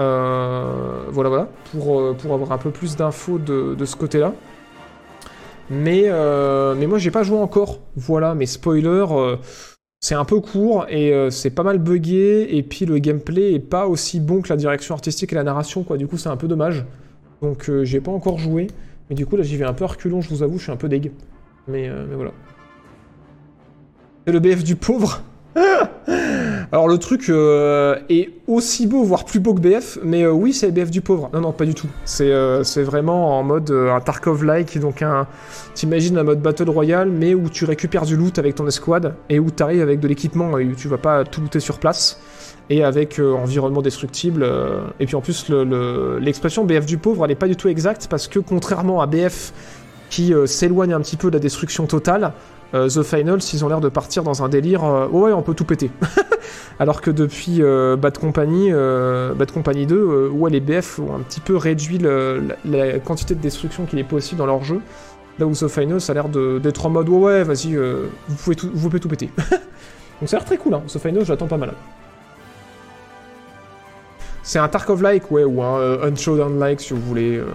[0.00, 4.32] Euh, voilà, voilà, pour, pour avoir un peu plus d'infos de, de ce côté-là.
[5.70, 6.10] Mais,
[6.76, 7.78] mais moi, j'ai pas joué encore.
[7.96, 9.36] Voilà, mes spoilers, euh,
[10.00, 12.56] c'est un peu court et c'est pas mal buggé.
[12.56, 15.84] Et puis, le gameplay est pas aussi bon que la direction artistique et la narration,
[15.84, 15.96] quoi.
[15.96, 16.84] Du coup, c'est un peu dommage.
[17.40, 18.68] Donc, j'ai pas encore joué.
[19.12, 20.72] Mais du coup, là, j'y vais un peu à reculons, je vous avoue, je suis
[20.72, 21.12] un peu deg.
[21.68, 22.30] Mais, euh, voilà.
[24.26, 25.20] C'est le BF du pauvre.
[26.72, 30.54] Alors le truc euh, est aussi beau, voire plus beau que BF, mais euh, oui,
[30.54, 31.28] c'est le BF du pauvre.
[31.34, 31.88] Non, non, pas du tout.
[32.06, 35.26] C'est euh, vraiment en mode un Tarkov-like, donc un...
[35.74, 39.38] T'imagines un mode Battle Royale, mais où tu récupères du loot avec ton escouade, et
[39.38, 42.18] où t'arrives avec de l'équipement, et où tu vas pas tout looter sur place,
[42.70, 44.42] et avec euh, environnement destructible.
[44.42, 47.56] euh, et puis en plus, le- le- l'expression BF du pauvre, elle est pas du
[47.56, 49.52] tout exacte, parce que contrairement à BF,
[50.10, 52.32] qui euh, s'éloigne un petit peu de la destruction totale,
[52.74, 54.82] The Finals, ils ont l'air de partir dans un délire.
[54.82, 55.90] oh ouais, on peut tout péter.
[56.78, 61.40] Alors que depuis Bad Company, Bad Company 2, euh, ouais, les BF ont un petit
[61.40, 64.80] peu réduit la, quantité de destruction qu'il est possible dans leur jeu.
[65.38, 68.70] Là où The Finals a l'air d'être en mode ouais, ouais, vas-y, vous, pouvez tout,
[68.72, 69.28] vous pouvez tout péter.
[70.20, 70.82] Donc ça a l'air très cool, hein.
[70.88, 71.74] The Finals, j'attends pas mal.
[74.42, 77.36] C'est un Tarkov-like, ouais, ou un euh, Unshowdown-like si vous voulez.
[77.36, 77.46] euh.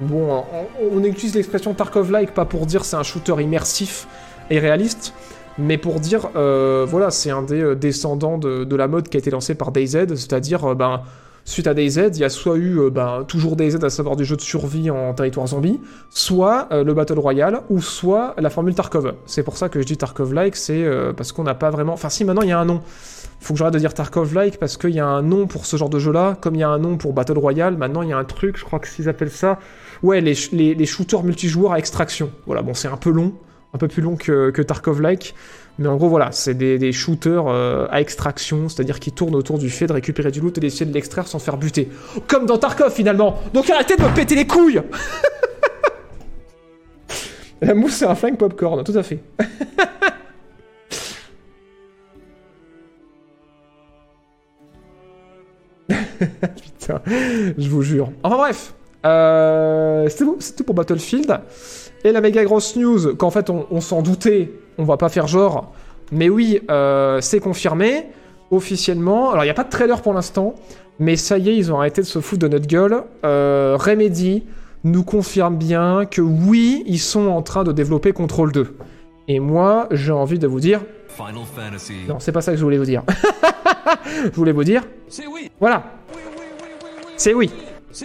[0.00, 0.44] Bon,
[0.92, 4.06] on, utilise l'expression Tarkov-like pas pour dire c'est un shooter immersif
[4.50, 5.14] et réaliste,
[5.58, 9.20] mais pour dire, euh, voilà, c'est un des euh, descendants de, la mode qui a
[9.20, 11.00] été lancée par DayZ, c'est-à-dire, ben,
[11.46, 14.36] suite à DayZ, il y a soit eu, ben, toujours DayZ, à savoir du jeu
[14.36, 15.80] de survie en territoire zombie,
[16.10, 19.14] soit le Battle Royale, ou soit la formule Tarkov.
[19.24, 20.84] C'est pour ça que je dis Tarkov-like, c'est
[21.16, 21.94] parce qu'on n'a pas vraiment...
[21.94, 22.82] Enfin si, maintenant il y a un nom.
[23.40, 25.88] Faut que j'arrête de dire Tarkov-like, parce qu'il y a un nom pour ce genre
[25.88, 28.18] de jeu-là, comme il y a un nom pour Battle Royale, maintenant il y a
[28.18, 29.58] un truc, je crois que s'ils appellent ça...
[30.02, 30.34] Ouais, les,
[30.86, 32.30] shooters multijoueurs à extraction.
[32.46, 33.34] Voilà, bon, c'est un peu long,
[33.72, 35.34] un peu plus long que, Tarkov-like,
[35.78, 39.70] mais en gros, voilà, c'est des, shooters euh, à extraction, c'est-à-dire qui tournent autour du
[39.70, 41.88] fait de récupérer du loot et d'essayer de l'extraire sans faire buter.
[42.26, 44.82] Comme dans Tarkov, finalement Donc arrêtez de me péter les couilles
[47.62, 49.20] La mousse, c'est un flingue popcorn, tout à fait.
[56.62, 57.00] Putain,
[57.58, 58.10] je vous jure.
[58.22, 58.74] Enfin bref,
[59.04, 61.38] euh, tout- c'est tout pour Battlefield.
[62.04, 65.26] Et la méga grosse news, qu'en fait on, on s'en doutait, on va pas faire
[65.26, 65.72] genre,
[66.12, 68.06] mais oui, euh, c'est confirmé
[68.50, 69.30] officiellement.
[69.30, 70.54] Alors il n'y a pas de trailer pour l'instant,
[70.98, 73.02] mais ça y est, ils ont arrêté de se foutre de notre gueule.
[73.24, 74.44] Euh, Remedy
[74.84, 78.76] nous confirme bien que oui, ils sont en train de développer Control 2.
[79.28, 81.94] Et moi, j'ai envie de vous dire, Final Fantasy.
[82.08, 83.02] non, c'est pas ça que je voulais vous dire.
[84.24, 85.82] je voulais vous dire, C'est oui, voilà,
[87.16, 87.50] c'est oui.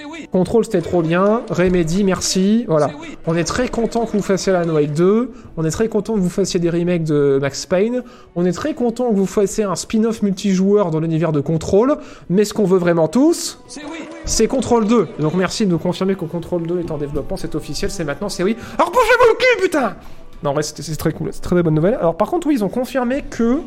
[0.09, 2.91] oui, Control c'était trop bien, Remedy merci, voilà.
[3.01, 3.17] oui.
[3.27, 6.19] On est très content que vous fassiez la Noël 2, on est très content que
[6.19, 8.03] vous fassiez des remakes de Max Payne,
[8.35, 11.97] on est très content que vous fassiez un spin-off multijoueur dans l'univers de Control,
[12.29, 13.81] mais ce qu'on veut vraiment tous, C'est
[14.43, 14.47] oui.
[14.47, 15.07] Control 2.
[15.19, 18.29] Donc merci de nous confirmer que Control 2 est en développement, c'est officiel, c'est maintenant,
[18.29, 18.55] c'est oui.
[18.77, 19.95] Alors bougez-vous le cul, putain
[20.43, 21.95] Non, en vrai, c'était- c'est très cool, c'est très très bonne nouvelle.
[21.95, 23.59] Alors par contre, oui, ils ont confirmé que,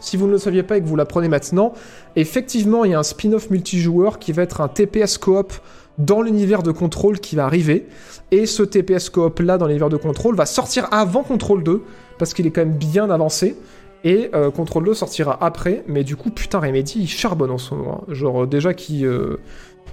[0.00, 1.72] si vous ne le saviez pas et que vous l'apprenez maintenant,
[2.16, 5.52] effectivement, il y a un spin-off multijoueur qui va être un TPS coop
[5.98, 7.86] dans l'univers de Control qui va arriver.
[8.30, 11.82] Et ce TPS coop là dans l'univers de Control va sortir avant Control 2,
[12.18, 13.56] parce qu'il est quand même bien avancé.
[14.04, 17.74] Et euh, Control 2 sortira après, mais du coup, putain, Remedy, il charbonne en ce
[17.74, 18.04] moment.
[18.08, 18.14] hein.
[18.14, 18.70] Genre, euh, déjà
[19.02, 19.36] euh,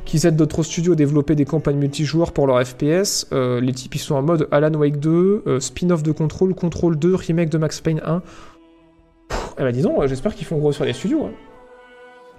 [0.06, 3.28] qu'ils aident d'autres studios à développer des campagnes multijoueurs pour leur FPS.
[3.32, 7.16] les types, ils sont en mode Alan Wake 2, euh, spin-off de Control, Control 2,
[7.16, 8.22] remake de Max Payne 1.
[9.30, 11.26] Pff, eh ben dis donc, euh, j'espère qu'ils font gros sur les studios.
[11.26, 11.32] hein.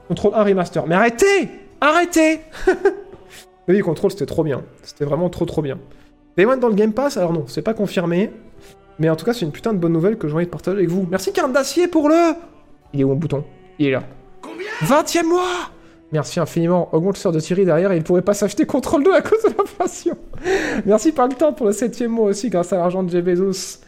[0.09, 0.87] Control 1 remaster.
[0.87, 1.49] Mais arrêtez
[1.81, 2.41] Arrêtez
[3.69, 4.63] Oui, Control, c'était trop bien.
[4.83, 5.79] C'était vraiment trop trop bien.
[6.37, 8.31] Day One dans le Game Pass, alors non, c'est pas confirmé.
[8.99, 10.77] Mais en tout cas, c'est une putain de bonne nouvelle que j'ai envie de partager
[10.77, 11.07] avec vous.
[11.11, 12.35] Merci Carne d'Acier pour le...
[12.93, 13.45] Il est où mon bouton?
[13.79, 14.05] Il est là.
[14.83, 15.71] 20 e mois
[16.13, 16.95] Merci infiniment.
[16.95, 19.43] Augmente le sort de Thierry derrière et il pourrait pas s'acheter Control 2 à cause
[19.43, 20.17] de l'inflation.
[20.87, 23.25] merci par le temps pour le 7 e mois aussi grâce à l'argent de Jeff
[23.25, 23.81] Bezos.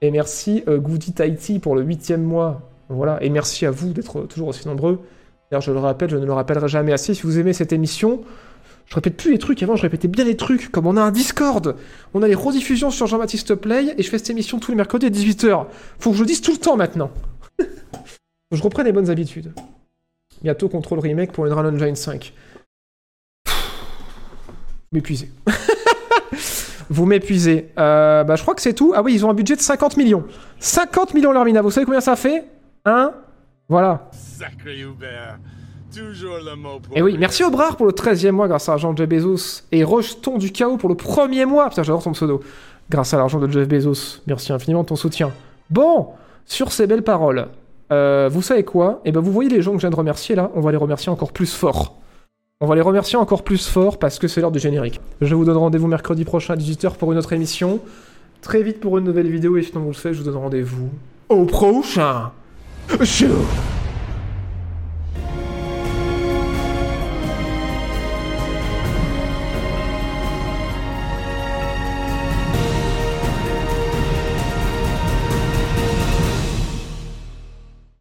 [0.00, 2.70] Et merci euh, Goody Tahiti pour le 8 e mois.
[2.88, 3.22] Voilà.
[3.22, 5.00] Et merci à vous d'être toujours aussi nombreux.
[5.50, 7.14] D'ailleurs, je le rappelle, je ne le rappellerai jamais assez.
[7.14, 8.22] Si vous aimez cette émission,
[8.86, 9.62] je répète plus les trucs.
[9.62, 10.70] Avant, je répétais bien les trucs.
[10.70, 11.76] Comme on a un Discord,
[12.12, 15.06] on a les rediffusions sur Jean-Baptiste Play et je fais cette émission tous les mercredis
[15.06, 15.66] à 18h.
[15.98, 17.10] Faut que je le dise tout le temps maintenant.
[17.58, 17.66] Faut
[18.50, 19.52] que je reprenne les bonnes habitudes.
[20.42, 22.34] Bientôt contrôle remake pour Unreal Engine 5.
[24.92, 25.30] M'épuisez.
[26.94, 27.72] Vous m'épuisez.
[27.76, 28.92] Euh, bah, je crois que c'est tout.
[28.94, 30.22] Ah oui, ils ont un budget de 50 millions.
[30.60, 31.60] 50 millions leur mina.
[31.60, 32.44] Vous savez combien ça fait?
[32.84, 33.12] Hein
[33.68, 34.08] Voilà.
[34.12, 35.38] Sacré Hubert.
[35.92, 38.92] Toujours le mot pour Et oui, merci Obrard pour le 13e mois grâce à l'argent
[38.92, 39.62] de Jeff Bezos.
[39.72, 41.68] Et Rejeton du Chaos pour le premier mois.
[41.68, 42.44] Putain, j'adore ton pseudo.
[42.90, 44.20] Grâce à l'argent de Jeff Bezos.
[44.28, 45.32] Merci infiniment de ton soutien.
[45.70, 46.10] Bon,
[46.46, 47.48] sur ces belles paroles,
[47.90, 49.00] euh, vous savez quoi?
[49.04, 50.76] Eh ben, vous voyez les gens que je viens de remercier là On va les
[50.76, 51.96] remercier encore plus fort.
[52.60, 55.00] On va les remercier encore plus fort parce que c'est l'heure du générique.
[55.20, 57.80] Je vous donne rendez-vous mercredi prochain à 18h pour une autre émission.
[58.42, 60.88] Très vite pour une nouvelle vidéo et sinon vous le savez, je vous donne rendez-vous
[61.28, 62.30] au prochain.
[63.02, 63.26] show.